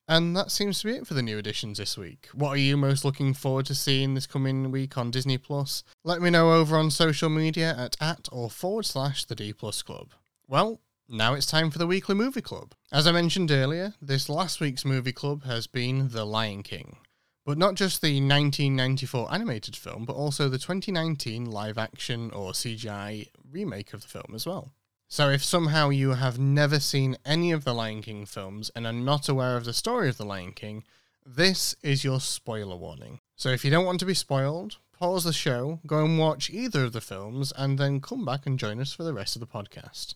And 0.08 0.36
that 0.36 0.52
seems 0.52 0.82
to 0.82 0.88
be 0.88 0.98
it 0.98 1.08
for 1.08 1.14
the 1.14 1.22
new 1.22 1.38
additions 1.38 1.78
this 1.78 1.98
week. 1.98 2.28
What 2.34 2.50
are 2.50 2.58
you 2.58 2.76
most 2.76 3.06
looking 3.06 3.34
forward 3.34 3.68
to 3.68 3.76
seeing 3.76 4.14
this 4.14 4.28
coming 4.28 4.70
week 4.70 4.98
on 4.98 5.12
Disney 5.12 5.38
Plus? 5.38 5.84
Let 6.04 6.22
me 6.22 6.30
know 6.30 6.52
over 6.52 6.76
on 6.78 6.92
social 6.92 7.30
media 7.30 7.74
at 7.78 7.96
at 8.02 8.28
or 8.30 8.50
forward 8.50 8.86
slash 8.86 9.24
the 9.24 9.36
D 9.36 9.54
Plus 9.54 9.82
Club. 9.82 10.10
Well, 10.46 10.82
now 11.14 11.36
it's 11.36 11.46
time 11.46 11.70
for 11.70 11.78
the 11.78 11.86
weekly 11.86 12.16
movie 12.16 12.42
club. 12.42 12.74
As 12.92 13.06
I 13.06 13.12
mentioned 13.12 13.52
earlier, 13.52 13.94
this 14.02 14.30
last 14.30 14.60
week's 14.60 14.84
movie 14.84 15.12
club 15.12 15.44
has 15.44 15.68
been 15.68 16.10
The 16.10 16.26
Lion 16.26 16.64
King. 16.64 16.98
But 17.46 17.60
not 17.60 17.76
just 17.76 18.02
the 18.02 18.16
1994 18.16 19.32
animated 19.32 19.76
film, 19.76 20.06
but 20.06 20.16
also 20.16 20.50
the 20.50 20.58
2019 20.58 21.52
live 21.52 21.78
action 21.78 22.32
or 22.32 22.54
CGI 22.54 23.28
remake 23.52 23.94
of 23.94 24.02
the 24.02 24.08
film 24.08 24.34
as 24.34 24.48
well. 24.48 24.72
So, 25.08 25.30
if 25.30 25.44
somehow 25.44 25.90
you 25.90 26.12
have 26.12 26.40
never 26.40 26.80
seen 26.80 27.18
any 27.24 27.52
of 27.52 27.64
the 27.64 27.76
Lion 27.76 28.02
King 28.02 28.26
films 28.26 28.72
and 28.76 28.88
are 28.88 28.94
not 28.94 29.30
aware 29.30 29.56
of 29.56 29.66
the 29.66 29.74
story 29.74 30.10
of 30.10 30.18
the 30.18 30.26
Lion 30.26 30.54
King, 30.54 30.84
this 31.24 31.76
is 31.84 32.04
your 32.04 32.22
spoiler 32.22 32.76
warning. 32.76 33.20
So, 33.36 33.50
if 33.50 33.64
you 33.64 33.70
don't 33.70 33.86
want 33.86 34.00
to 34.00 34.08
be 34.08 34.16
spoiled, 34.16 34.78
pause 34.98 35.26
the 35.26 35.34
show, 35.34 35.80
go 35.86 36.04
and 36.04 36.18
watch 36.18 36.50
either 36.50 36.86
of 36.86 36.94
the 36.94 37.02
films, 37.02 37.54
and 37.56 37.78
then 37.78 38.02
come 38.02 38.26
back 38.26 38.48
and 38.48 38.58
join 38.58 38.80
us 38.80 38.94
for 38.94 39.04
the 39.04 39.14
rest 39.14 39.36
of 39.36 39.42
the 39.42 39.46
podcast. 39.46 40.16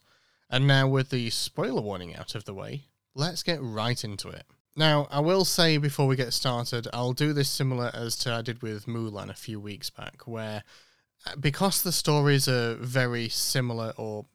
And 0.50 0.66
now, 0.66 0.88
with 0.88 1.10
the 1.10 1.30
spoiler 1.30 1.82
warning 1.82 2.16
out 2.16 2.36
of 2.36 2.46
the 2.46 2.54
way, 2.54 2.86
let's 3.16 3.44
get 3.44 3.62
right 3.62 4.02
into 4.04 4.30
it. 4.30 4.46
Now, 4.76 5.08
I 5.10 5.20
will 5.20 5.44
say 5.44 5.78
before 5.78 6.08
we 6.08 6.16
get 6.16 6.34
started, 6.34 6.88
I'll 6.94 7.14
do 7.14 7.34
this 7.34 7.50
similar 7.50 7.92
as 7.94 8.16
to 8.20 8.34
I 8.34 8.42
did 8.42 8.62
with 8.62 8.86
Mulan 8.86 9.30
a 9.30 9.34
few 9.34 9.60
weeks 9.60 9.90
back, 9.90 10.28
where 10.28 10.64
uh, 11.26 11.36
because 11.36 11.82
the 11.82 11.92
stories 11.92 12.48
are 12.48 12.76
very 12.76 13.28
similar 13.28 13.94
or 13.98 14.26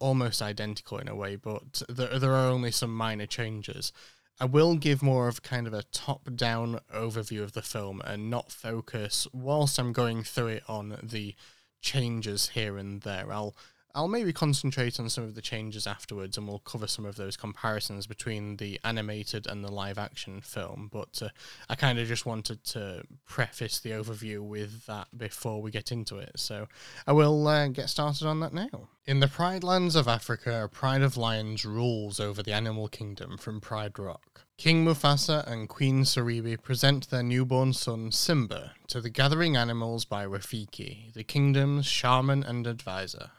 almost 0.00 0.40
identical 0.40 0.98
in 0.98 1.08
a 1.08 1.14
way, 1.14 1.36
but 1.36 1.82
there, 1.88 2.18
there 2.18 2.32
are 2.32 2.48
only 2.48 2.70
some 2.70 2.94
minor 2.94 3.26
changes. 3.26 3.92
I 4.38 4.44
will 4.44 4.76
give 4.76 5.02
more 5.02 5.28
of 5.28 5.42
kind 5.42 5.66
of 5.66 5.72
a 5.72 5.82
top 5.82 6.34
down 6.34 6.80
overview 6.94 7.42
of 7.42 7.52
the 7.52 7.62
film 7.62 8.02
and 8.04 8.30
not 8.30 8.52
focus 8.52 9.26
whilst 9.32 9.78
I'm 9.78 9.92
going 9.92 10.22
through 10.22 10.48
it 10.48 10.62
on 10.68 10.98
the 11.02 11.34
changes 11.80 12.50
here 12.50 12.76
and 12.76 13.00
there. 13.00 13.32
I'll 13.32 13.56
I'll 13.96 14.08
maybe 14.08 14.32
concentrate 14.32 15.00
on 15.00 15.08
some 15.08 15.24
of 15.24 15.34
the 15.34 15.40
changes 15.40 15.86
afterwards 15.86 16.36
and 16.36 16.46
we'll 16.46 16.58
cover 16.58 16.86
some 16.86 17.06
of 17.06 17.16
those 17.16 17.34
comparisons 17.34 18.06
between 18.06 18.58
the 18.58 18.78
animated 18.84 19.46
and 19.46 19.64
the 19.64 19.72
live 19.72 19.96
action 19.96 20.42
film. 20.42 20.90
But 20.92 21.22
uh, 21.22 21.28
I 21.70 21.76
kind 21.76 21.98
of 21.98 22.06
just 22.06 22.26
wanted 22.26 22.62
to 22.64 23.04
preface 23.24 23.80
the 23.80 23.92
overview 23.92 24.40
with 24.40 24.84
that 24.84 25.08
before 25.16 25.62
we 25.62 25.70
get 25.70 25.90
into 25.90 26.18
it. 26.18 26.32
So 26.36 26.68
I 27.06 27.12
will 27.12 27.48
uh, 27.48 27.68
get 27.68 27.88
started 27.88 28.26
on 28.26 28.40
that 28.40 28.52
now. 28.52 28.88
In 29.06 29.20
the 29.20 29.28
Pride 29.28 29.64
Lands 29.64 29.96
of 29.96 30.06
Africa, 30.08 30.64
a 30.64 30.68
pride 30.68 31.00
of 31.00 31.16
lions 31.16 31.64
rules 31.64 32.20
over 32.20 32.42
the 32.42 32.52
animal 32.52 32.88
kingdom 32.88 33.38
from 33.38 33.62
Pride 33.62 33.98
Rock. 33.98 34.42
King 34.58 34.84
Mufasa 34.84 35.46
and 35.46 35.68
Queen 35.68 36.02
Sarabi 36.02 36.60
present 36.60 37.08
their 37.08 37.22
newborn 37.22 37.72
son 37.72 38.10
Simba 38.10 38.72
to 38.88 39.00
the 39.00 39.10
gathering 39.10 39.56
animals 39.56 40.04
by 40.04 40.26
Rafiki, 40.26 41.12
the 41.14 41.24
kingdom's 41.24 41.86
shaman 41.86 42.42
and 42.42 42.66
advisor. 42.66 43.30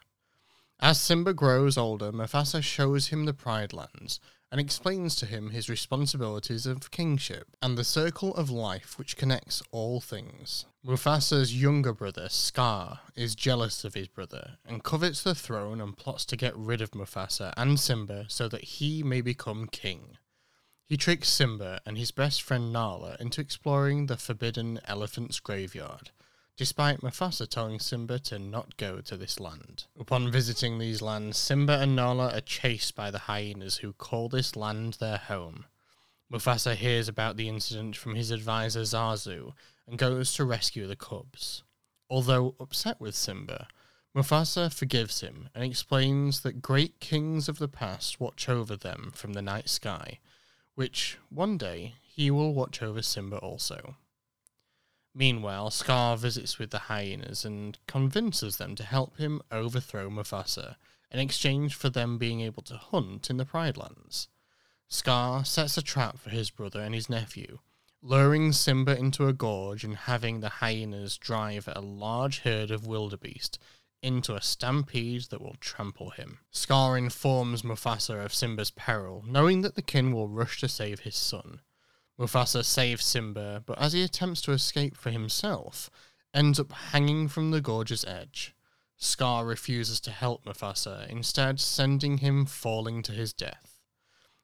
As 0.80 1.02
Simba 1.02 1.34
grows 1.34 1.76
older, 1.76 2.12
Mufasa 2.12 2.62
shows 2.62 3.08
him 3.08 3.26
the 3.26 3.34
Pride 3.34 3.74
Lands 3.74 4.20
and 4.52 4.62
explains 4.62 5.16
to 5.16 5.26
him 5.26 5.50
his 5.50 5.70
responsibilities 5.70 6.68
of 6.68 6.92
kingship 6.92 7.48
and 7.64 7.76
the 7.76 7.84
circle 7.84 8.34
of 8.36 8.52
life 8.52 8.98
which 8.98 9.18
connects 9.18 9.64
all 9.72 10.00
things. 10.00 10.66
Mufasa's 10.86 11.60
younger 11.60 11.94
brother, 11.94 12.30
Scar, 12.30 13.02
is 13.16 13.34
jealous 13.34 13.84
of 13.84 13.96
his 13.96 14.08
brother 14.08 14.58
and 14.66 14.84
covets 14.84 15.24
the 15.24 15.34
throne 15.34 15.82
and 15.82 15.98
plots 15.98 16.26
to 16.26 16.38
get 16.38 16.56
rid 16.56 16.80
of 16.80 16.92
Mufasa 16.92 17.54
and 17.58 17.80
Simba 17.80 18.26
so 18.30 18.48
that 18.48 18.64
he 18.64 19.02
may 19.02 19.22
become 19.22 19.68
king. 19.68 20.18
He 20.86 20.96
tricks 20.96 21.28
Simba 21.28 21.82
and 21.88 21.98
his 21.98 22.12
best 22.12 22.42
friend 22.44 22.72
Nala 22.72 23.18
into 23.20 23.42
exploring 23.42 24.06
the 24.06 24.16
forbidden 24.16 24.80
elephant's 24.86 25.40
graveyard 25.40 26.12
despite 26.58 27.02
Mufasa 27.02 27.48
telling 27.48 27.80
Simba 27.80 28.18
to 28.18 28.40
not 28.40 28.76
go 28.78 29.00
to 29.02 29.16
this 29.16 29.40
land. 29.40 29.86
Upon 30.00 30.32
visiting 30.32 30.80
these 30.80 31.04
lands, 31.04 31.38
Simba 31.38 31.80
and 31.80 31.96
Nala 31.96 32.34
are 32.34 32.42
chased 32.42 32.96
by 32.96 33.12
the 33.12 33.20
hyenas 33.20 33.78
who 33.78 33.94
call 33.94 34.28
this 34.28 34.56
land 34.56 34.96
their 34.96 35.18
home. 35.18 35.66
Mufasa 36.34 36.76
hears 36.76 37.08
about 37.08 37.38
the 37.38 37.48
incident 37.48 37.96
from 37.96 38.16
his 38.16 38.32
advisor 38.32 38.82
Zazu 38.82 39.54
and 39.88 40.00
goes 40.00 40.34
to 40.34 40.44
rescue 40.44 40.88
the 40.88 40.96
cubs. 40.96 41.64
Although 42.10 42.56
upset 42.60 43.00
with 43.00 43.16
Simba, 43.16 43.68
Mufasa 44.16 44.74
forgives 44.74 45.22
him 45.22 45.50
and 45.54 45.64
explains 45.64 46.42
that 46.42 46.64
great 46.64 47.00
kings 47.00 47.48
of 47.48 47.60
the 47.60 47.68
past 47.68 48.20
watch 48.20 48.50
over 48.50 48.76
them 48.76 49.12
from 49.14 49.34
the 49.34 49.44
night 49.44 49.70
sky, 49.70 50.20
which 50.74 51.20
one 51.30 51.58
day 51.58 51.94
he 52.02 52.32
will 52.32 52.54
watch 52.54 52.82
over 52.82 53.04
Simba 53.04 53.38
also. 53.38 53.96
Meanwhile, 55.18 55.72
Scar 55.72 56.16
visits 56.16 56.60
with 56.60 56.70
the 56.70 56.78
hyenas 56.78 57.44
and 57.44 57.76
convinces 57.88 58.58
them 58.58 58.76
to 58.76 58.84
help 58.84 59.18
him 59.18 59.42
overthrow 59.52 60.12
Mufasa 60.12 60.76
in 61.10 61.20
exchange 61.20 61.74
for 61.74 61.90
them 61.90 62.20
being 62.20 62.42
able 62.42 62.62
to 62.62 62.78
hunt 62.78 63.32
in 63.32 63.38
the 63.38 63.46
Pride 63.46 63.78
Lands. 63.78 64.28
Scar 64.88 65.44
sets 65.44 65.76
a 65.76 65.82
trap 65.82 66.20
for 66.20 66.30
his 66.30 66.52
brother 66.52 66.82
and 66.82 66.94
his 66.94 67.10
nephew, 67.10 67.58
luring 68.04 68.52
Simba 68.52 68.96
into 68.96 69.28
a 69.28 69.34
gorge 69.34 69.84
and 69.84 69.96
having 69.96 70.42
the 70.42 70.50
hyenas 70.50 71.18
drive 71.18 71.68
a 71.68 71.82
large 71.82 72.42
herd 72.42 72.70
of 72.70 72.86
wildebeest 72.86 73.58
into 74.04 74.36
a 74.36 74.42
stampede 74.44 75.24
that 75.32 75.42
will 75.42 75.58
trample 75.60 76.12
him. 76.12 76.42
Scar 76.52 76.96
informs 76.96 77.64
Mufasa 77.64 78.24
of 78.24 78.36
Simba's 78.36 78.70
peril, 78.70 79.24
knowing 79.26 79.62
that 79.62 79.74
the 79.74 79.82
kin 79.82 80.12
will 80.12 80.28
rush 80.28 80.60
to 80.60 80.68
save 80.68 81.00
his 81.00 81.16
son. 81.16 81.62
Mufasa 82.20 82.66
saves 82.66 83.06
Simba, 83.06 83.64
but 83.66 83.80
as 83.80 83.94
he 83.94 84.02
attempts 84.02 84.42
to 84.42 84.52
escape 84.52 84.98
for 84.98 85.12
himself, 85.12 85.90
ends 86.34 86.60
up 86.60 86.72
hanging 86.72 87.28
from 87.28 87.52
the 87.52 87.62
gorge's 87.62 88.04
edge. 88.06 88.56
Scar 88.96 89.46
refuses 89.46 90.00
to 90.02 90.12
help 90.12 90.44
Mufasa, 90.44 91.08
instead 91.10 91.60
sending 91.60 92.18
him 92.18 92.46
falling 92.46 93.04
to 93.04 93.12
his 93.12 93.34
death. 93.34 93.80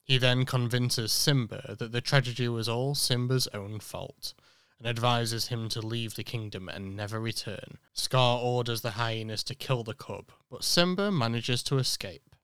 He 0.03 0.19
then 0.19 0.45
convinces 0.45 1.11
Simba 1.11 1.75
that 1.79 1.91
the 1.91 2.01
tragedy 2.01 2.47
was 2.47 2.69
all 2.69 2.93
Simba's 2.93 3.47
own 3.53 3.79
fault, 3.79 4.35
and 4.77 4.87
advises 4.87 5.47
him 5.47 5.69
to 5.69 5.81
leave 5.81 6.15
the 6.15 6.23
kingdom 6.23 6.69
and 6.69 6.95
never 6.95 7.19
return. 7.19 7.77
Scar 7.93 8.39
orders 8.39 8.81
the 8.81 8.91
hyenas 8.91 9.43
to 9.45 9.55
kill 9.55 9.83
the 9.83 9.93
cub, 9.95 10.31
but 10.51 10.63
Simba 10.63 11.09
manages 11.11 11.63
to 11.63 11.77
escape. 11.79 12.35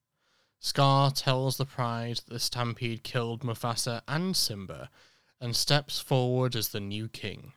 Scar 0.59 1.11
tells 1.11 1.57
the 1.57 1.65
pride 1.65 2.17
that 2.17 2.29
the 2.29 2.39
stampede 2.39 3.03
killed 3.03 3.43
Mufasa 3.43 4.01
and 4.07 4.35
Simba, 4.35 4.89
and 5.41 5.55
steps 5.55 5.99
forward 5.99 6.55
as 6.55 6.69
the 6.69 6.79
new 6.79 7.07
king. 7.07 7.53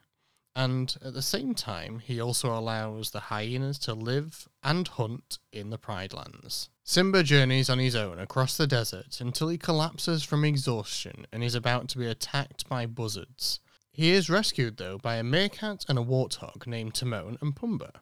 And 0.55 0.95
at 1.03 1.13
the 1.13 1.21
same 1.21 1.55
time, 1.55 1.99
he 1.99 2.21
also 2.21 2.53
allows 2.53 3.09
the 3.09 3.21
hyenas 3.21 3.79
to 3.79 3.93
live 3.93 4.47
and 4.61 4.87
hunt 4.87 5.39
in 5.51 5.71
the 5.71 5.79
Pride 5.79 6.13
Lands. 6.13 6.69
Simba 6.83 7.23
journeys 7.23 7.69
on 7.69 7.79
his 7.79 7.95
own 7.95 8.19
across 8.19 8.55
the 8.55 8.67
desert 8.67 9.19
until 9.19 9.47
he 9.47 9.57
collapses 9.57 10.23
from 10.23 10.45
exhaustion 10.45 11.25
and 11.31 11.43
is 11.43 11.55
about 11.55 11.87
to 11.89 11.97
be 11.97 12.05
attacked 12.05 12.69
by 12.69 12.85
buzzards. 12.85 13.61
He 13.91 14.11
is 14.11 14.29
rescued, 14.29 14.77
though, 14.77 14.97
by 14.97 15.15
a 15.15 15.23
meerkat 15.23 15.85
and 15.87 15.97
a 15.97 16.03
warthog 16.03 16.67
named 16.67 16.93
Timon 16.93 17.37
and 17.41 17.55
Pumbaa. 17.55 18.01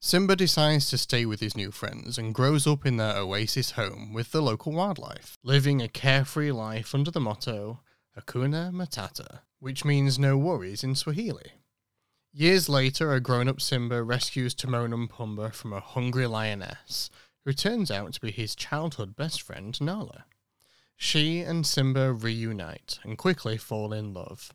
Simba 0.00 0.36
decides 0.36 0.90
to 0.90 0.98
stay 0.98 1.24
with 1.24 1.40
his 1.40 1.56
new 1.56 1.70
friends 1.70 2.18
and 2.18 2.34
grows 2.34 2.66
up 2.66 2.84
in 2.84 2.98
their 2.98 3.16
oasis 3.16 3.70
home 3.70 4.12
with 4.12 4.32
the 4.32 4.42
local 4.42 4.72
wildlife, 4.72 5.38
living 5.42 5.80
a 5.80 5.88
carefree 5.88 6.52
life 6.52 6.94
under 6.94 7.10
the 7.10 7.20
motto 7.20 7.80
Hakuna 8.16 8.70
Matata, 8.72 9.40
which 9.58 9.84
means 9.84 10.18
no 10.18 10.38
worries 10.38 10.84
in 10.84 10.94
Swahili. 10.94 11.52
Years 12.32 12.68
later, 12.68 13.12
a 13.12 13.20
grown 13.20 13.48
up 13.48 13.60
Simba 13.60 14.02
rescues 14.02 14.54
Timon 14.54 14.92
and 14.92 15.10
Pumbaa 15.10 15.52
from 15.52 15.72
a 15.72 15.80
hungry 15.80 16.26
lioness, 16.26 17.10
who 17.44 17.52
turns 17.52 17.90
out 17.90 18.12
to 18.14 18.20
be 18.20 18.30
his 18.30 18.54
childhood 18.54 19.16
best 19.16 19.42
friend 19.42 19.78
Nala. 19.80 20.24
She 20.96 21.40
and 21.40 21.66
Simba 21.66 22.12
reunite 22.12 22.98
and 23.02 23.18
quickly 23.18 23.56
fall 23.56 23.92
in 23.92 24.14
love. 24.14 24.52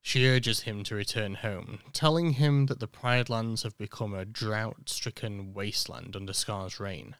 She 0.00 0.26
urges 0.26 0.62
him 0.62 0.82
to 0.84 0.96
return 0.96 1.34
home, 1.36 1.78
telling 1.92 2.32
him 2.32 2.66
that 2.66 2.80
the 2.80 2.88
Pride 2.88 3.28
Lands 3.28 3.62
have 3.62 3.78
become 3.78 4.14
a 4.14 4.24
drought 4.24 4.88
stricken 4.88 5.54
wasteland 5.54 6.16
under 6.16 6.32
Scar's 6.32 6.80
reign. 6.80 7.14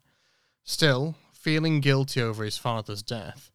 Still, 0.64 1.16
feeling 1.33 1.81
guilty 1.81 2.21
over 2.21 2.45
his 2.45 2.59
father's 2.59 3.03
death, 3.03 3.52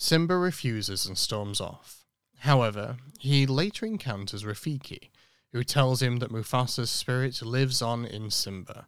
Simba 0.00 0.38
refuses 0.38 1.06
and 1.06 1.18
storms 1.18 1.60
off. 1.60 2.04
However, 2.38 2.98
he 3.18 3.46
later 3.46 3.84
encounters 3.84 4.44
Rafiki, 4.44 5.10
who 5.50 5.64
tells 5.64 6.00
him 6.00 6.18
that 6.18 6.30
Mufasa's 6.30 6.88
spirit 6.88 7.42
lives 7.42 7.82
on 7.82 8.04
in 8.04 8.30
Simba. 8.30 8.86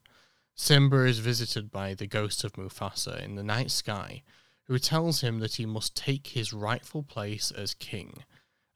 Simba 0.55 1.05
is 1.07 1.19
visited 1.19 1.73
by 1.73 1.95
the 1.95 2.07
ghost 2.07 2.45
of 2.45 2.53
Mufasa 2.53 3.21
in 3.21 3.35
the 3.35 3.43
night 3.43 3.73
sky, 3.73 4.23
who 4.69 4.79
tells 4.79 5.21
him 5.21 5.41
that 5.41 5.57
he 5.57 5.67
must 5.67 5.97
take 5.97 6.29
his 6.29 6.53
rightful 6.53 7.03
place 7.03 7.51
as 7.51 7.75
king. 7.75 8.23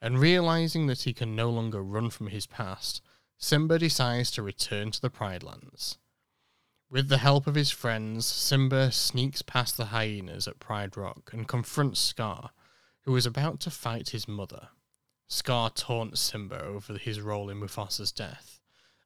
And 0.02 0.18
realizing 0.18 0.88
that 0.88 1.02
he 1.02 1.12
can 1.12 1.36
no 1.36 1.50
longer 1.50 1.84
run 1.84 2.10
from 2.10 2.26
his 2.26 2.46
past, 2.46 3.00
Simba 3.38 3.78
decides 3.78 4.32
to 4.32 4.42
return 4.42 4.90
to 4.90 5.00
the 5.00 5.08
Pride 5.08 5.44
Lands. 5.44 5.98
With 6.94 7.08
the 7.08 7.18
help 7.18 7.48
of 7.48 7.56
his 7.56 7.72
friends, 7.72 8.24
Simba 8.24 8.92
sneaks 8.92 9.42
past 9.42 9.76
the 9.76 9.86
hyenas 9.86 10.46
at 10.46 10.60
Pride 10.60 10.96
Rock 10.96 11.32
and 11.32 11.48
confronts 11.48 11.98
Scar, 11.98 12.50
who 13.00 13.16
is 13.16 13.26
about 13.26 13.58
to 13.62 13.70
fight 13.72 14.10
his 14.10 14.28
mother. 14.28 14.68
Scar 15.26 15.70
taunts 15.70 16.20
Simba 16.20 16.62
over 16.62 16.96
his 16.96 17.20
role 17.20 17.50
in 17.50 17.58
Mufasa's 17.58 18.12
death 18.12 18.60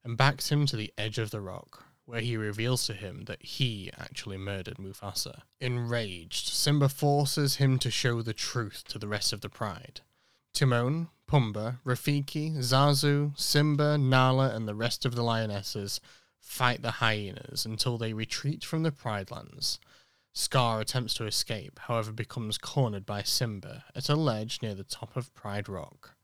and 0.04 0.18
backs 0.18 0.52
him 0.52 0.66
to 0.66 0.76
the 0.76 0.92
edge 0.98 1.16
of 1.16 1.30
the 1.30 1.40
rock, 1.40 1.84
where 2.04 2.20
he 2.20 2.36
reveals 2.36 2.86
to 2.88 2.92
him 2.92 3.24
that 3.24 3.42
he 3.42 3.90
actually 3.98 4.36
murdered 4.36 4.76
Mufasa. 4.76 5.44
Enraged, 5.58 6.48
Simba 6.48 6.90
forces 6.90 7.56
him 7.56 7.78
to 7.78 7.90
show 7.90 8.20
the 8.20 8.34
truth 8.34 8.84
to 8.88 8.98
the 8.98 9.08
rest 9.08 9.32
of 9.32 9.40
the 9.40 9.48
Pride. 9.48 10.02
Timon, 10.52 11.08
Pumbaa, 11.26 11.78
Rafiki, 11.86 12.54
Zazu, 12.58 13.38
Simba, 13.38 13.96
Nala, 13.96 14.54
and 14.54 14.68
the 14.68 14.74
rest 14.74 15.06
of 15.06 15.14
the 15.14 15.22
lionesses 15.22 16.02
fight 16.48 16.80
the 16.82 16.92
hyenas 16.92 17.66
until 17.66 17.98
they 17.98 18.12
retreat 18.12 18.64
from 18.64 18.82
the 18.82 18.90
Pride 18.90 19.30
Lands. 19.30 19.78
Scar 20.32 20.80
attempts 20.80 21.14
to 21.14 21.26
escape, 21.26 21.78
however, 21.80 22.10
becomes 22.10 22.58
cornered 22.58 23.04
by 23.04 23.22
Simba 23.22 23.84
at 23.94 24.08
a 24.08 24.16
ledge 24.16 24.60
near 24.62 24.74
the 24.74 24.82
top 24.82 25.14
of 25.14 25.34
Pride 25.34 25.68
Rock. 25.68 26.16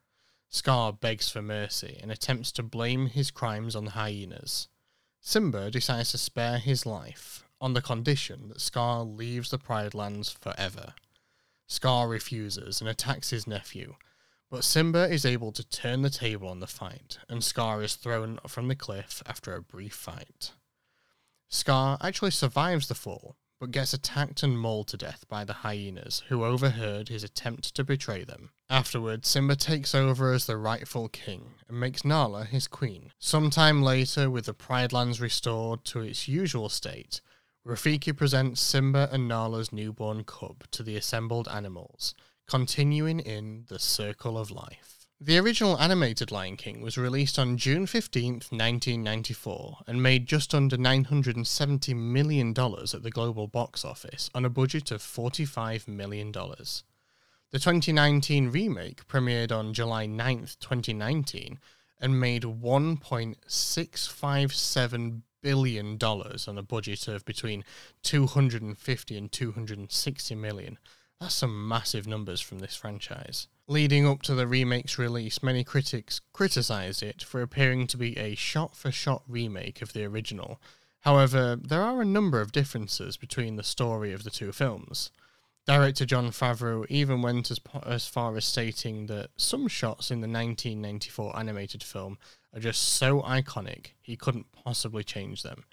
Scar 0.48 0.92
begs 0.92 1.28
for 1.28 1.42
mercy 1.42 1.98
and 2.00 2.10
attempts 2.10 2.52
to 2.52 2.62
blame 2.62 3.08
his 3.08 3.30
crimes 3.30 3.76
on 3.76 3.84
the 3.84 3.90
hyenas. 3.92 4.68
Simba 5.20 5.70
decides 5.70 6.10
to 6.12 6.18
spare 6.18 6.58
his 6.58 6.86
life 6.86 7.44
on 7.60 7.74
the 7.74 7.82
condition 7.82 8.48
that 8.48 8.60
Scar 8.60 9.04
leaves 9.04 9.50
the 9.50 9.58
Pride 9.58 9.94
Lands 9.94 10.30
forever. 10.30 10.94
Scar 11.66 12.08
refuses 12.08 12.80
and 12.80 12.88
attacks 12.88 13.30
his 13.30 13.46
nephew, 13.46 13.94
but 14.54 14.62
Simba 14.62 15.12
is 15.12 15.26
able 15.26 15.50
to 15.50 15.68
turn 15.68 16.02
the 16.02 16.10
table 16.10 16.46
on 16.46 16.60
the 16.60 16.68
fight, 16.68 17.18
and 17.28 17.42
Scar 17.42 17.82
is 17.82 17.96
thrown 17.96 18.38
from 18.46 18.68
the 18.68 18.76
cliff 18.76 19.20
after 19.26 19.52
a 19.52 19.60
brief 19.60 19.92
fight. 19.94 20.52
Scar 21.48 21.98
actually 22.00 22.30
survives 22.30 22.86
the 22.86 22.94
fall, 22.94 23.34
but 23.58 23.72
gets 23.72 23.92
attacked 23.92 24.44
and 24.44 24.56
mauled 24.56 24.86
to 24.86 24.96
death 24.96 25.24
by 25.28 25.42
the 25.42 25.64
hyenas, 25.64 26.22
who 26.28 26.44
overheard 26.44 27.08
his 27.08 27.24
attempt 27.24 27.74
to 27.74 27.82
betray 27.82 28.22
them. 28.22 28.50
Afterwards, 28.70 29.26
Simba 29.26 29.56
takes 29.56 29.92
over 29.92 30.32
as 30.32 30.46
the 30.46 30.56
rightful 30.56 31.08
king 31.08 31.54
and 31.68 31.80
makes 31.80 32.04
Nala 32.04 32.44
his 32.44 32.68
queen. 32.68 33.10
Sometime 33.18 33.82
later, 33.82 34.30
with 34.30 34.46
the 34.46 34.54
Pride 34.54 34.92
Lands 34.92 35.20
restored 35.20 35.84
to 35.86 36.00
its 36.00 36.28
usual 36.28 36.68
state, 36.68 37.20
Rafiki 37.66 38.16
presents 38.16 38.60
Simba 38.60 39.08
and 39.10 39.26
Nala's 39.26 39.72
newborn 39.72 40.22
cub 40.22 40.70
to 40.70 40.84
the 40.84 40.96
assembled 40.96 41.48
animals, 41.48 42.14
continuing 42.46 43.20
in 43.20 43.64
The 43.68 43.78
Circle 43.78 44.38
of 44.38 44.50
Life. 44.50 45.06
The 45.20 45.38
original 45.38 45.78
animated 45.78 46.30
Lion 46.30 46.56
King 46.56 46.80
was 46.82 46.98
released 46.98 47.38
on 47.38 47.56
June 47.56 47.86
15th, 47.86 48.52
1994, 48.52 49.78
and 49.86 50.02
made 50.02 50.26
just 50.26 50.54
under 50.54 50.76
$970 50.76 51.96
million 51.96 52.50
at 52.50 53.02
the 53.02 53.10
global 53.10 53.46
box 53.46 53.84
office 53.84 54.28
on 54.34 54.44
a 54.44 54.50
budget 54.50 54.90
of 54.90 55.00
$45 55.00 55.88
million. 55.88 56.30
The 56.30 56.82
2019 57.52 58.50
remake 58.50 59.06
premiered 59.06 59.52
on 59.52 59.72
July 59.72 60.06
9th, 60.06 60.58
2019, 60.58 61.58
and 62.00 62.20
made 62.20 62.42
$1.657 62.42 65.22
billion 65.40 65.98
on 66.02 66.58
a 66.58 66.62
budget 66.62 67.08
of 67.08 67.24
between 67.24 67.64
250 68.02 69.16
and 69.16 69.32
260 69.32 70.34
million. 70.34 70.78
That's 71.24 71.36
some 71.36 71.66
massive 71.66 72.06
numbers 72.06 72.42
from 72.42 72.58
this 72.58 72.76
franchise. 72.76 73.48
Leading 73.66 74.06
up 74.06 74.20
to 74.24 74.34
the 74.34 74.46
remake's 74.46 74.98
release, 74.98 75.42
many 75.42 75.64
critics 75.64 76.20
criticised 76.34 77.02
it 77.02 77.22
for 77.22 77.40
appearing 77.40 77.86
to 77.86 77.96
be 77.96 78.14
a 78.18 78.34
shot 78.34 78.76
for 78.76 78.92
shot 78.92 79.22
remake 79.26 79.80
of 79.80 79.94
the 79.94 80.04
original. 80.04 80.60
However, 81.00 81.56
there 81.56 81.80
are 81.80 82.02
a 82.02 82.04
number 82.04 82.42
of 82.42 82.52
differences 82.52 83.16
between 83.16 83.56
the 83.56 83.62
story 83.62 84.12
of 84.12 84.22
the 84.22 84.30
two 84.30 84.52
films. 84.52 85.10
Director 85.66 86.04
Jon 86.04 86.28
Favreau 86.28 86.84
even 86.90 87.22
went 87.22 87.50
as, 87.50 87.58
as 87.86 88.06
far 88.06 88.36
as 88.36 88.44
stating 88.44 89.06
that 89.06 89.30
some 89.38 89.66
shots 89.66 90.10
in 90.10 90.20
the 90.20 90.28
1994 90.28 91.38
animated 91.38 91.82
film 91.82 92.18
are 92.52 92.60
just 92.60 92.82
so 92.82 93.22
iconic 93.22 93.92
he 94.02 94.14
couldn't 94.14 94.52
possibly 94.52 95.02
change 95.02 95.42
them 95.42 95.64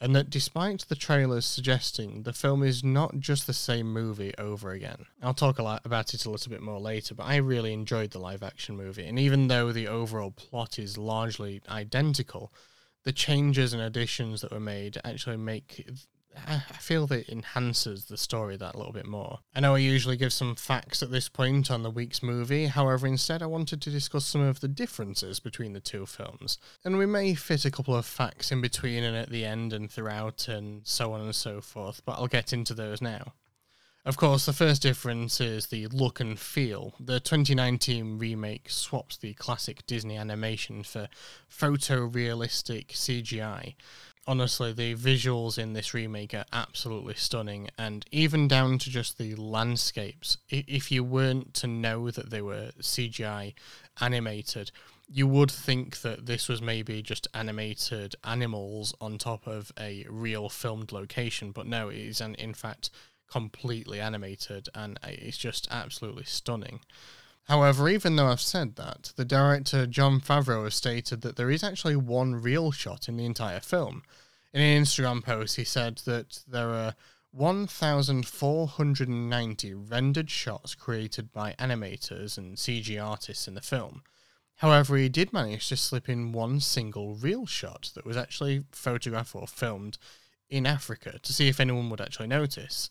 and 0.00 0.16
that 0.16 0.30
despite 0.30 0.80
the 0.88 0.94
trailers 0.94 1.44
suggesting 1.44 2.22
the 2.22 2.32
film 2.32 2.62
is 2.62 2.82
not 2.82 3.18
just 3.18 3.46
the 3.46 3.52
same 3.52 3.92
movie 3.92 4.32
over 4.38 4.70
again. 4.70 5.04
I'll 5.22 5.34
talk 5.34 5.58
a 5.58 5.62
lot 5.62 5.82
about 5.84 6.14
it 6.14 6.24
a 6.24 6.30
little 6.30 6.50
bit 6.50 6.62
more 6.62 6.80
later, 6.80 7.14
but 7.14 7.26
I 7.26 7.36
really 7.36 7.72
enjoyed 7.72 8.10
the 8.10 8.18
live 8.18 8.42
action 8.42 8.76
movie, 8.76 9.06
and 9.06 9.18
even 9.18 9.48
though 9.48 9.72
the 9.72 9.88
overall 9.88 10.30
plot 10.30 10.78
is 10.78 10.96
largely 10.96 11.60
identical, 11.68 12.52
the 13.04 13.12
changes 13.12 13.72
and 13.72 13.82
additions 13.82 14.40
that 14.40 14.52
were 14.52 14.60
made 14.60 14.98
actually 15.04 15.36
make 15.36 15.86
I 16.46 16.58
feel 16.78 17.06
that 17.08 17.20
it 17.20 17.28
enhances 17.28 18.06
the 18.06 18.16
story 18.16 18.56
that 18.56 18.74
a 18.74 18.78
little 18.78 18.92
bit 18.92 19.06
more. 19.06 19.40
I 19.54 19.60
know 19.60 19.74
I 19.74 19.78
usually 19.78 20.16
give 20.16 20.32
some 20.32 20.54
facts 20.54 21.02
at 21.02 21.10
this 21.10 21.28
point 21.28 21.70
on 21.70 21.82
the 21.82 21.90
week's 21.90 22.22
movie, 22.22 22.66
however, 22.66 23.06
instead 23.06 23.42
I 23.42 23.46
wanted 23.46 23.82
to 23.82 23.90
discuss 23.90 24.26
some 24.26 24.40
of 24.40 24.60
the 24.60 24.68
differences 24.68 25.40
between 25.40 25.72
the 25.72 25.80
two 25.80 26.06
films. 26.06 26.58
And 26.84 26.98
we 26.98 27.06
may 27.06 27.34
fit 27.34 27.64
a 27.64 27.70
couple 27.70 27.96
of 27.96 28.06
facts 28.06 28.52
in 28.52 28.60
between 28.60 29.02
and 29.02 29.16
at 29.16 29.30
the 29.30 29.44
end 29.44 29.72
and 29.72 29.90
throughout 29.90 30.48
and 30.48 30.86
so 30.86 31.12
on 31.12 31.20
and 31.22 31.34
so 31.34 31.60
forth, 31.60 32.02
but 32.04 32.12
I'll 32.12 32.26
get 32.26 32.52
into 32.52 32.74
those 32.74 33.02
now. 33.02 33.34
Of 34.02 34.16
course, 34.16 34.46
the 34.46 34.54
first 34.54 34.80
difference 34.80 35.42
is 35.42 35.66
the 35.66 35.86
look 35.88 36.20
and 36.20 36.38
feel. 36.38 36.94
The 36.98 37.20
2019 37.20 38.18
remake 38.18 38.70
swaps 38.70 39.18
the 39.18 39.34
classic 39.34 39.86
Disney 39.86 40.16
animation 40.16 40.82
for 40.82 41.08
photorealistic 41.50 42.92
CGI 42.92 43.74
honestly, 44.26 44.72
the 44.72 44.94
visuals 44.94 45.58
in 45.58 45.72
this 45.72 45.94
remake 45.94 46.34
are 46.34 46.44
absolutely 46.52 47.14
stunning, 47.14 47.68
and 47.78 48.04
even 48.10 48.48
down 48.48 48.78
to 48.78 48.90
just 48.90 49.18
the 49.18 49.34
landscapes. 49.34 50.36
If 50.48 50.90
you 50.90 51.04
weren't 51.04 51.54
to 51.54 51.66
know 51.66 52.10
that 52.10 52.30
they 52.30 52.42
were 52.42 52.70
CGI 52.80 53.54
animated, 54.00 54.70
you 55.08 55.26
would 55.26 55.50
think 55.50 56.02
that 56.02 56.26
this 56.26 56.48
was 56.48 56.62
maybe 56.62 57.02
just 57.02 57.26
animated 57.34 58.14
animals 58.22 58.94
on 59.00 59.18
top 59.18 59.46
of 59.46 59.72
a 59.78 60.06
real 60.08 60.48
filmed 60.48 60.92
location, 60.92 61.50
but 61.50 61.66
no, 61.66 61.88
it 61.88 61.98
is, 61.98 62.20
in 62.20 62.54
fact, 62.54 62.90
completely 63.30 64.00
animated, 64.00 64.68
and 64.74 64.98
uh, 65.02 65.08
it's 65.10 65.38
just 65.38 65.68
absolutely 65.70 66.24
stunning. 66.24 66.80
However, 67.44 67.88
even 67.88 68.16
though 68.16 68.28
I've 68.28 68.40
said 68.40 68.76
that, 68.76 69.12
the 69.16 69.24
director 69.24 69.86
Jon 69.86 70.20
Favreau 70.20 70.64
has 70.64 70.74
stated 70.74 71.22
that 71.22 71.36
there 71.36 71.50
is 71.50 71.64
actually 71.64 71.96
one 71.96 72.36
real 72.36 72.70
shot 72.70 73.08
in 73.08 73.16
the 73.16 73.24
entire 73.24 73.60
film. 73.60 74.02
In 74.52 74.60
an 74.60 74.82
Instagram 74.82 75.24
post, 75.24 75.56
he 75.56 75.64
said 75.64 75.98
that 76.04 76.40
there 76.46 76.70
are 76.70 76.94
1,490 77.32 79.74
rendered 79.74 80.30
shots 80.30 80.74
created 80.74 81.32
by 81.32 81.54
animators 81.58 82.36
and 82.36 82.56
CG 82.56 83.00
artists 83.04 83.46
in 83.46 83.54
the 83.54 83.60
film. 83.60 84.02
However, 84.56 84.96
he 84.96 85.08
did 85.08 85.32
manage 85.32 85.68
to 85.68 85.76
slip 85.76 86.08
in 86.08 86.32
one 86.32 86.58
single 86.60 87.14
real 87.14 87.46
shot 87.46 87.90
that 87.94 88.04
was 88.04 88.16
actually 88.16 88.64
photographed 88.72 89.34
or 89.34 89.46
filmed 89.46 89.96
in 90.50 90.66
Africa 90.66 91.18
to 91.22 91.32
see 91.32 91.48
if 91.48 91.60
anyone 91.60 91.88
would 91.88 92.00
actually 92.00 92.26
notice. 92.26 92.90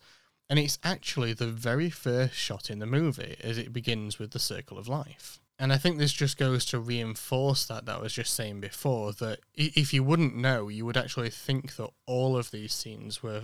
And 0.50 0.58
it's 0.58 0.80
actually 0.84 1.34
the 1.34 1.48
very 1.48 1.90
first 1.90 2.34
shot 2.34 2.70
in 2.70 2.80
the 2.80 2.88
movie 2.88 3.36
as 3.42 3.58
it 3.58 3.72
begins 3.72 4.18
with 4.18 4.32
the 4.32 4.40
circle 4.40 4.78
of 4.78 4.88
life. 4.88 5.40
And 5.60 5.74
I 5.74 5.78
think 5.78 5.98
this 5.98 6.14
just 6.14 6.38
goes 6.38 6.66
to 6.66 6.80
reinforce 6.80 7.66
that 7.66 7.86
that 7.86 7.98
I 7.98 8.02
was 8.02 8.14
just 8.14 8.34
saying 8.34 8.62
before 8.62 9.12
that 9.14 9.40
if 9.54 9.94
you 9.94 10.04
wouldn't 10.04 10.36
know, 10.36 10.70
you 10.70 10.86
would 10.86 10.98
actually 10.98 11.30
think 11.30 11.76
that 11.76 11.90
all 12.06 12.38
of 12.38 12.52
these 12.52 12.74
scenes 12.74 13.22
were 13.22 13.44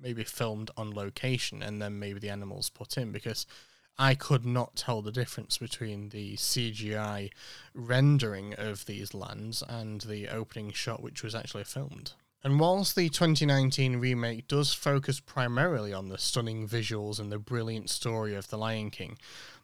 maybe 0.00 0.24
filmed 0.24 0.70
on 0.76 0.94
location 0.94 1.62
and 1.62 1.80
then 1.80 1.98
maybe 1.98 2.18
the 2.18 2.30
animals 2.30 2.70
put 2.70 2.96
in 2.96 3.12
because 3.12 3.46
I 3.98 4.14
could 4.14 4.46
not 4.46 4.74
tell 4.74 5.02
the 5.02 5.12
difference 5.12 5.58
between 5.58 6.08
the 6.08 6.36
CGI 6.36 7.30
rendering 7.74 8.54
of 8.54 8.86
these 8.86 9.12
lands 9.12 9.62
and 9.68 10.00
the 10.00 10.28
opening 10.28 10.72
shot, 10.72 11.02
which 11.02 11.22
was 11.22 11.34
actually 11.34 11.64
filmed. 11.64 12.14
And 12.44 12.58
whilst 12.58 12.96
the 12.96 13.08
2019 13.08 13.96
remake 13.96 14.48
does 14.48 14.74
focus 14.74 15.20
primarily 15.20 15.92
on 15.92 16.08
the 16.08 16.18
stunning 16.18 16.66
visuals 16.66 17.20
and 17.20 17.30
the 17.30 17.38
brilliant 17.38 17.88
story 17.88 18.34
of 18.34 18.48
The 18.48 18.58
Lion 18.58 18.90
King, 18.90 19.16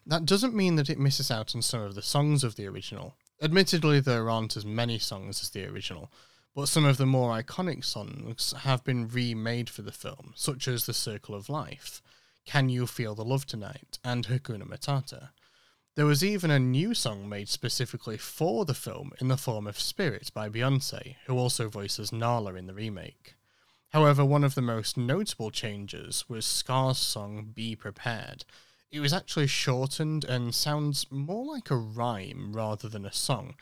that 0.07 0.25
doesn't 0.25 0.55
mean 0.55 0.77
that 0.77 0.89
it 0.89 0.99
misses 0.99 1.31
out 1.31 1.57
on 1.57 1.63
some 1.63 1.81
of 1.81 1.97
the 1.97 2.03
songs 2.03 2.45
of 2.45 2.55
the 2.55 2.67
original. 2.67 3.17
Admittedly, 3.43 3.99
there 3.99 4.31
aren't 4.31 4.57
as 4.57 4.65
many 4.65 4.99
songs 4.99 5.43
as 5.43 5.51
the 5.51 5.67
original, 5.67 6.13
but 6.55 6.69
some 6.69 6.85
of 6.85 6.99
the 6.99 7.07
more 7.07 7.41
iconic 7.41 7.85
songs 7.85 8.55
have 8.59 8.85
been 8.85 9.09
remade 9.09 9.69
for 9.69 9.83
the 9.83 9.93
film, 9.93 10.33
such 10.37 10.69
as 10.69 10.87
The 10.87 10.95
Circle 10.95 11.35
of 11.35 11.49
Life, 11.49 12.01
Can 12.47 12.69
You 12.69 12.87
Feel 12.87 13.15
the 13.15 13.25
Love 13.25 13.45
Tonight, 13.45 13.99
and 14.05 14.27
Hakuna 14.27 14.69
Matata. 14.69 15.31
There 15.99 16.07
was 16.07 16.23
even 16.23 16.53
a 16.53 16.61
new 16.61 16.95
song 16.95 17.29
made 17.29 17.49
specifically 17.49 18.17
for 18.17 18.65
the 18.65 18.73
film 18.73 19.11
in 19.21 19.27
the 19.27 19.37
form 19.37 19.67
of 19.67 19.81
Spirit 19.81 20.31
by 20.33 20.49
Beyonce, 20.49 21.17
who 21.27 21.37
also 21.37 21.69
voices 21.69 22.13
Nala 22.13 22.55
in 22.55 22.69
the 22.69 22.73
remake. 22.73 23.35
However, 23.89 24.25
one 24.25 24.45
of 24.45 24.55
the 24.55 24.63
most 24.63 24.97
notable 24.97 25.51
changes 25.51 26.25
was 26.29 26.47
Scar's 26.47 26.99
song 26.99 27.51
Be 27.53 27.75
Prepared. 27.75 28.45
It 28.93 29.01
was 29.01 29.13
actually 29.13 29.49
shortened 29.49 30.25
and 30.25 30.55
sounds 30.55 31.05
more 31.11 31.45
like 31.45 31.69
a 31.69 31.77
rhyme 31.77 32.53
rather 32.53 32.89
than 32.89 33.05
a 33.05 33.13
song, 33.13 33.57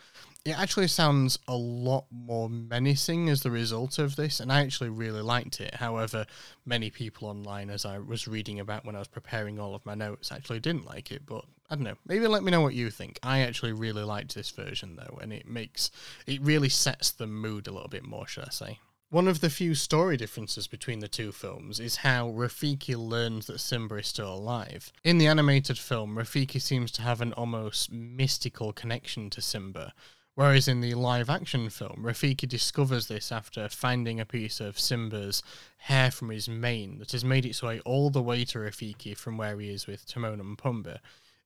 it 0.46 0.56
actually 0.56 0.86
sounds 0.86 1.40
a 1.48 1.56
lot 1.56 2.04
more 2.12 2.48
menacing 2.48 3.28
as 3.28 3.42
the 3.42 3.50
result 3.50 3.98
of 3.98 4.14
this, 4.14 4.38
and 4.38 4.52
I 4.52 4.60
actually 4.60 4.90
really 4.90 5.20
liked 5.20 5.60
it. 5.60 5.74
However, 5.74 6.24
many 6.64 6.88
people 6.88 7.26
online, 7.28 7.68
as 7.68 7.84
I 7.84 7.98
was 7.98 8.28
reading 8.28 8.60
about 8.60 8.84
when 8.84 8.94
I 8.94 9.00
was 9.00 9.08
preparing 9.08 9.58
all 9.58 9.74
of 9.74 9.84
my 9.84 9.96
notes, 9.96 10.30
actually 10.30 10.60
didn't 10.60 10.86
like 10.86 11.10
it. 11.10 11.22
But 11.26 11.46
I 11.68 11.74
don't 11.74 11.84
know. 11.84 11.96
Maybe 12.06 12.26
let 12.26 12.42
me 12.42 12.50
know 12.50 12.60
what 12.60 12.74
you 12.74 12.90
think. 12.90 13.18
I 13.22 13.40
actually 13.40 13.72
really 13.72 14.04
liked 14.04 14.34
this 14.34 14.50
version 14.50 14.96
though, 14.96 15.18
and 15.20 15.32
it 15.32 15.48
makes 15.48 15.90
it 16.26 16.40
really 16.42 16.68
sets 16.68 17.10
the 17.10 17.26
mood 17.26 17.66
a 17.66 17.72
little 17.72 17.88
bit 17.88 18.04
more, 18.04 18.26
should 18.26 18.44
I 18.44 18.50
say? 18.50 18.78
One 19.08 19.28
of 19.28 19.40
the 19.40 19.50
few 19.50 19.76
story 19.76 20.16
differences 20.16 20.66
between 20.66 20.98
the 20.98 21.08
two 21.08 21.30
films 21.30 21.78
is 21.78 21.96
how 21.96 22.28
Rafiki 22.28 22.96
learns 22.96 23.46
that 23.46 23.60
Simba 23.60 23.96
is 23.96 24.08
still 24.08 24.34
alive. 24.34 24.92
In 25.04 25.18
the 25.18 25.28
animated 25.28 25.78
film, 25.78 26.16
Rafiki 26.16 26.60
seems 26.60 26.90
to 26.92 27.02
have 27.02 27.20
an 27.20 27.32
almost 27.34 27.92
mystical 27.92 28.72
connection 28.72 29.30
to 29.30 29.40
Simba, 29.40 29.92
Whereas 30.36 30.68
in 30.68 30.82
the 30.82 30.92
live 30.92 31.30
action 31.30 31.70
film, 31.70 32.02
Rafiki 32.02 32.46
discovers 32.46 33.06
this 33.08 33.32
after 33.32 33.70
finding 33.70 34.20
a 34.20 34.26
piece 34.26 34.60
of 34.60 34.78
Simba's 34.78 35.42
hair 35.78 36.10
from 36.10 36.28
his 36.28 36.46
mane 36.46 36.98
that 36.98 37.12
has 37.12 37.24
made 37.24 37.46
its 37.46 37.62
way 37.62 37.80
all 37.86 38.10
the 38.10 38.20
way 38.20 38.44
to 38.44 38.58
Rafiki 38.58 39.16
from 39.16 39.38
where 39.38 39.58
he 39.58 39.70
is 39.70 39.86
with 39.86 40.06
Timon 40.06 40.38
and 40.38 40.58
Pumbaa, 40.58 40.98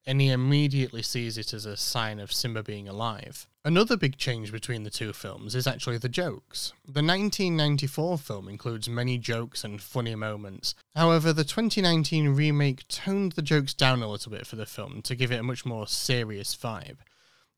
and 0.07 0.21
he 0.21 0.31
immediately 0.31 1.03
sees 1.03 1.37
it 1.37 1.53
as 1.53 1.67
a 1.67 1.77
sign 1.77 2.19
of 2.19 2.33
Simba 2.33 2.63
being 2.63 2.89
alive. 2.89 3.47
Another 3.65 3.97
big 3.97 4.17
change 4.17 4.51
between 4.51 4.85
the 4.85 4.91
two 4.91 5.13
films 5.13 5.55
is 5.55 5.67
actually 5.67 5.99
the 5.99 6.09
jokes. 6.09 6.73
The 6.87 7.03
1994 7.03 8.19
film 8.19 8.49
includes 8.49 8.89
many 8.89 9.19
jokes 9.19 9.65
and 9.65 9.83
funny 9.83 10.15
moments. 10.15 10.75
However, 10.97 11.33
the 11.33 11.45
2019 11.45 12.31
remake 12.31 12.89
toned 12.89 13.33
the 13.33 13.43
jokes 13.43 13.75
down 13.75 14.03
a 14.03 14.11
little 14.11 14.33
bit 14.33 14.47
for 14.47 14.57
the 14.57 14.65
film 14.65 15.03
to 15.03 15.15
give 15.15 15.31
it 15.31 15.41
a 15.41 15.43
much 15.43 15.67
more 15.67 15.87
serious 15.87 16.57
vibe. 16.57 16.99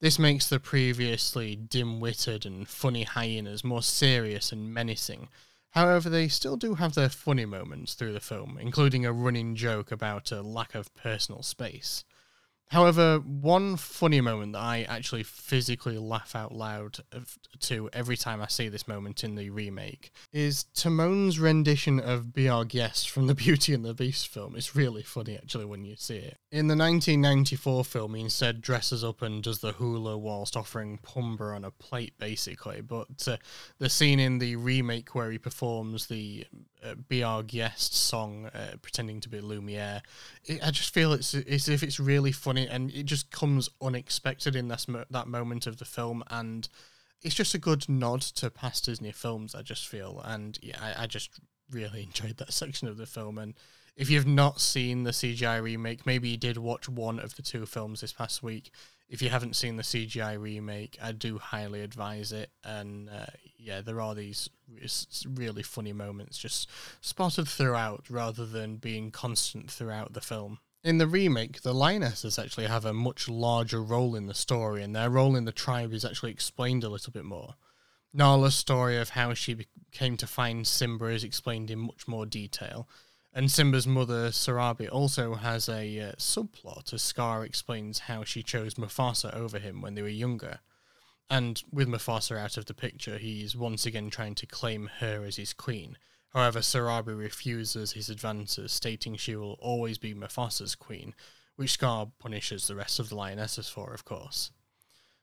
This 0.00 0.18
makes 0.18 0.48
the 0.48 0.58
previously 0.58 1.54
dim 1.54 2.00
witted 2.00 2.44
and 2.44 2.66
funny 2.66 3.04
hyenas 3.04 3.62
more 3.62 3.82
serious 3.82 4.50
and 4.50 4.74
menacing. 4.74 5.28
However, 5.70 6.10
they 6.10 6.26
still 6.26 6.56
do 6.56 6.74
have 6.74 6.94
their 6.94 7.08
funny 7.08 7.46
moments 7.46 7.94
through 7.94 8.12
the 8.12 8.20
film, 8.20 8.58
including 8.60 9.06
a 9.06 9.12
running 9.12 9.54
joke 9.54 9.92
about 9.92 10.32
a 10.32 10.42
lack 10.42 10.74
of 10.74 10.92
personal 10.96 11.42
space. 11.42 12.04
However, 12.72 13.18
one 13.18 13.76
funny 13.76 14.22
moment 14.22 14.54
that 14.54 14.62
I 14.62 14.84
actually 14.84 15.24
physically 15.24 15.98
laugh 15.98 16.34
out 16.34 16.52
loud 16.52 17.00
to 17.60 17.90
every 17.92 18.16
time 18.16 18.40
I 18.40 18.46
see 18.46 18.70
this 18.70 18.88
moment 18.88 19.22
in 19.22 19.34
the 19.34 19.50
remake 19.50 20.10
is 20.32 20.64
Timon's 20.74 21.38
rendition 21.38 22.00
of 22.00 22.32
Be 22.32 22.48
Our 22.48 22.64
Guest 22.64 23.10
from 23.10 23.26
the 23.26 23.34
Beauty 23.44 23.74
and 23.74 23.84
the 23.84 23.92
Beast 23.92 24.26
film. 24.26 24.56
It's 24.56 24.74
really 24.74 25.02
funny 25.02 25.36
actually 25.36 25.66
when 25.66 25.84
you 25.84 25.96
see 25.96 26.16
it. 26.16 26.38
In 26.50 26.68
the 26.68 26.74
1994 26.74 27.84
film, 27.84 28.14
he 28.14 28.22
instead 28.22 28.62
dresses 28.62 29.04
up 29.04 29.20
and 29.20 29.42
does 29.42 29.58
the 29.58 29.72
hula 29.72 30.16
whilst 30.16 30.56
offering 30.56 30.98
Pumbaa 31.02 31.54
on 31.54 31.66
a 31.66 31.70
plate, 31.70 32.14
basically. 32.18 32.80
But 32.80 33.28
uh, 33.28 33.36
the 33.80 33.90
scene 33.90 34.18
in 34.18 34.38
the 34.38 34.56
remake 34.56 35.14
where 35.14 35.30
he 35.30 35.36
performs 35.36 36.06
the 36.06 36.46
uh, 36.84 37.24
Our 37.24 37.42
Guest 37.42 37.94
song, 37.94 38.46
uh, 38.46 38.76
pretending 38.80 39.20
to 39.20 39.28
be 39.28 39.40
Lumiere, 39.40 40.02
it, 40.44 40.66
I 40.66 40.70
just 40.70 40.92
feel 40.92 41.12
it's 41.12 41.34
as 41.34 41.68
if 41.68 41.82
it's 41.82 42.00
really 42.00 42.32
funny 42.32 42.66
and 42.66 42.90
it 42.90 43.04
just 43.04 43.30
comes 43.30 43.68
unexpected 43.80 44.56
in 44.56 44.68
this 44.68 44.88
mo- 44.88 45.04
that 45.10 45.28
moment 45.28 45.66
of 45.66 45.78
the 45.78 45.84
film, 45.84 46.22
and 46.30 46.68
it's 47.22 47.34
just 47.34 47.54
a 47.54 47.58
good 47.58 47.88
nod 47.88 48.22
to 48.22 48.50
past 48.50 48.86
Disney 48.86 49.12
films. 49.12 49.54
I 49.54 49.62
just 49.62 49.86
feel, 49.86 50.20
and 50.24 50.58
yeah, 50.62 50.78
I, 50.80 51.04
I 51.04 51.06
just 51.06 51.40
really 51.70 52.02
enjoyed 52.04 52.38
that 52.38 52.52
section 52.52 52.88
of 52.88 52.96
the 52.96 53.06
film. 53.06 53.38
And 53.38 53.54
if 53.96 54.10
you've 54.10 54.26
not 54.26 54.60
seen 54.60 55.04
the 55.04 55.10
CGI 55.10 55.62
remake, 55.62 56.06
maybe 56.06 56.30
you 56.30 56.36
did 56.36 56.56
watch 56.56 56.88
one 56.88 57.18
of 57.18 57.36
the 57.36 57.42
two 57.42 57.66
films 57.66 58.00
this 58.00 58.12
past 58.12 58.42
week. 58.42 58.70
If 59.12 59.20
you 59.20 59.28
haven't 59.28 59.56
seen 59.56 59.76
the 59.76 59.82
CGI 59.82 60.40
remake, 60.40 60.96
I 61.00 61.12
do 61.12 61.36
highly 61.36 61.82
advise 61.82 62.32
it. 62.32 62.48
And 62.64 63.10
uh, 63.10 63.26
yeah, 63.58 63.82
there 63.82 64.00
are 64.00 64.14
these 64.14 64.48
really 65.28 65.62
funny 65.62 65.92
moments 65.92 66.38
just 66.38 66.70
spotted 67.02 67.46
throughout 67.46 68.08
rather 68.08 68.46
than 68.46 68.76
being 68.76 69.10
constant 69.10 69.70
throughout 69.70 70.14
the 70.14 70.22
film. 70.22 70.60
In 70.82 70.96
the 70.96 71.06
remake, 71.06 71.60
the 71.60 71.74
lionesses 71.74 72.38
actually 72.38 72.68
have 72.68 72.86
a 72.86 72.94
much 72.94 73.28
larger 73.28 73.82
role 73.82 74.16
in 74.16 74.28
the 74.28 74.34
story, 74.34 74.82
and 74.82 74.96
their 74.96 75.10
role 75.10 75.36
in 75.36 75.44
the 75.44 75.52
tribe 75.52 75.92
is 75.92 76.06
actually 76.06 76.30
explained 76.30 76.82
a 76.82 76.88
little 76.88 77.12
bit 77.12 77.26
more. 77.26 77.56
Nala's 78.14 78.54
story 78.54 78.96
of 78.96 79.10
how 79.10 79.34
she 79.34 79.66
came 79.90 80.16
to 80.16 80.26
find 80.26 80.66
Simba 80.66 81.06
is 81.08 81.22
explained 81.22 81.70
in 81.70 81.78
much 81.78 82.08
more 82.08 82.24
detail, 82.24 82.88
and 83.34 83.50
Simba's 83.50 83.86
mother, 83.86 84.28
Sarabi, 84.28 84.88
also 84.90 85.34
has 85.34 85.68
a 85.68 86.00
uh, 86.00 86.12
subplot 86.12 86.92
as 86.92 87.02
Scar 87.02 87.44
explains 87.44 88.00
how 88.00 88.24
she 88.24 88.42
chose 88.42 88.74
Mufasa 88.74 89.34
over 89.34 89.58
him 89.58 89.80
when 89.80 89.94
they 89.94 90.02
were 90.02 90.08
younger. 90.08 90.60
And 91.30 91.62
with 91.72 91.88
Mufasa 91.88 92.38
out 92.38 92.56
of 92.56 92.66
the 92.66 92.74
picture, 92.74 93.18
he's 93.18 93.56
once 93.56 93.86
again 93.86 94.10
trying 94.10 94.34
to 94.36 94.46
claim 94.46 94.90
her 94.98 95.24
as 95.24 95.36
his 95.36 95.52
queen, 95.52 95.96
However, 96.32 96.60
Sarabi 96.60 97.16
refuses 97.16 97.92
his 97.92 98.08
advances, 98.08 98.72
stating 98.72 99.16
she 99.16 99.36
will 99.36 99.58
always 99.60 99.98
be 99.98 100.14
Mufasa's 100.14 100.74
queen, 100.74 101.14
which 101.56 101.72
Scar 101.72 102.08
punishes 102.18 102.66
the 102.66 102.74
rest 102.74 102.98
of 102.98 103.10
the 103.10 103.16
lionesses 103.16 103.68
for, 103.68 103.92
of 103.92 104.04
course. 104.06 104.50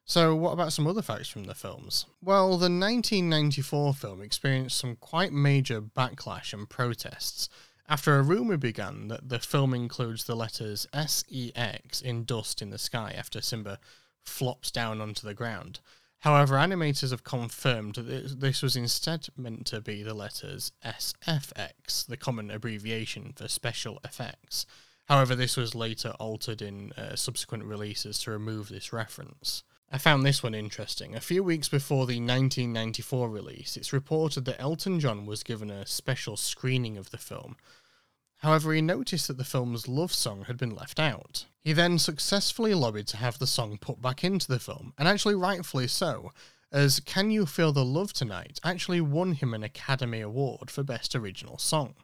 So, 0.06 0.36
what 0.36 0.54
about 0.54 0.74
some 0.74 0.88
other 0.88 1.02
facts 1.02 1.28
from 1.28 1.46
the 1.46 1.56
films? 1.56 2.06
Well, 2.22 2.50
the 2.50 2.70
1994 2.70 3.94
film 3.96 4.22
experienced 4.22 4.78
some 4.78 4.96
quite 4.96 5.34
major 5.34 5.82
backlash 5.82 6.54
and 6.54 6.70
protests 6.70 7.50
after 7.90 8.18
a 8.18 8.22
rumour 8.22 8.56
began 8.56 9.08
that 9.08 9.30
the 9.30 9.40
film 9.40 9.74
includes 9.74 10.24
the 10.24 10.36
letters 10.36 10.88
SEX 10.94 12.02
in 12.02 12.24
dust 12.24 12.62
in 12.62 12.70
the 12.70 12.78
sky 12.78 13.14
after 13.18 13.42
Simba 13.42 13.80
flops 14.22 14.70
down 14.70 15.02
onto 15.02 15.26
the 15.26 15.34
ground. 15.34 15.80
However, 16.20 16.56
animators 16.56 17.12
have 17.12 17.24
confirmed 17.24 17.96
that 17.96 18.40
this 18.40 18.62
was 18.62 18.76
instead 18.76 19.28
meant 19.36 19.66
to 19.68 19.82
be 19.82 20.04
the 20.04 20.14
letters 20.14 20.72
SFX, 20.86 22.06
the 22.06 22.18
common 22.18 22.52
abbreviation 22.52 23.34
for 23.36 23.48
special 23.48 24.00
effects. 24.04 24.66
However, 25.08 25.34
this 25.34 25.58
was 25.58 25.74
later 25.74 26.14
altered 26.20 26.62
in 26.62 26.92
uh, 26.92 27.16
subsequent 27.16 27.64
releases 27.64 28.20
to 28.20 28.32
remove 28.32 28.70
this 28.70 28.94
reference. 28.94 29.64
I 29.92 29.98
found 29.98 30.24
this 30.24 30.44
one 30.44 30.54
interesting. 30.54 31.16
A 31.16 31.22
few 31.22 31.42
weeks 31.42 31.68
before 31.68 32.06
the 32.06 32.20
1994 32.20 33.28
release, 33.28 33.76
it's 33.76 33.92
reported 33.92 34.46
that 34.46 34.62
Elton 34.62 35.00
John 35.00 35.26
was 35.26 35.42
given 35.42 35.72
a 35.72 35.88
special 35.88 36.38
screening 36.38 36.96
of 36.96 37.10
the 37.10 37.18
film, 37.18 37.56
However, 38.40 38.74
he 38.74 38.82
noticed 38.82 39.28
that 39.28 39.38
the 39.38 39.44
film's 39.44 39.88
love 39.88 40.14
song 40.14 40.46
had 40.46 40.58
been 40.58 40.76
left 40.76 41.00
out. 41.00 41.46
He 41.62 41.74
then 41.74 42.00
successfully 42.00 42.74
lobbied 42.74 43.08
to 43.08 43.18
have 43.18 43.38
the 43.38 43.48
song 43.48 43.78
put 43.78 44.02
back 44.02 44.24
into 44.24 44.48
the 44.48 44.60
film, 44.60 44.94
and 44.98 45.08
actually 45.08 45.36
rightfully 45.36 45.88
so, 45.88 46.32
as 46.72 47.02
Can 47.02 47.32
You 47.32 47.46
Feel 47.46 47.74
the 47.74 47.84
Love 47.84 48.14
Tonight 48.14 48.60
actually 48.64 49.02
won 49.02 49.34
him 49.34 49.54
an 49.54 49.64
Academy 49.64 50.22
Award 50.22 50.72
for 50.72 50.84
Best 50.84 51.16
Original 51.16 51.58
Song. 51.58 51.96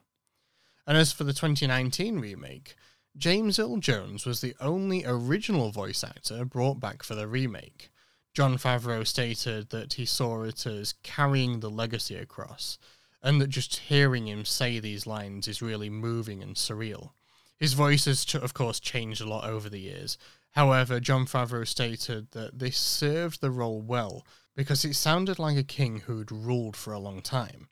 And 0.86 0.98
as 0.98 1.14
for 1.14 1.24
the 1.24 1.34
2019 1.34 2.20
remake, 2.20 2.76
James 3.16 3.58
Earl 3.58 3.78
Jones 3.78 4.26
was 4.26 4.42
the 4.42 4.56
only 4.60 5.06
original 5.06 5.72
voice 5.72 6.04
actor 6.04 6.44
brought 6.44 6.82
back 6.82 7.02
for 7.02 7.16
the 7.16 7.30
remake. 7.30 7.90
Jon 8.34 8.58
Favreau 8.58 9.08
stated 9.08 9.70
that 9.70 9.94
he 9.94 10.06
saw 10.06 10.44
it 10.44 10.66
as 10.66 10.96
carrying 11.02 11.62
the 11.62 11.70
legacy 11.70 12.18
across, 12.18 12.78
and 13.26 13.42
that 13.42 13.50
just 13.50 13.78
hearing 13.78 14.28
him 14.28 14.46
say 14.46 14.80
these 14.80 15.08
lines 15.08 15.48
is 15.48 15.60
really 15.60 15.90
moving 15.90 16.44
and 16.44 16.56
surreal. 16.56 17.10
His 17.58 17.74
voice 17.74 18.06
has, 18.06 18.24
of 18.36 18.54
course, 18.54 18.80
changed 18.80 19.20
a 19.20 19.28
lot 19.28 19.50
over 19.50 19.68
the 19.68 19.80
years. 19.80 20.20
However, 20.52 21.00
Jon 21.00 21.26
Favreau 21.26 21.68
stated 21.68 22.30
that 22.32 22.60
this 22.60 22.78
served 22.78 23.42
the 23.42 23.50
role 23.50 23.82
well 23.82 24.24
because 24.56 24.86
it 24.86 24.94
sounded 24.94 25.40
like 25.40 25.58
a 25.58 25.64
king 25.64 26.02
who'd 26.02 26.32
ruled 26.32 26.78
for 26.78 26.94
a 26.94 27.00
long 27.00 27.24
time. 27.24 27.68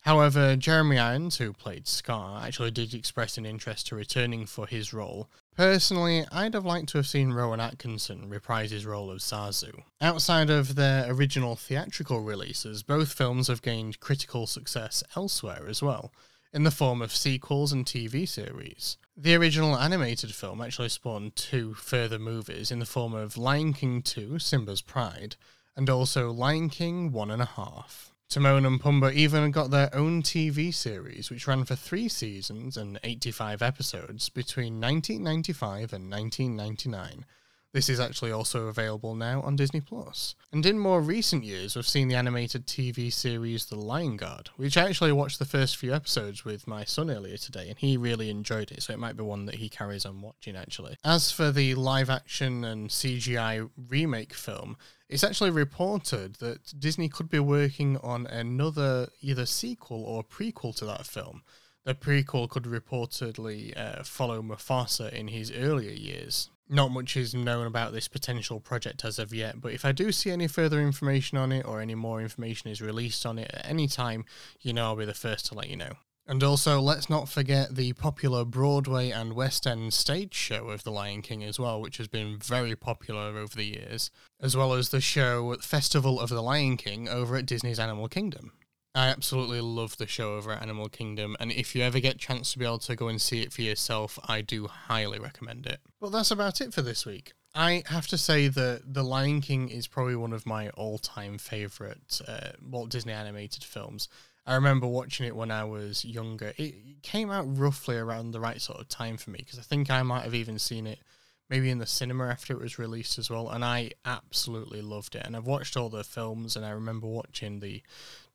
However, 0.00 0.56
Jeremy 0.56 0.98
Irons, 0.98 1.38
who 1.38 1.52
played 1.52 1.86
Scar, 1.86 2.42
actually 2.42 2.72
did 2.72 2.92
express 2.92 3.38
an 3.38 3.46
interest 3.46 3.86
to 3.86 3.94
returning 3.94 4.44
for 4.44 4.66
his 4.66 4.92
role. 4.92 5.30
Personally, 5.56 6.26
I'd 6.30 6.52
have 6.52 6.66
liked 6.66 6.90
to 6.90 6.98
have 6.98 7.06
seen 7.06 7.32
Rowan 7.32 7.60
Atkinson 7.60 8.28
reprise 8.28 8.72
his 8.72 8.84
role 8.84 9.10
of 9.10 9.20
Zazu. 9.20 9.84
Outside 10.02 10.50
of 10.50 10.74
their 10.74 11.10
original 11.10 11.56
theatrical 11.56 12.20
releases, 12.20 12.82
both 12.82 13.14
films 13.14 13.48
have 13.48 13.62
gained 13.62 13.98
critical 13.98 14.46
success 14.46 15.02
elsewhere 15.16 15.66
as 15.66 15.82
well, 15.82 16.12
in 16.52 16.64
the 16.64 16.70
form 16.70 17.00
of 17.00 17.16
sequels 17.16 17.72
and 17.72 17.86
TV 17.86 18.28
series. 18.28 18.98
The 19.16 19.34
original 19.34 19.78
animated 19.78 20.34
film 20.34 20.60
actually 20.60 20.90
spawned 20.90 21.36
two 21.36 21.72
further 21.72 22.18
movies 22.18 22.70
in 22.70 22.78
the 22.78 22.84
form 22.84 23.14
of 23.14 23.38
Lion 23.38 23.72
King 23.72 24.02
2 24.02 24.38
Simba's 24.38 24.82
Pride, 24.82 25.36
and 25.74 25.88
also 25.88 26.30
Lion 26.30 26.68
King 26.68 27.12
One 27.12 27.30
and 27.30 27.40
a 27.40 27.46
Half. 27.46 28.12
Timon 28.28 28.66
and 28.66 28.80
Pumbaa 28.80 29.12
even 29.12 29.50
got 29.52 29.70
their 29.70 29.94
own 29.94 30.20
TV 30.20 30.74
series, 30.74 31.30
which 31.30 31.46
ran 31.46 31.64
for 31.64 31.76
three 31.76 32.08
seasons 32.08 32.76
and 32.76 32.98
85 33.04 33.62
episodes 33.62 34.28
between 34.28 34.80
1995 34.80 35.92
and 35.92 36.10
1999, 36.10 37.24
This 37.72 37.88
is 37.88 38.00
actually 38.00 38.32
also 38.32 38.68
available 38.68 39.14
now 39.14 39.42
on 39.42 39.54
Disney 39.54 39.80
Plus. 39.80 40.34
And 40.50 40.64
in 40.64 40.78
more 40.78 41.00
recent 41.02 41.44
years, 41.44 41.76
we've 41.76 41.86
seen 41.86 42.08
the 42.08 42.14
animated 42.14 42.66
TV 42.66 43.12
series 43.12 43.66
The 43.66 43.76
Lion 43.76 44.16
Guard, 44.16 44.48
which 44.56 44.76
I 44.76 44.86
actually 44.88 45.12
watched 45.12 45.38
the 45.38 45.44
first 45.44 45.76
few 45.76 45.94
episodes 45.94 46.44
with 46.44 46.66
my 46.66 46.84
son 46.84 47.10
earlier 47.10 47.36
today, 47.36 47.68
and 47.68 47.78
he 47.78 47.96
really 47.96 48.30
enjoyed 48.30 48.72
it, 48.72 48.82
so 48.82 48.92
it 48.92 48.98
might 48.98 49.16
be 49.16 49.22
one 49.22 49.44
that 49.46 49.56
he 49.56 49.68
carries 49.68 50.06
on 50.06 50.22
watching 50.22 50.56
actually. 50.56 50.96
As 51.04 51.30
for 51.30 51.52
the 51.52 51.74
live 51.74 52.08
action 52.08 52.64
and 52.64 52.88
CGI 52.88 53.68
remake 53.88 54.32
film, 54.32 54.78
it's 55.08 55.24
actually 55.24 55.50
reported 55.50 56.36
that 56.36 56.78
Disney 56.78 57.08
could 57.08 57.28
be 57.28 57.38
working 57.38 57.96
on 57.98 58.26
another 58.26 59.08
either 59.20 59.46
sequel 59.46 60.02
or 60.02 60.24
prequel 60.24 60.74
to 60.76 60.84
that 60.86 61.06
film. 61.06 61.42
The 61.84 61.94
prequel 61.94 62.48
could 62.48 62.64
reportedly 62.64 63.76
uh, 63.78 64.02
follow 64.02 64.42
Mufasa 64.42 65.12
in 65.12 65.28
his 65.28 65.52
earlier 65.52 65.92
years. 65.92 66.50
Not 66.68 66.90
much 66.90 67.16
is 67.16 67.32
known 67.32 67.68
about 67.68 67.92
this 67.92 68.08
potential 68.08 68.58
project 68.58 69.04
as 69.04 69.20
of 69.20 69.32
yet, 69.32 69.60
but 69.60 69.72
if 69.72 69.84
I 69.84 69.92
do 69.92 70.10
see 70.10 70.32
any 70.32 70.48
further 70.48 70.80
information 70.80 71.38
on 71.38 71.52
it 71.52 71.64
or 71.64 71.80
any 71.80 71.94
more 71.94 72.20
information 72.20 72.70
is 72.70 72.82
released 72.82 73.24
on 73.24 73.38
it 73.38 73.52
at 73.54 73.64
any 73.64 73.86
time, 73.86 74.24
you 74.60 74.72
know 74.72 74.86
I'll 74.86 74.96
be 74.96 75.04
the 75.04 75.14
first 75.14 75.46
to 75.46 75.54
let 75.54 75.70
you 75.70 75.76
know. 75.76 75.92
And 76.28 76.42
also, 76.42 76.80
let's 76.80 77.08
not 77.08 77.28
forget 77.28 77.76
the 77.76 77.92
popular 77.92 78.44
Broadway 78.44 79.10
and 79.10 79.34
West 79.34 79.64
End 79.64 79.94
stage 79.94 80.34
show 80.34 80.70
of 80.70 80.82
The 80.82 80.90
Lion 80.90 81.22
King 81.22 81.44
as 81.44 81.60
well, 81.60 81.80
which 81.80 81.98
has 81.98 82.08
been 82.08 82.36
very 82.36 82.74
popular 82.74 83.38
over 83.38 83.54
the 83.54 83.64
years, 83.64 84.10
as 84.40 84.56
well 84.56 84.72
as 84.72 84.88
the 84.88 85.00
show 85.00 85.54
Festival 85.60 86.18
of 86.18 86.30
the 86.30 86.42
Lion 86.42 86.76
King 86.76 87.08
over 87.08 87.36
at 87.36 87.46
Disney's 87.46 87.78
Animal 87.78 88.08
Kingdom. 88.08 88.52
I 88.92 89.08
absolutely 89.08 89.60
love 89.60 89.98
the 89.98 90.08
show 90.08 90.34
over 90.34 90.50
at 90.50 90.62
Animal 90.62 90.88
Kingdom, 90.88 91.36
and 91.38 91.52
if 91.52 91.76
you 91.76 91.82
ever 91.82 92.00
get 92.00 92.16
a 92.16 92.18
chance 92.18 92.52
to 92.52 92.58
be 92.58 92.64
able 92.64 92.78
to 92.78 92.96
go 92.96 93.06
and 93.06 93.22
see 93.22 93.42
it 93.42 93.52
for 93.52 93.62
yourself, 93.62 94.18
I 94.26 94.40
do 94.40 94.66
highly 94.66 95.20
recommend 95.20 95.66
it. 95.66 95.78
But 96.00 96.10
that's 96.10 96.32
about 96.32 96.60
it 96.60 96.74
for 96.74 96.82
this 96.82 97.06
week. 97.06 97.34
I 97.54 97.84
have 97.86 98.08
to 98.08 98.18
say 98.18 98.48
that 98.48 98.94
The 98.94 99.04
Lion 99.04 99.42
King 99.42 99.68
is 99.68 99.86
probably 99.86 100.16
one 100.16 100.32
of 100.32 100.44
my 100.44 100.70
all 100.70 100.98
time 100.98 101.38
favourite 101.38 102.20
uh, 102.26 102.50
Walt 102.60 102.90
Disney 102.90 103.12
animated 103.12 103.62
films. 103.62 104.08
I 104.46 104.54
remember 104.54 104.86
watching 104.86 105.26
it 105.26 105.34
when 105.34 105.50
I 105.50 105.64
was 105.64 106.04
younger. 106.04 106.52
It 106.56 107.02
came 107.02 107.30
out 107.30 107.58
roughly 107.58 107.96
around 107.96 108.30
the 108.30 108.40
right 108.40 108.60
sort 108.60 108.80
of 108.80 108.88
time 108.88 109.16
for 109.16 109.30
me 109.30 109.38
because 109.38 109.58
I 109.58 109.62
think 109.62 109.90
I 109.90 110.02
might 110.02 110.22
have 110.22 110.34
even 110.34 110.58
seen 110.58 110.86
it 110.86 111.00
maybe 111.48 111.70
in 111.70 111.78
the 111.78 111.86
cinema 111.86 112.26
after 112.26 112.52
it 112.52 112.60
was 112.60 112.78
released 112.78 113.18
as 113.18 113.30
well, 113.30 113.48
and 113.50 113.64
I 113.64 113.92
absolutely 114.04 114.82
loved 114.82 115.14
it. 115.14 115.22
And 115.24 115.36
I've 115.36 115.46
watched 115.46 115.76
all 115.76 115.88
the 115.88 116.04
films, 116.04 116.56
and 116.56 116.64
I 116.64 116.70
remember 116.70 117.06
watching 117.06 117.60
the 117.60 117.82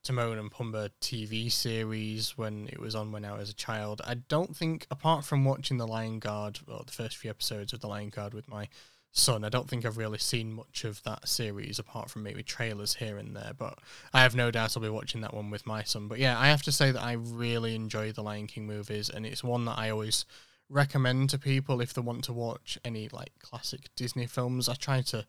Timon 0.03 0.37
and 0.37 0.51
Pumbaa 0.51 0.89
TV 1.01 1.51
series 1.51 2.37
when 2.37 2.69
it 2.71 2.79
was 2.79 2.95
on 2.95 3.11
when 3.11 3.25
I 3.25 3.37
was 3.37 3.49
a 3.49 3.55
child. 3.55 4.01
I 4.05 4.15
don't 4.15 4.55
think, 4.55 4.87
apart 4.89 5.25
from 5.25 5.45
watching 5.45 5.77
The 5.77 5.87
Lion 5.87 6.19
Guard, 6.19 6.59
or 6.67 6.83
the 6.85 6.91
first 6.91 7.17
few 7.17 7.29
episodes 7.29 7.73
of 7.73 7.81
The 7.81 7.87
Lion 7.87 8.09
Guard 8.09 8.33
with 8.33 8.47
my 8.47 8.69
son, 9.11 9.43
I 9.43 9.49
don't 9.49 9.69
think 9.69 9.85
I've 9.85 9.97
really 9.97 10.17
seen 10.17 10.53
much 10.53 10.83
of 10.83 11.03
that 11.03 11.27
series 11.27 11.79
apart 11.79 12.09
from 12.09 12.23
maybe 12.23 12.43
trailers 12.43 12.95
here 12.95 13.17
and 13.17 13.35
there. 13.35 13.51
But 13.57 13.79
I 14.13 14.21
have 14.21 14.35
no 14.35 14.51
doubt 14.51 14.75
I'll 14.75 14.83
be 14.83 14.89
watching 14.89 15.21
that 15.21 15.33
one 15.33 15.49
with 15.49 15.65
my 15.65 15.83
son. 15.83 16.07
But 16.07 16.19
yeah, 16.19 16.39
I 16.39 16.47
have 16.47 16.63
to 16.63 16.71
say 16.71 16.91
that 16.91 17.03
I 17.03 17.13
really 17.13 17.75
enjoy 17.75 18.11
the 18.11 18.23
Lion 18.23 18.47
King 18.47 18.65
movies, 18.65 19.09
and 19.09 19.25
it's 19.25 19.43
one 19.43 19.65
that 19.65 19.77
I 19.77 19.89
always 19.89 20.25
recommend 20.69 21.29
to 21.29 21.37
people 21.37 21.81
if 21.81 21.93
they 21.93 22.01
want 22.01 22.23
to 22.25 22.33
watch 22.33 22.77
any 22.85 23.09
like 23.09 23.33
classic 23.39 23.89
Disney 23.95 24.27
films. 24.27 24.69
I 24.69 24.75
try 24.75 25.01
to 25.01 25.25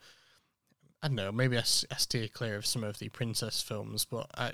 I 1.03 1.09
don't 1.09 1.17
know, 1.17 1.33
maybe 1.33 1.57
I, 1.57 1.63
I 1.63 1.97
steer 1.97 2.29
clear 2.29 2.55
of 2.55 2.65
some 2.65 2.85
of 2.85 3.01
the 3.01 3.09
princess 3.09 3.61
films, 3.61 4.05
but 4.05 4.31
I, 4.37 4.53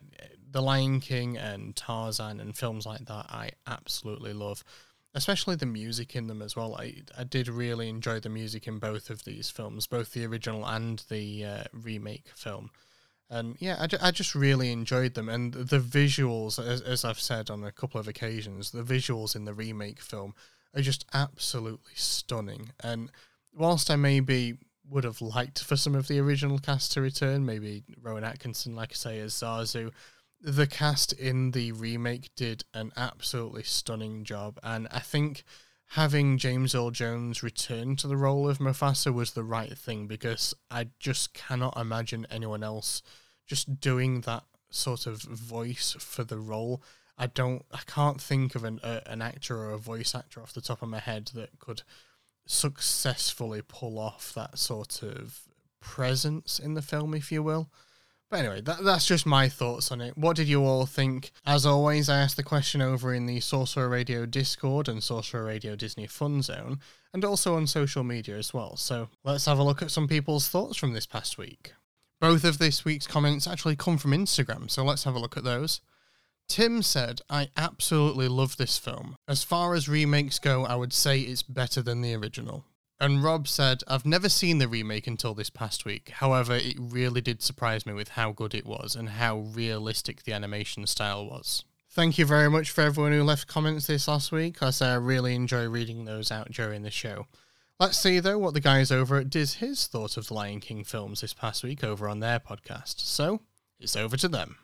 The 0.51 0.63
Lion 0.63 1.01
King 1.01 1.37
and 1.37 1.77
Tarzan 1.77 2.41
and 2.41 2.57
films 2.57 2.87
like 2.87 3.05
that, 3.05 3.27
I 3.29 3.51
absolutely 3.67 4.33
love, 4.33 4.65
especially 5.15 5.57
the 5.57 5.67
music 5.67 6.15
in 6.15 6.27
them 6.27 6.43
as 6.43 6.55
well. 6.55 6.77
I, 6.77 7.03
I 7.17 7.25
did 7.25 7.49
really 7.49 7.89
enjoy 7.89 8.21
the 8.21 8.29
music 8.29 8.67
in 8.67 8.79
both 8.79 9.11
of 9.11 9.25
these 9.25 9.51
films, 9.51 9.87
both 9.87 10.13
the 10.13 10.27
original 10.27 10.67
and 10.67 11.03
the 11.09 11.45
uh, 11.45 11.65
remake 11.73 12.29
film. 12.35 12.71
And 13.31 13.57
yeah, 13.59 13.77
I, 13.79 14.09
I 14.09 14.11
just 14.11 14.35
really 14.35 14.73
enjoyed 14.73 15.15
them. 15.15 15.29
And 15.29 15.53
the 15.53 15.81
visuals, 15.81 16.65
as, 16.65 16.81
as 16.81 17.05
I've 17.05 17.21
said 17.21 17.51
on 17.51 17.65
a 17.65 17.73
couple 17.73 18.01
of 18.01 18.09
occasions, 18.09 18.71
the 18.71 18.83
visuals 18.83 19.37
in 19.37 19.45
the 19.45 19.55
remake 19.55 20.01
film 20.01 20.35
are 20.75 20.83
just 20.83 21.05
absolutely 21.13 21.93
stunning. 21.95 22.71
And 22.83 23.11
whilst 23.55 23.91
I 23.91 23.97
maybe 23.97 24.59
would 24.91 25.05
have 25.05 25.21
liked 25.21 25.63
for 25.63 25.77
some 25.77 25.95
of 25.95 26.09
the 26.09 26.19
original 26.19 26.59
cast 26.59 26.93
to 26.93 27.01
return. 27.01 27.45
Maybe 27.45 27.83
Rowan 28.01 28.25
Atkinson, 28.25 28.75
like 28.75 28.93
I 28.93 28.95
say, 28.95 29.21
as 29.21 29.35
Zazu. 29.35 29.91
The 30.41 30.67
cast 30.67 31.13
in 31.13 31.51
the 31.51 31.73
remake 31.73 32.31
did 32.37 32.65
an 32.73 32.93
absolutely 32.97 33.65
stunning 33.65 34.25
job, 34.25 34.59
and 34.63 34.87
I 34.91 35.01
think 35.01 35.43
having 35.93 36.39
James 36.39 36.75
Earl 36.75 36.91
Jones 36.91 37.43
return 37.43 37.97
to 37.97 38.07
the 38.07 38.17
role 38.17 38.49
of 38.49 38.59
Mufasa 38.59 39.13
was 39.13 39.33
the 39.33 39.43
right 39.43 39.77
thing 39.77 40.07
because 40.07 40.55
I 40.71 40.91
just 41.01 41.35
cannot 41.35 41.77
imagine 41.77 42.27
anyone 42.31 42.63
else 42.63 43.03
just 43.47 43.81
doing 43.81 44.21
that 44.23 44.45
sort 44.71 45.07
of 45.07 45.23
voice 45.23 45.97
for 45.99 46.23
the 46.23 46.39
role. 46.39 46.83
I 47.17 47.27
don't, 47.27 47.65
I 47.73 47.81
can't 47.87 48.21
think 48.21 48.55
of 48.55 48.63
an 48.63 48.79
a, 48.83 49.03
an 49.07 49.23
actor 49.23 49.57
or 49.57 49.73
a 49.73 49.79
voice 49.79 50.15
actor 50.15 50.41
off 50.41 50.53
the 50.53 50.61
top 50.61 50.83
of 50.83 50.89
my 50.89 51.01
head 51.01 51.33
that 51.35 51.59
could 51.59 51.83
successfully 52.47 53.63
pull 53.67 53.99
off 53.99 54.33
that 54.35 54.59
sort 54.59 55.03
of 55.03 55.41
presence 55.81 56.61
in 56.61 56.75
the 56.75 56.83
film, 56.83 57.15
if 57.15 57.33
you 57.33 57.43
will. 57.43 57.71
But 58.31 58.41
anyway, 58.41 58.61
that, 58.63 58.85
that's 58.85 59.07
just 59.07 59.25
my 59.25 59.49
thoughts 59.49 59.91
on 59.91 60.03
it. 60.03 60.17
What 60.19 60.37
did 60.37 60.49
you 60.49 60.63
all 60.63 60.85
think? 60.85 61.33
As 61.47 61.65
always, 61.65 62.11
I 62.11 62.19
asked 62.19 62.37
the 62.37 62.43
question 62.43 62.83
over 62.83 63.15
in 63.15 63.25
the 63.25 63.41
Sorcerer 63.41 63.89
Radio 63.89 64.27
Discord 64.27 64.87
and 64.87 65.03
Sorcerer 65.03 65.45
Radio 65.45 65.75
Disney 65.75 66.07
Fun 66.07 66.43
Zone, 66.43 66.81
and 67.15 67.25
also 67.25 67.57
on 67.57 67.67
social 67.67 68.05
media 68.05 68.37
as 68.37 68.53
well. 68.53 68.77
So 68.77 69.09
let's 69.25 69.47
have 69.47 69.59
a 69.59 69.63
look 69.63 69.81
at 69.81 69.91
some 69.91 70.07
people's 70.07 70.49
thoughts 70.49 70.77
from 70.77 70.93
this 70.93 71.07
past 71.07 71.39
week. 71.39 71.73
Both 72.21 72.45
of 72.45 72.59
this 72.59 72.85
week's 72.85 73.07
comments 73.07 73.47
actually 73.47 73.77
come 73.77 73.97
from 73.97 74.11
Instagram, 74.11 74.71
so 74.71 74.85
let's 74.85 75.05
have 75.05 75.15
a 75.15 75.21
look 75.21 75.37
at 75.37 75.45
those. 75.45 75.81
Tim 76.49 76.83
said, 76.83 77.21
I 77.31 77.49
absolutely 77.57 78.29
love 78.29 78.57
this 78.57 78.77
film. 78.77 79.17
As 79.27 79.45
far 79.45 79.75
as 79.75 79.89
remakes 79.89 80.39
go, 80.39 80.65
I 80.65 80.75
would 80.75 80.93
say 80.93 81.21
it's 81.21 81.43
better 81.43 81.81
than 81.81 82.01
the 82.03 82.15
original. 82.15 82.65
And 83.01 83.23
Rob 83.23 83.47
said, 83.47 83.83
I've 83.87 84.05
never 84.05 84.29
seen 84.29 84.59
the 84.59 84.67
remake 84.67 85.07
until 85.07 85.33
this 85.33 85.51
past 85.51 85.85
week. 85.85 86.11
However, 86.17 86.57
it 86.57 86.77
really 86.79 87.21
did 87.21 87.43
surprise 87.43 87.87
me 87.87 87.93
with 87.93 88.11
how 88.11 88.33
good 88.33 88.55
it 88.55 88.67
was 88.67 88.97
and 88.97 89.11
how 89.11 89.39
realistic 89.39 90.25
the 90.25 90.33
animation 90.33 90.85
style 90.87 91.25
was. 91.25 91.65
Thank 91.91 92.19
you 92.19 92.27
very 92.27 92.51
much 92.51 92.71
for 92.71 92.81
everyone 92.83 93.13
who 93.13 93.23
left 93.23 93.47
comments 93.47 93.87
this 93.87 94.09
last 94.09 94.33
week. 94.33 94.63
I 94.63 94.71
say 94.71 94.89
I 94.89 94.95
really 94.95 95.35
enjoy 95.35 95.69
reading 95.69 96.05
those 96.05 96.33
out 96.33 96.51
during 96.51 96.83
the 96.83 96.91
show. 96.91 97.27
Let's 97.79 97.99
see, 97.99 98.19
though, 98.19 98.39
what 98.39 98.55
the 98.55 98.61
guys 98.61 98.91
over 98.91 99.17
at 99.19 99.31
Diz 99.31 99.55
His 99.55 99.87
thought 99.87 100.17
of 100.17 100.27
the 100.27 100.35
Lion 100.35 100.59
King 100.59 100.83
films 100.83 101.21
this 101.21 101.33
past 101.33 101.63
week 101.63 101.85
over 101.85 102.09
on 102.09 102.19
their 102.19 102.41
podcast. 102.41 102.99
So, 103.01 103.43
it's 103.79 103.95
over 103.95 104.17
to 104.17 104.27
them. 104.27 104.59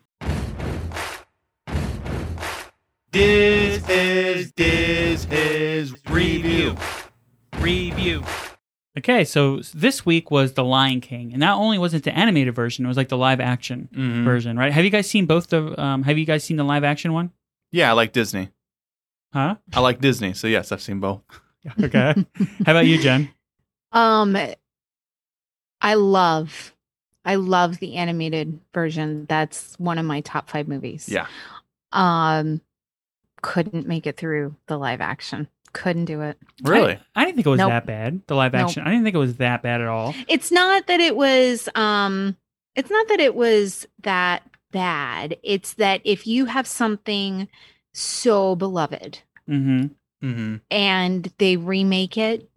This 3.12 3.89
is 3.89 4.51
this 4.53 5.24
his 5.24 5.95
review. 6.11 6.76
Review. 7.64 8.22
Okay, 8.98 9.24
so 9.24 9.60
this 9.74 10.04
week 10.04 10.30
was 10.30 10.52
The 10.52 10.62
Lion 10.62 11.00
King, 11.00 11.32
and 11.32 11.40
not 11.40 11.58
only 11.58 11.78
was 11.78 11.94
it 11.94 12.02
the 12.02 12.14
animated 12.14 12.54
version, 12.54 12.84
it 12.84 12.88
was 12.88 12.98
like 12.98 13.08
the 13.08 13.16
live 13.16 13.40
action 13.40 13.88
Mhm. 13.90 14.22
version, 14.22 14.58
right? 14.58 14.70
Have 14.70 14.84
you 14.84 14.90
guys 14.90 15.08
seen 15.08 15.24
both 15.24 15.48
the? 15.48 15.80
Um, 15.82 16.02
have 16.02 16.18
you 16.18 16.26
guys 16.26 16.44
seen 16.44 16.58
the 16.58 16.62
live 16.64 16.84
action 16.84 17.14
one? 17.14 17.30
Yeah, 17.72 17.88
I 17.88 17.92
like 17.94 18.12
Disney. 18.12 18.50
Huh? 19.32 19.56
I 19.72 19.80
like 19.80 19.98
Disney, 20.00 20.34
so 20.34 20.46
yes, 20.46 20.72
I've 20.72 20.82
seen 20.82 21.00
both. 21.00 21.22
Okay. 21.82 22.14
How 22.66 22.72
about 22.72 22.86
you, 22.86 22.98
Jen? 22.98 23.30
Um, 23.92 24.36
I 25.80 25.94
love, 25.94 26.74
I 27.24 27.36
love 27.36 27.78
the 27.78 27.94
animated 27.96 28.60
version. 28.74 29.24
That's 29.26 29.74
one 29.78 29.96
of 29.98 30.04
my 30.04 30.20
top 30.20 30.50
five 30.50 30.66
movies. 30.68 31.08
Yeah. 31.08 31.26
Um, 31.92 32.60
couldn't 33.40 33.86
make 33.86 34.06
it 34.06 34.16
through 34.18 34.56
the 34.66 34.76
live 34.76 35.00
action. 35.00 35.46
Couldn't 35.75 36.07
do 36.07 36.22
it. 36.22 36.39
Really? 36.62 36.95
I, 36.95 36.99
I 37.14 37.25
didn't 37.27 37.37
think 37.37 37.47
it 37.47 37.51
was 37.51 37.59
Nope. 37.59 37.68
that 37.70 37.85
bad. 37.87 38.22
The 38.27 38.35
live 38.35 38.55
Nope. 38.55 38.62
action. 38.68 38.83
I 38.87 38.91
didn't 38.93 39.05
think 39.05 39.14
it 39.16 39.18
was 39.18 39.37
that 39.37 39.62
bad 39.62 39.83
at 39.83 39.89
all. 39.89 40.14
It's 40.29 40.51
not 40.51 40.87
that 40.87 41.01
it 41.01 41.14
was. 41.16 41.68
Um, 41.75 42.37
it's 42.75 42.91
not 42.91 43.07
that 43.09 43.20
it 43.20 43.35
was 43.35 43.87
that 44.03 44.43
bad. 44.72 45.37
It's 45.43 45.75
that 45.75 46.01
if 46.05 46.27
you 46.27 46.47
have 46.47 46.66
something 46.66 47.47
so 47.93 48.57
beloved 48.57 49.20
Mm-hmm. 49.49 50.27
Mm-hmm. 50.27 50.57
and 50.70 51.33
they 51.39 51.57
remake 51.59 52.16
it 52.16 52.49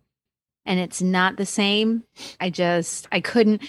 and 0.65 0.79
it's 0.79 1.01
not 1.01 1.35
the 1.35 1.45
same 1.45 2.03
i 2.39 2.49
just 2.49 3.07
i 3.11 3.19
couldn't 3.19 3.61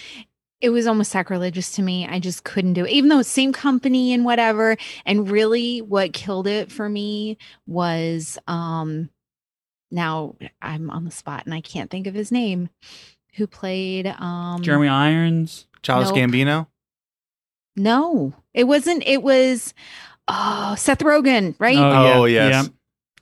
it 0.61 0.69
was 0.69 0.87
almost 0.87 1.11
sacrilegious 1.11 1.73
to 1.73 1.81
me 1.81 2.07
i 2.07 2.17
just 2.17 2.45
couldn't 2.45 2.73
do 2.73 2.85
it 2.85 2.91
even 2.91 3.09
though 3.09 3.19
it's 3.19 3.27
the 3.29 3.33
same 3.33 3.51
company 3.51 4.13
and 4.13 4.23
whatever 4.23 4.77
and 5.05 5.29
really 5.29 5.79
what 5.81 6.13
killed 6.13 6.47
it 6.47 6.71
for 6.71 6.87
me 6.87 7.37
was 7.67 8.37
um 8.47 9.09
now 9.91 10.35
i'm 10.61 10.89
on 10.89 11.05
the 11.05 11.11
spot 11.11 11.45
and 11.45 11.53
i 11.53 11.61
can't 11.61 11.89
think 11.89 12.07
of 12.07 12.13
his 12.13 12.31
name 12.31 12.69
who 13.35 13.45
played 13.47 14.07
um 14.07 14.61
Jeremy 14.61 14.87
Irons. 14.87 15.67
Charles 15.81 16.09
Nope. 16.09 16.17
Gambino. 16.17 16.67
no 17.75 18.33
it 18.53 18.65
wasn't 18.65 19.03
it 19.05 19.23
was 19.23 19.73
oh 20.27 20.75
seth 20.77 20.99
rogen 20.99 21.55
right 21.59 21.77
Oh, 21.77 22.21
Oh, 22.21 22.25
yeah. 22.25 22.47
yes. 22.49 22.65
Yeah. 22.65 22.71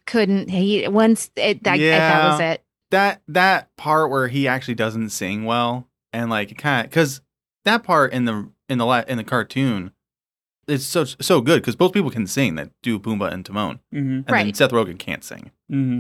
couldn't 0.06 0.50
he 0.50 0.88
once 0.88 1.30
it 1.36 1.64
that, 1.64 1.78
that 1.78 2.24
was 2.32 2.40
it 2.40 2.64
that 2.92 3.22
that 3.28 3.76
part 3.78 4.10
where 4.10 4.28
he 4.28 4.48
actually 4.48 4.76
doesn't 4.76 5.10
sing 5.10 5.44
well 5.46 5.88
and 6.14 6.30
like 6.30 6.58
kind 6.58 6.86
of 6.86 6.90
because 6.90 7.22
that 7.66 7.84
part 7.84 8.14
in 8.14 8.26
the 8.26 8.50
in 8.70 8.78
the 8.78 8.86
la- 8.86 9.04
in 9.08 9.18
the 9.18 9.24
cartoon 9.24 9.92
it's 10.68 10.84
so 10.86 11.04
so 11.06 11.40
good 11.42 11.62
because 11.62 11.76
both 11.76 11.94
people 11.94 12.10
can 12.12 12.28
sing 12.28 12.56
that 12.56 12.72
do 12.84 13.00
Pumbaa 13.00 13.32
and 13.32 13.46
Timon, 13.46 13.80
hmm 13.92 13.98
and 13.98 14.26
then 14.26 14.34
Right. 14.34 14.56
Seth 14.58 14.72
Rogen 14.72 15.00
can't 15.00 15.24
sing. 15.24 15.52
hmm 15.70 16.00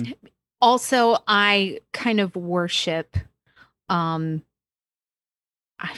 also 0.61 1.17
i 1.27 1.79
kind 1.93 2.19
of 2.19 2.35
worship 2.35 3.15
um 3.89 4.41
i 5.79 5.95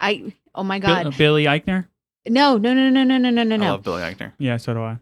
i 0.00 0.32
oh 0.54 0.62
my 0.62 0.78
god 0.78 1.16
Billy 1.16 1.44
Eichner. 1.44 1.86
no 2.28 2.56
no 2.58 2.74
no 2.74 2.88
no 2.90 3.04
no 3.04 3.18
no 3.18 3.30
no 3.30 3.42
no 3.42 3.54
I 3.54 3.58
no 3.58 3.70
love 3.72 3.82
Billy 3.82 4.02
Eichner. 4.02 4.32
Yeah, 4.38 4.56
so 4.58 4.74
do 4.74 4.80
I. 4.82 4.98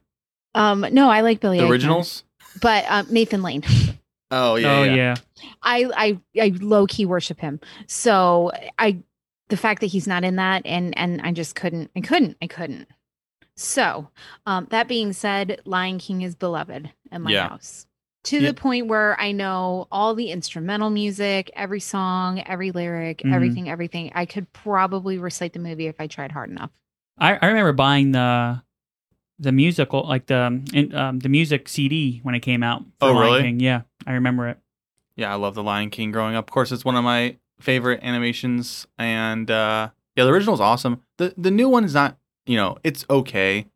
um 0.55 0.87
no 0.93 1.11
i 1.11 1.21
like 1.23 1.41
billy 1.41 1.59
The 1.59 1.65
Eichner, 1.65 1.71
originals. 1.71 2.25
but 2.61 2.85
um, 2.89 3.07
nathan 3.11 3.43
lane 3.43 3.63
Oh 4.33 4.55
oh 4.55 4.57
yeah. 4.57 5.15
i 5.63 5.85
i 5.97 6.41
i 6.43 6.49
low-key 6.61 7.07
worship 7.07 7.39
him 7.41 7.61
so 7.87 8.51
i 8.79 8.99
the 9.49 9.57
fact 9.57 9.81
that 9.83 9.87
he's 9.87 10.09
not 10.09 10.25
in 10.25 10.35
that 10.37 10.63
and 10.65 10.97
and 10.99 11.21
i 11.23 11.31
just 11.31 11.55
couldn't 11.55 11.91
i 11.97 12.01
couldn't 12.01 12.37
i 12.43 12.49
couldn't 12.49 12.89
so 13.55 14.09
um 14.45 14.67
that 14.71 14.89
being 14.89 15.13
said 15.13 15.61
lion 15.65 15.99
king 15.99 16.23
is 16.23 16.35
beloved 16.35 16.91
in 17.13 17.23
my 17.23 17.31
Yeah. 17.31 17.49
house 17.51 17.87
to 18.27 18.41
Yeah. 18.41 18.49
the 18.51 18.55
point 18.55 18.87
where 18.89 19.19
i 19.21 19.33
know 19.33 19.87
all 19.91 20.15
the 20.15 20.31
instrumental 20.31 20.91
music 20.91 21.51
every 21.55 21.81
song 21.81 22.41
every 22.47 22.71
lyric 22.71 23.23
Mhm. 23.25 23.33
everything 23.35 23.69
everything 23.69 24.13
i 24.15 24.27
could 24.27 24.53
probably 24.53 25.19
recite 25.19 25.53
the 25.53 25.59
movie 25.59 25.87
if 25.87 26.01
i 26.01 26.07
tried 26.07 26.33
hard 26.33 26.51
enough 26.51 26.71
I, 27.19 27.37
I 27.41 27.47
remember 27.47 27.73
buying 27.73 28.13
the 28.13 28.63
the 29.39 29.53
musical 29.53 30.07
like 30.07 30.27
the 30.27 30.37
um, 30.39 30.65
um, 30.95 31.19
the 31.19 31.29
music 31.29 31.69
CD 31.69 32.21
when 32.23 32.35
it 32.35 32.41
came 32.41 32.63
out. 32.63 32.83
for 32.99 33.09
Oh, 33.09 33.13
Lion 33.13 33.21
really? 33.33 33.43
King. 33.43 33.61
Yeah, 33.61 33.83
I 34.07 34.13
remember 34.13 34.49
it. 34.49 34.59
Yeah, 35.15 35.31
I 35.33 35.37
love 35.37 35.55
The 35.55 35.63
Lion 35.63 35.91
King 35.91 36.11
growing 36.11 36.35
up. 36.35 36.49
Of 36.49 36.53
course, 36.53 36.73
it's 36.73 36.85
one 36.87 36.97
of 36.97 37.05
my 37.05 37.37
favorite 37.61 38.01
animations, 38.03 38.87
and 38.99 39.51
uh, 39.51 39.91
yeah, 40.15 40.25
the 40.25 40.31
original 40.31 40.55
is 40.55 40.61
awesome. 40.61 41.03
the 41.19 41.35
The 41.37 41.51
new 41.51 41.69
one 41.69 41.85
is 41.85 41.93
not, 41.95 42.17
you 42.47 42.57
know, 42.57 42.77
it's 42.85 43.05
okay. 43.11 43.67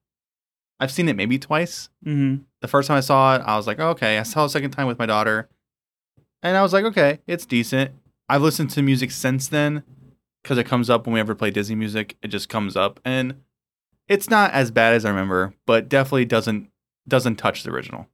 I've 0.80 0.90
seen 0.90 1.08
it 1.08 1.14
maybe 1.16 1.38
twice. 1.38 1.90
hmm 2.02 2.36
The 2.60 2.68
first 2.68 2.88
time 2.88 2.96
I 2.96 3.00
saw 3.00 3.36
it, 3.36 3.42
I 3.44 3.56
was 3.56 3.66
like, 3.66 3.78
okay. 3.78 4.18
I 4.18 4.22
saw 4.24 4.42
it 4.42 4.46
a 4.46 4.50
second 4.50 4.70
time 4.72 4.86
with 4.86 4.98
my 4.98 5.06
daughter, 5.06 5.48
and 6.42 6.56
I 6.56 6.62
was 6.62 6.72
like, 6.72 6.84
okay, 6.86 7.20
it's 7.26 7.46
decent. 7.46 7.92
I've 8.28 8.42
listened 8.42 8.70
to 8.70 8.82
music 8.82 9.10
since 9.10 9.46
then 9.48 9.82
because 10.42 10.56
it 10.58 10.64
comes 10.64 10.88
up 10.88 11.06
when 11.06 11.14
we 11.14 11.20
ever 11.20 11.34
play 11.34 11.50
Disney 11.50 11.74
music. 11.76 12.16
It 12.22 12.28
just 12.28 12.48
comes 12.48 12.76
up, 12.76 12.98
and 13.04 13.34
it's 14.08 14.30
not 14.30 14.52
as 14.52 14.70
bad 14.70 14.94
as 14.94 15.04
I 15.04 15.10
remember, 15.10 15.54
but 15.66 15.88
definitely 15.88 16.24
doesn't 16.24 16.68
doesn't 17.06 17.36
touch 17.36 17.62
the 17.62 17.70
original. 17.70 18.06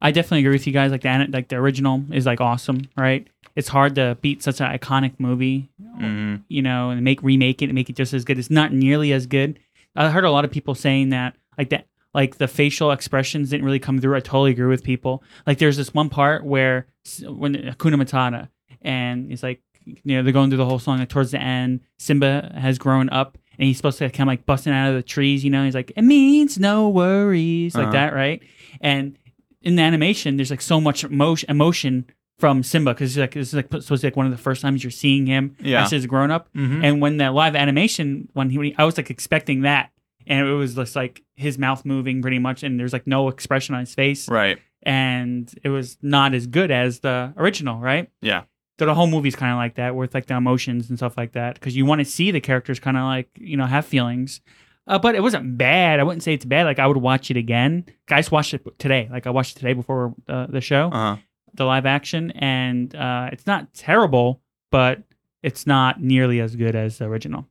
I 0.00 0.10
definitely 0.10 0.40
agree 0.40 0.54
with 0.54 0.66
you 0.66 0.72
guys. 0.72 0.90
Like 0.90 1.02
the 1.02 1.26
like 1.32 1.48
the 1.48 1.56
original 1.56 2.04
is 2.12 2.26
like 2.26 2.40
awesome, 2.40 2.88
right? 2.96 3.26
It's 3.54 3.68
hard 3.68 3.94
to 3.96 4.16
beat 4.20 4.42
such 4.42 4.60
an 4.60 4.66
iconic 4.76 5.12
movie, 5.18 5.70
hmm 5.98 6.36
you 6.48 6.60
know, 6.62 6.90
and 6.90 7.02
make 7.02 7.22
remake 7.22 7.62
it 7.62 7.66
and 7.66 7.74
make 7.74 7.88
it 7.88 7.96
just 7.96 8.12
as 8.12 8.24
good. 8.24 8.38
It's 8.38 8.50
not 8.50 8.72
nearly 8.72 9.12
as 9.12 9.26
good. 9.26 9.58
I 9.94 10.10
heard 10.10 10.24
a 10.24 10.30
lot 10.30 10.44
of 10.44 10.50
people 10.50 10.74
saying 10.74 11.10
that 11.10 11.36
like 11.56 11.70
that 11.70 11.86
like 12.14 12.38
the 12.38 12.48
facial 12.48 12.90
expressions 12.92 13.50
didn't 13.50 13.64
really 13.64 13.78
come 13.78 14.00
through. 14.00 14.16
I 14.16 14.20
totally 14.20 14.50
agree 14.52 14.66
with 14.66 14.84
people. 14.84 15.22
Like 15.46 15.58
there's 15.58 15.76
this 15.76 15.94
one 15.94 16.08
part 16.08 16.44
where 16.44 16.86
when 17.26 17.54
Hakuna 17.54 17.94
Matata 18.02 18.48
and 18.82 19.32
it's 19.32 19.42
like 19.42 19.60
you 19.84 20.16
know 20.16 20.22
they're 20.22 20.32
going 20.32 20.50
through 20.50 20.58
the 20.58 20.66
whole 20.66 20.78
song. 20.78 20.98
Like 20.98 21.08
towards 21.08 21.30
the 21.32 21.40
end, 21.40 21.80
Simba 21.98 22.52
has 22.60 22.78
grown 22.78 23.08
up 23.10 23.38
and 23.58 23.66
he's 23.66 23.76
supposed 23.76 23.98
to 23.98 24.08
kind 24.10 24.22
of 24.28 24.32
like 24.32 24.46
busting 24.46 24.72
out 24.72 24.90
of 24.90 24.94
the 24.94 25.02
trees. 25.02 25.42
You 25.44 25.50
know, 25.50 25.64
he's 25.64 25.74
like 25.74 25.92
it 25.96 26.02
means 26.02 26.58
no 26.58 26.88
worries 26.88 27.74
like 27.74 27.84
Uh-huh. 27.84 27.92
that, 27.92 28.14
right? 28.14 28.42
And 28.80 29.18
in 29.62 29.76
the 29.76 29.82
animation, 29.82 30.36
there's 30.36 30.50
like 30.50 30.60
so 30.60 30.80
much 30.80 31.04
emotion, 31.04 31.50
emotion 31.50 32.06
from 32.38 32.62
Simba 32.62 32.92
because 32.92 33.16
like 33.16 33.34
this 33.34 33.48
is 33.48 33.54
like 33.54 33.66
supposed 33.66 33.88
to 33.88 33.96
be 33.98 34.06
like 34.08 34.16
one 34.16 34.26
of 34.26 34.32
the 34.32 34.38
first 34.38 34.62
times 34.62 34.82
you're 34.82 34.90
seeing 34.90 35.26
him 35.26 35.56
Yeah. 35.60 35.84
as 35.84 35.90
he's 35.92 36.06
grown 36.06 36.30
up. 36.32 36.48
hmm 36.54 36.84
And 36.84 37.00
when 37.00 37.16
the 37.18 37.30
live 37.30 37.54
animation, 37.54 38.28
when 38.32 38.50
he, 38.50 38.58
when 38.58 38.66
he- 38.68 38.74
I 38.78 38.84
was 38.84 38.96
like 38.96 39.10
expecting 39.10 39.62
that, 39.62 39.90
and 40.26 40.46
it 40.46 40.52
was 40.52 40.74
just 40.74 40.96
like 40.96 41.22
his 41.34 41.58
mouth 41.58 41.84
moving 41.84 42.22
pretty 42.22 42.38
much, 42.38 42.62
and 42.62 42.78
there's 42.78 42.92
like 42.92 43.06
no 43.06 43.28
expression 43.28 43.74
on 43.74 43.80
his 43.80 43.94
face, 43.94 44.28
right. 44.28 44.58
and 44.82 45.52
it 45.62 45.68
was 45.68 45.96
not 46.02 46.34
as 46.34 46.46
good 46.46 46.70
as 46.70 47.00
the 47.00 47.32
original, 47.36 47.78
right? 47.80 48.10
Yeah. 48.20 48.42
So 48.78 48.86
the 48.86 48.94
whole 48.94 49.06
movie's 49.06 49.36
kind 49.36 49.52
of 49.52 49.58
like 49.58 49.76
that, 49.76 49.94
with 49.94 50.14
like 50.14 50.26
the 50.26 50.34
emotions 50.34 50.88
and 50.88 50.98
stuff 50.98 51.16
like 51.16 51.32
that, 51.32 51.54
because 51.54 51.76
you 51.76 51.84
want 51.86 52.00
to 52.00 52.04
see 52.04 52.30
the 52.30 52.40
characters 52.40 52.80
kind 52.80 52.96
of 52.96 53.04
like 53.04 53.28
you 53.38 53.56
know 53.56 53.66
have 53.66 53.86
feelings. 53.86 54.40
Uh, 54.84 54.98
but 54.98 55.14
it 55.14 55.22
wasn't 55.22 55.56
bad. 55.56 56.00
I 56.00 56.02
wouldn't 56.02 56.24
say 56.24 56.34
it's 56.34 56.44
bad. 56.44 56.64
Like 56.66 56.80
I 56.80 56.86
would 56.88 56.96
watch 56.96 57.30
it 57.30 57.36
again. 57.36 57.84
Guys, 58.06 58.32
watched 58.32 58.52
it 58.54 58.66
today. 58.80 59.08
Like 59.12 59.28
I 59.28 59.30
watched 59.30 59.56
it 59.56 59.60
today 59.60 59.74
before 59.74 60.14
uh, 60.28 60.46
the 60.48 60.60
show, 60.60 60.88
Uh 60.88 61.14
huh. 61.14 61.16
the 61.54 61.64
live 61.64 61.86
action, 61.86 62.32
and 62.32 62.92
uh, 62.96 63.28
it's 63.30 63.46
not 63.46 63.72
terrible, 63.74 64.40
but 64.72 65.02
it's 65.42 65.66
not 65.68 66.00
nearly 66.02 66.40
as 66.40 66.56
good 66.56 66.74
as 66.74 66.98
the 66.98 67.04
original. 67.04 67.46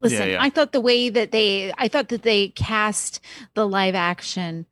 Listen, 0.00 0.28
yeah. 0.28 0.38
I 0.40 0.50
thought 0.50 0.72
the 0.72 0.80
way 0.80 1.08
that 1.08 1.32
they 1.32 1.72
I 1.76 1.88
thought 1.88 2.08
that 2.08 2.22
they 2.22 2.48
cast 2.48 3.20
the 3.54 3.66
live 3.66 3.94
action 3.94 4.66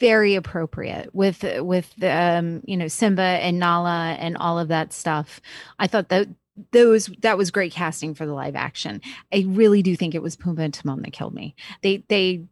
very 0.00 0.34
appropriate 0.34 1.14
with 1.14 1.44
with 1.60 1.92
the 1.96 2.10
um 2.10 2.62
you 2.64 2.76
know 2.76 2.88
Simba 2.88 3.22
and 3.22 3.58
Nala 3.58 4.16
and 4.18 4.36
all 4.36 4.58
of 4.58 4.68
that 4.68 4.92
stuff. 4.92 5.40
I 5.78 5.86
thought 5.86 6.08
that 6.08 6.28
those 6.72 7.06
that 7.20 7.38
was 7.38 7.50
great 7.50 7.72
casting 7.72 8.14
for 8.14 8.26
the 8.26 8.34
live 8.34 8.56
action. 8.56 9.00
I 9.32 9.44
really 9.46 9.82
do 9.82 9.96
think 9.96 10.14
it 10.14 10.22
was 10.22 10.36
Pumbaa 10.36 10.64
and 10.64 10.74
Timon 10.74 11.02
that 11.02 11.12
killed 11.12 11.34
me. 11.34 11.54
They 11.82 12.04
they 12.08 12.46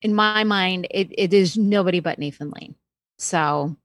in 0.00 0.14
my 0.14 0.44
mind 0.44 0.86
it, 0.90 1.08
it 1.10 1.34
is 1.34 1.56
nobody 1.56 2.00
but 2.00 2.18
Nathan 2.18 2.50
Lane. 2.50 2.74
So 3.18 3.76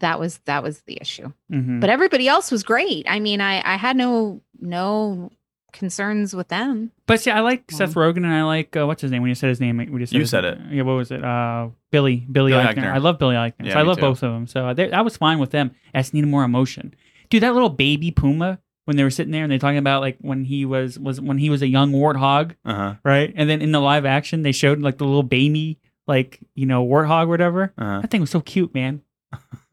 that 0.00 0.20
was 0.20 0.38
that 0.44 0.62
was 0.62 0.80
the 0.82 0.98
issue. 1.00 1.32
Mm-hmm. 1.52 1.80
But 1.80 1.90
everybody 1.90 2.28
else 2.28 2.50
was 2.50 2.62
great. 2.62 3.06
I 3.08 3.20
mean, 3.20 3.40
I 3.40 3.62
I 3.64 3.76
had 3.76 3.96
no 3.96 4.42
no 4.60 5.30
concerns 5.72 6.34
with 6.34 6.48
them. 6.48 6.90
But 7.06 7.20
see, 7.20 7.30
I 7.30 7.40
like 7.40 7.70
Seth 7.70 7.94
Rogen 7.94 8.18
and 8.18 8.26
I 8.32 8.42
like 8.44 8.76
uh, 8.76 8.86
what's 8.86 9.02
his 9.02 9.10
name 9.10 9.22
when 9.22 9.28
you 9.28 9.34
said 9.34 9.48
his 9.48 9.60
name. 9.60 9.76
We 9.92 10.00
just 10.00 10.12
You 10.12 10.20
his- 10.20 10.30
said 10.30 10.44
it. 10.44 10.58
Yeah, 10.70 10.82
what 10.82 10.94
was 10.94 11.10
it? 11.10 11.22
Uh, 11.24 11.68
Billy 11.90 12.16
Billy, 12.30 12.52
Billy 12.52 12.64
Eichner. 12.64 12.74
Eichner. 12.76 12.92
I 12.92 12.98
love 12.98 13.18
Billy 13.18 13.34
Eichner. 13.36 13.64
Yeah, 13.66 13.72
so 13.74 13.78
I 13.78 13.82
love 13.82 13.96
too. 13.96 14.02
both 14.02 14.22
of 14.22 14.32
them. 14.32 14.46
So 14.46 14.74
they, 14.74 14.90
I 14.92 15.00
was 15.02 15.16
fine 15.16 15.38
with 15.38 15.50
them. 15.50 15.72
I 15.94 16.00
just 16.00 16.14
needed 16.14 16.28
more 16.28 16.44
emotion, 16.44 16.94
dude. 17.30 17.42
That 17.42 17.54
little 17.54 17.70
baby 17.70 18.10
Pumbaa 18.12 18.58
when 18.86 18.96
they 18.96 19.02
were 19.04 19.10
sitting 19.10 19.32
there 19.32 19.42
and 19.42 19.50
they're 19.52 19.58
talking 19.58 19.78
about 19.78 20.00
like 20.00 20.16
when 20.20 20.44
he 20.44 20.64
was 20.64 20.98
was 20.98 21.20
when 21.20 21.38
he 21.38 21.50
was 21.50 21.60
a 21.62 21.68
young 21.68 21.92
warthog, 21.92 22.54
Uh 22.64 22.74
huh. 22.74 22.94
right? 23.04 23.32
And 23.36 23.48
then 23.50 23.60
in 23.62 23.72
the 23.72 23.80
live 23.80 24.04
action 24.06 24.42
they 24.42 24.52
showed 24.52 24.80
like 24.80 24.98
the 24.98 25.04
little 25.04 25.22
baby 25.22 25.78
like 26.06 26.40
you 26.54 26.64
know 26.66 26.86
warthog 26.86 27.24
or 27.24 27.28
whatever. 27.28 27.72
Uh 27.76 28.00
That 28.00 28.10
thing 28.10 28.20
was 28.22 28.30
so 28.30 28.40
cute, 28.40 28.72
man. 28.74 29.02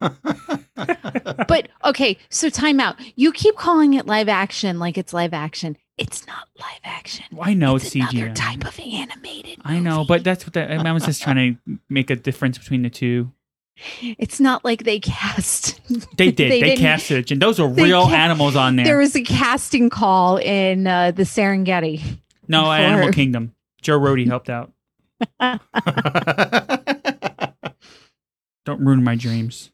But 1.48 1.68
okay, 1.84 2.18
so 2.28 2.48
time 2.50 2.80
out. 2.80 2.96
You 3.14 3.32
keep 3.32 3.56
calling 3.56 3.94
it 3.94 4.06
live 4.06 4.28
action 4.28 4.78
like 4.78 4.98
it's 4.98 5.12
live 5.14 5.32
action. 5.32 5.76
It's 5.98 6.26
not 6.26 6.48
live 6.58 6.80
action. 6.84 7.24
I 7.40 7.54
know 7.54 7.76
it's, 7.76 7.86
it's 7.86 7.94
another 7.94 8.28
CGI. 8.30 8.34
type 8.34 8.64
of 8.66 8.78
animated. 8.78 9.58
I 9.64 9.78
know, 9.78 9.98
movie. 9.98 10.08
but 10.08 10.24
that's 10.24 10.44
what 10.44 10.52
the, 10.52 10.70
I 10.74 10.92
was 10.92 11.04
just 11.06 11.22
trying 11.22 11.58
to 11.66 11.78
make 11.88 12.10
a 12.10 12.16
difference 12.16 12.58
between 12.58 12.82
the 12.82 12.90
two. 12.90 13.32
it's 14.02 14.38
not 14.40 14.62
like 14.64 14.84
they 14.84 15.00
cast. 15.00 15.80
They 16.16 16.30
did. 16.30 16.50
They, 16.50 16.60
didn't- 16.60 16.78
casted 16.78 17.18
it, 17.18 17.30
and 17.30 17.40
those 17.40 17.58
are 17.58 17.68
real 17.84 18.06
ca- 18.06 18.14
animals 18.14 18.56
on 18.56 18.76
there. 18.76 18.84
There 18.84 18.98
was 18.98 19.16
a 19.16 19.22
casting 19.22 19.88
call 19.90 20.36
in 20.36 20.86
uh, 20.86 21.12
the 21.12 21.22
Serengeti. 21.22 22.02
no, 22.46 22.64
for- 22.64 22.70
Animal 22.72 23.12
Kingdom. 23.12 23.54
Joe 23.80 23.98
Rohde 23.98 24.26
helped 24.26 24.50
out. 24.50 24.72
Don't 28.64 28.80
ruin 28.84 29.02
my 29.04 29.14
dreams. 29.14 29.70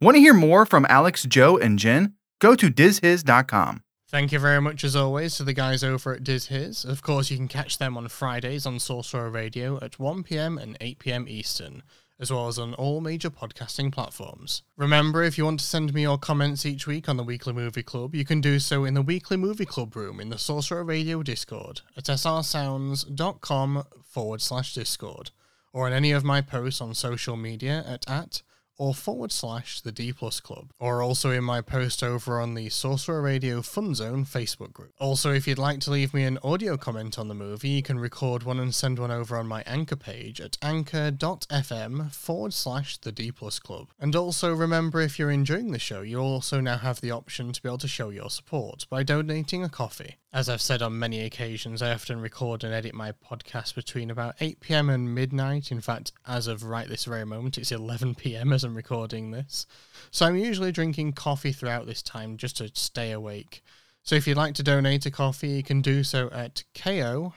Want 0.00 0.14
to 0.14 0.20
hear 0.20 0.34
more 0.34 0.64
from 0.66 0.86
Alex, 0.88 1.24
Joe, 1.24 1.56
and 1.58 1.78
Jen? 1.78 2.14
Go 2.38 2.54
to 2.54 2.70
dizhis.com. 2.70 3.82
Thank 4.08 4.30
you 4.30 4.38
very 4.38 4.60
much, 4.60 4.84
as 4.84 4.94
always, 4.94 5.36
to 5.36 5.42
the 5.42 5.52
guys 5.52 5.82
over 5.82 6.14
at 6.14 6.22
Diz 6.22 6.46
His. 6.46 6.84
Of 6.84 7.02
course, 7.02 7.28
you 7.28 7.36
can 7.36 7.48
catch 7.48 7.78
them 7.78 7.96
on 7.96 8.06
Fridays 8.06 8.64
on 8.64 8.78
Sorcerer 8.78 9.30
Radio 9.30 9.78
at 9.82 9.98
1pm 9.98 10.62
and 10.62 10.78
8pm 10.78 11.28
Eastern, 11.28 11.82
as 12.20 12.30
well 12.30 12.46
as 12.46 12.56
on 12.56 12.72
all 12.74 13.00
major 13.00 13.30
podcasting 13.30 13.90
platforms. 13.90 14.62
Remember, 14.76 15.24
if 15.24 15.36
you 15.36 15.44
want 15.44 15.58
to 15.58 15.66
send 15.66 15.92
me 15.92 16.02
your 16.02 16.18
comments 16.18 16.64
each 16.64 16.86
week 16.86 17.08
on 17.08 17.16
the 17.16 17.24
Weekly 17.24 17.52
Movie 17.52 17.82
Club, 17.82 18.14
you 18.14 18.24
can 18.24 18.40
do 18.40 18.60
so 18.60 18.84
in 18.84 18.94
the 18.94 19.02
Weekly 19.02 19.36
Movie 19.36 19.66
Club 19.66 19.96
room 19.96 20.20
in 20.20 20.28
the 20.28 20.38
Sorcerer 20.38 20.84
Radio 20.84 21.24
Discord 21.24 21.80
at 21.96 22.04
srsounds.com 22.04 23.84
forward 24.04 24.40
slash 24.40 24.72
Discord, 24.72 25.32
or 25.72 25.88
on 25.88 25.92
any 25.92 26.12
of 26.12 26.22
my 26.22 26.40
posts 26.40 26.80
on 26.80 26.94
social 26.94 27.36
media 27.36 27.82
at 27.84 28.08
at 28.08 28.42
or 28.78 28.94
forward 28.94 29.32
slash 29.32 29.80
the 29.80 29.92
D 29.92 30.12
Plus 30.12 30.40
Club, 30.40 30.72
or 30.78 31.02
also 31.02 31.30
in 31.30 31.44
my 31.44 31.60
post 31.60 32.02
over 32.02 32.40
on 32.40 32.54
the 32.54 32.68
Sorcerer 32.68 33.22
Radio 33.22 33.62
Fun 33.62 33.94
Zone 33.94 34.24
Facebook 34.24 34.72
group. 34.72 34.92
Also, 34.98 35.32
if 35.32 35.46
you'd 35.46 35.58
like 35.58 35.80
to 35.80 35.90
leave 35.90 36.12
me 36.14 36.24
an 36.24 36.38
audio 36.42 36.76
comment 36.76 37.18
on 37.18 37.28
the 37.28 37.34
movie, 37.34 37.68
you 37.68 37.82
can 37.82 37.98
record 37.98 38.42
one 38.42 38.60
and 38.60 38.74
send 38.74 38.98
one 38.98 39.10
over 39.10 39.36
on 39.36 39.46
my 39.46 39.62
Anchor 39.66 39.96
page 39.96 40.40
at 40.40 40.56
anchor.fm 40.62 42.12
forward 42.12 42.52
slash 42.52 42.98
the 42.98 43.12
D 43.12 43.32
Plus 43.32 43.58
Club. 43.58 43.88
And 43.98 44.14
also 44.14 44.54
remember, 44.54 45.00
if 45.00 45.18
you're 45.18 45.30
enjoying 45.30 45.72
the 45.72 45.78
show, 45.78 46.02
you 46.02 46.18
also 46.18 46.60
now 46.60 46.78
have 46.78 47.00
the 47.00 47.10
option 47.10 47.52
to 47.52 47.62
be 47.62 47.68
able 47.68 47.78
to 47.78 47.88
show 47.88 48.10
your 48.10 48.30
support 48.30 48.86
by 48.90 49.02
donating 49.02 49.64
a 49.64 49.68
coffee 49.68 50.16
As 50.36 50.50
I've 50.50 50.60
said 50.60 50.82
on 50.82 50.98
many 50.98 51.22
occasions, 51.22 51.80
I 51.80 51.94
often 51.94 52.20
record 52.20 52.62
and 52.62 52.74
edit 52.74 52.92
my 52.92 53.12
podcast 53.12 53.74
between 53.74 54.10
about 54.10 54.34
8 54.38 54.60
pm 54.60 54.90
and 54.90 55.14
midnight. 55.14 55.72
In 55.72 55.80
fact, 55.80 56.12
as 56.26 56.46
of 56.46 56.62
right 56.62 56.86
this 56.86 57.06
very 57.06 57.24
moment, 57.24 57.56
it's 57.56 57.72
11 57.72 58.16
pm 58.16 58.52
as 58.52 58.62
I'm 58.62 58.74
recording 58.74 59.30
this. 59.30 59.64
So 60.10 60.26
I'm 60.26 60.36
usually 60.36 60.72
drinking 60.72 61.14
coffee 61.14 61.52
throughout 61.52 61.86
this 61.86 62.02
time 62.02 62.36
just 62.36 62.58
to 62.58 62.70
stay 62.74 63.12
awake. 63.12 63.62
So 64.02 64.14
if 64.14 64.26
you'd 64.26 64.36
like 64.36 64.54
to 64.56 64.62
donate 64.62 65.06
a 65.06 65.10
coffee, 65.10 65.48
you 65.48 65.62
can 65.62 65.80
do 65.80 66.04
so 66.04 66.28
at 66.30 66.64
ko-fi.com 66.74 67.32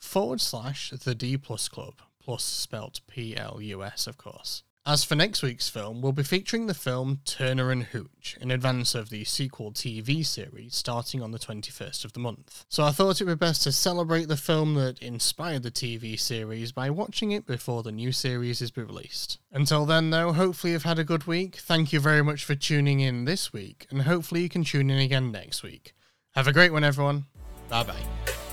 forward 0.00 0.40
slash 0.40 0.90
the 0.90 1.14
D 1.14 1.36
plus 1.36 1.68
club, 1.68 2.02
plus 2.20 2.42
spelt 2.42 3.02
P 3.06 3.36
L 3.36 3.60
U 3.62 3.84
S, 3.84 4.08
of 4.08 4.18
course. 4.18 4.64
As 4.86 5.02
for 5.02 5.14
next 5.14 5.42
week's 5.42 5.70
film, 5.70 6.02
we'll 6.02 6.12
be 6.12 6.22
featuring 6.22 6.66
the 6.66 6.74
film 6.74 7.20
Turner 7.24 7.70
and 7.70 7.84
Hooch 7.84 8.36
in 8.38 8.50
advance 8.50 8.94
of 8.94 9.08
the 9.08 9.24
sequel 9.24 9.72
TV 9.72 10.26
series 10.26 10.74
starting 10.74 11.22
on 11.22 11.30
the 11.30 11.38
21st 11.38 12.04
of 12.04 12.12
the 12.12 12.20
month. 12.20 12.66
So 12.68 12.84
I 12.84 12.90
thought 12.90 13.18
it 13.18 13.24
would 13.24 13.38
be 13.38 13.46
best 13.46 13.62
to 13.62 13.72
celebrate 13.72 14.28
the 14.28 14.36
film 14.36 14.74
that 14.74 14.98
inspired 14.98 15.62
the 15.62 15.70
TV 15.70 16.20
series 16.20 16.70
by 16.70 16.90
watching 16.90 17.32
it 17.32 17.46
before 17.46 17.82
the 17.82 17.92
new 17.92 18.12
series 18.12 18.60
is 18.60 18.76
released. 18.76 19.38
Until 19.50 19.86
then, 19.86 20.10
though, 20.10 20.34
hopefully 20.34 20.74
you've 20.74 20.82
had 20.82 20.98
a 20.98 21.04
good 21.04 21.26
week. 21.26 21.56
Thank 21.56 21.94
you 21.94 21.98
very 21.98 22.22
much 22.22 22.44
for 22.44 22.54
tuning 22.54 23.00
in 23.00 23.24
this 23.24 23.54
week, 23.54 23.86
and 23.88 24.02
hopefully 24.02 24.42
you 24.42 24.50
can 24.50 24.64
tune 24.64 24.90
in 24.90 24.98
again 24.98 25.32
next 25.32 25.62
week. 25.62 25.94
Have 26.34 26.46
a 26.46 26.52
great 26.52 26.74
one, 26.74 26.84
everyone. 26.84 27.24
Bye 27.70 27.84
bye. 27.84 28.43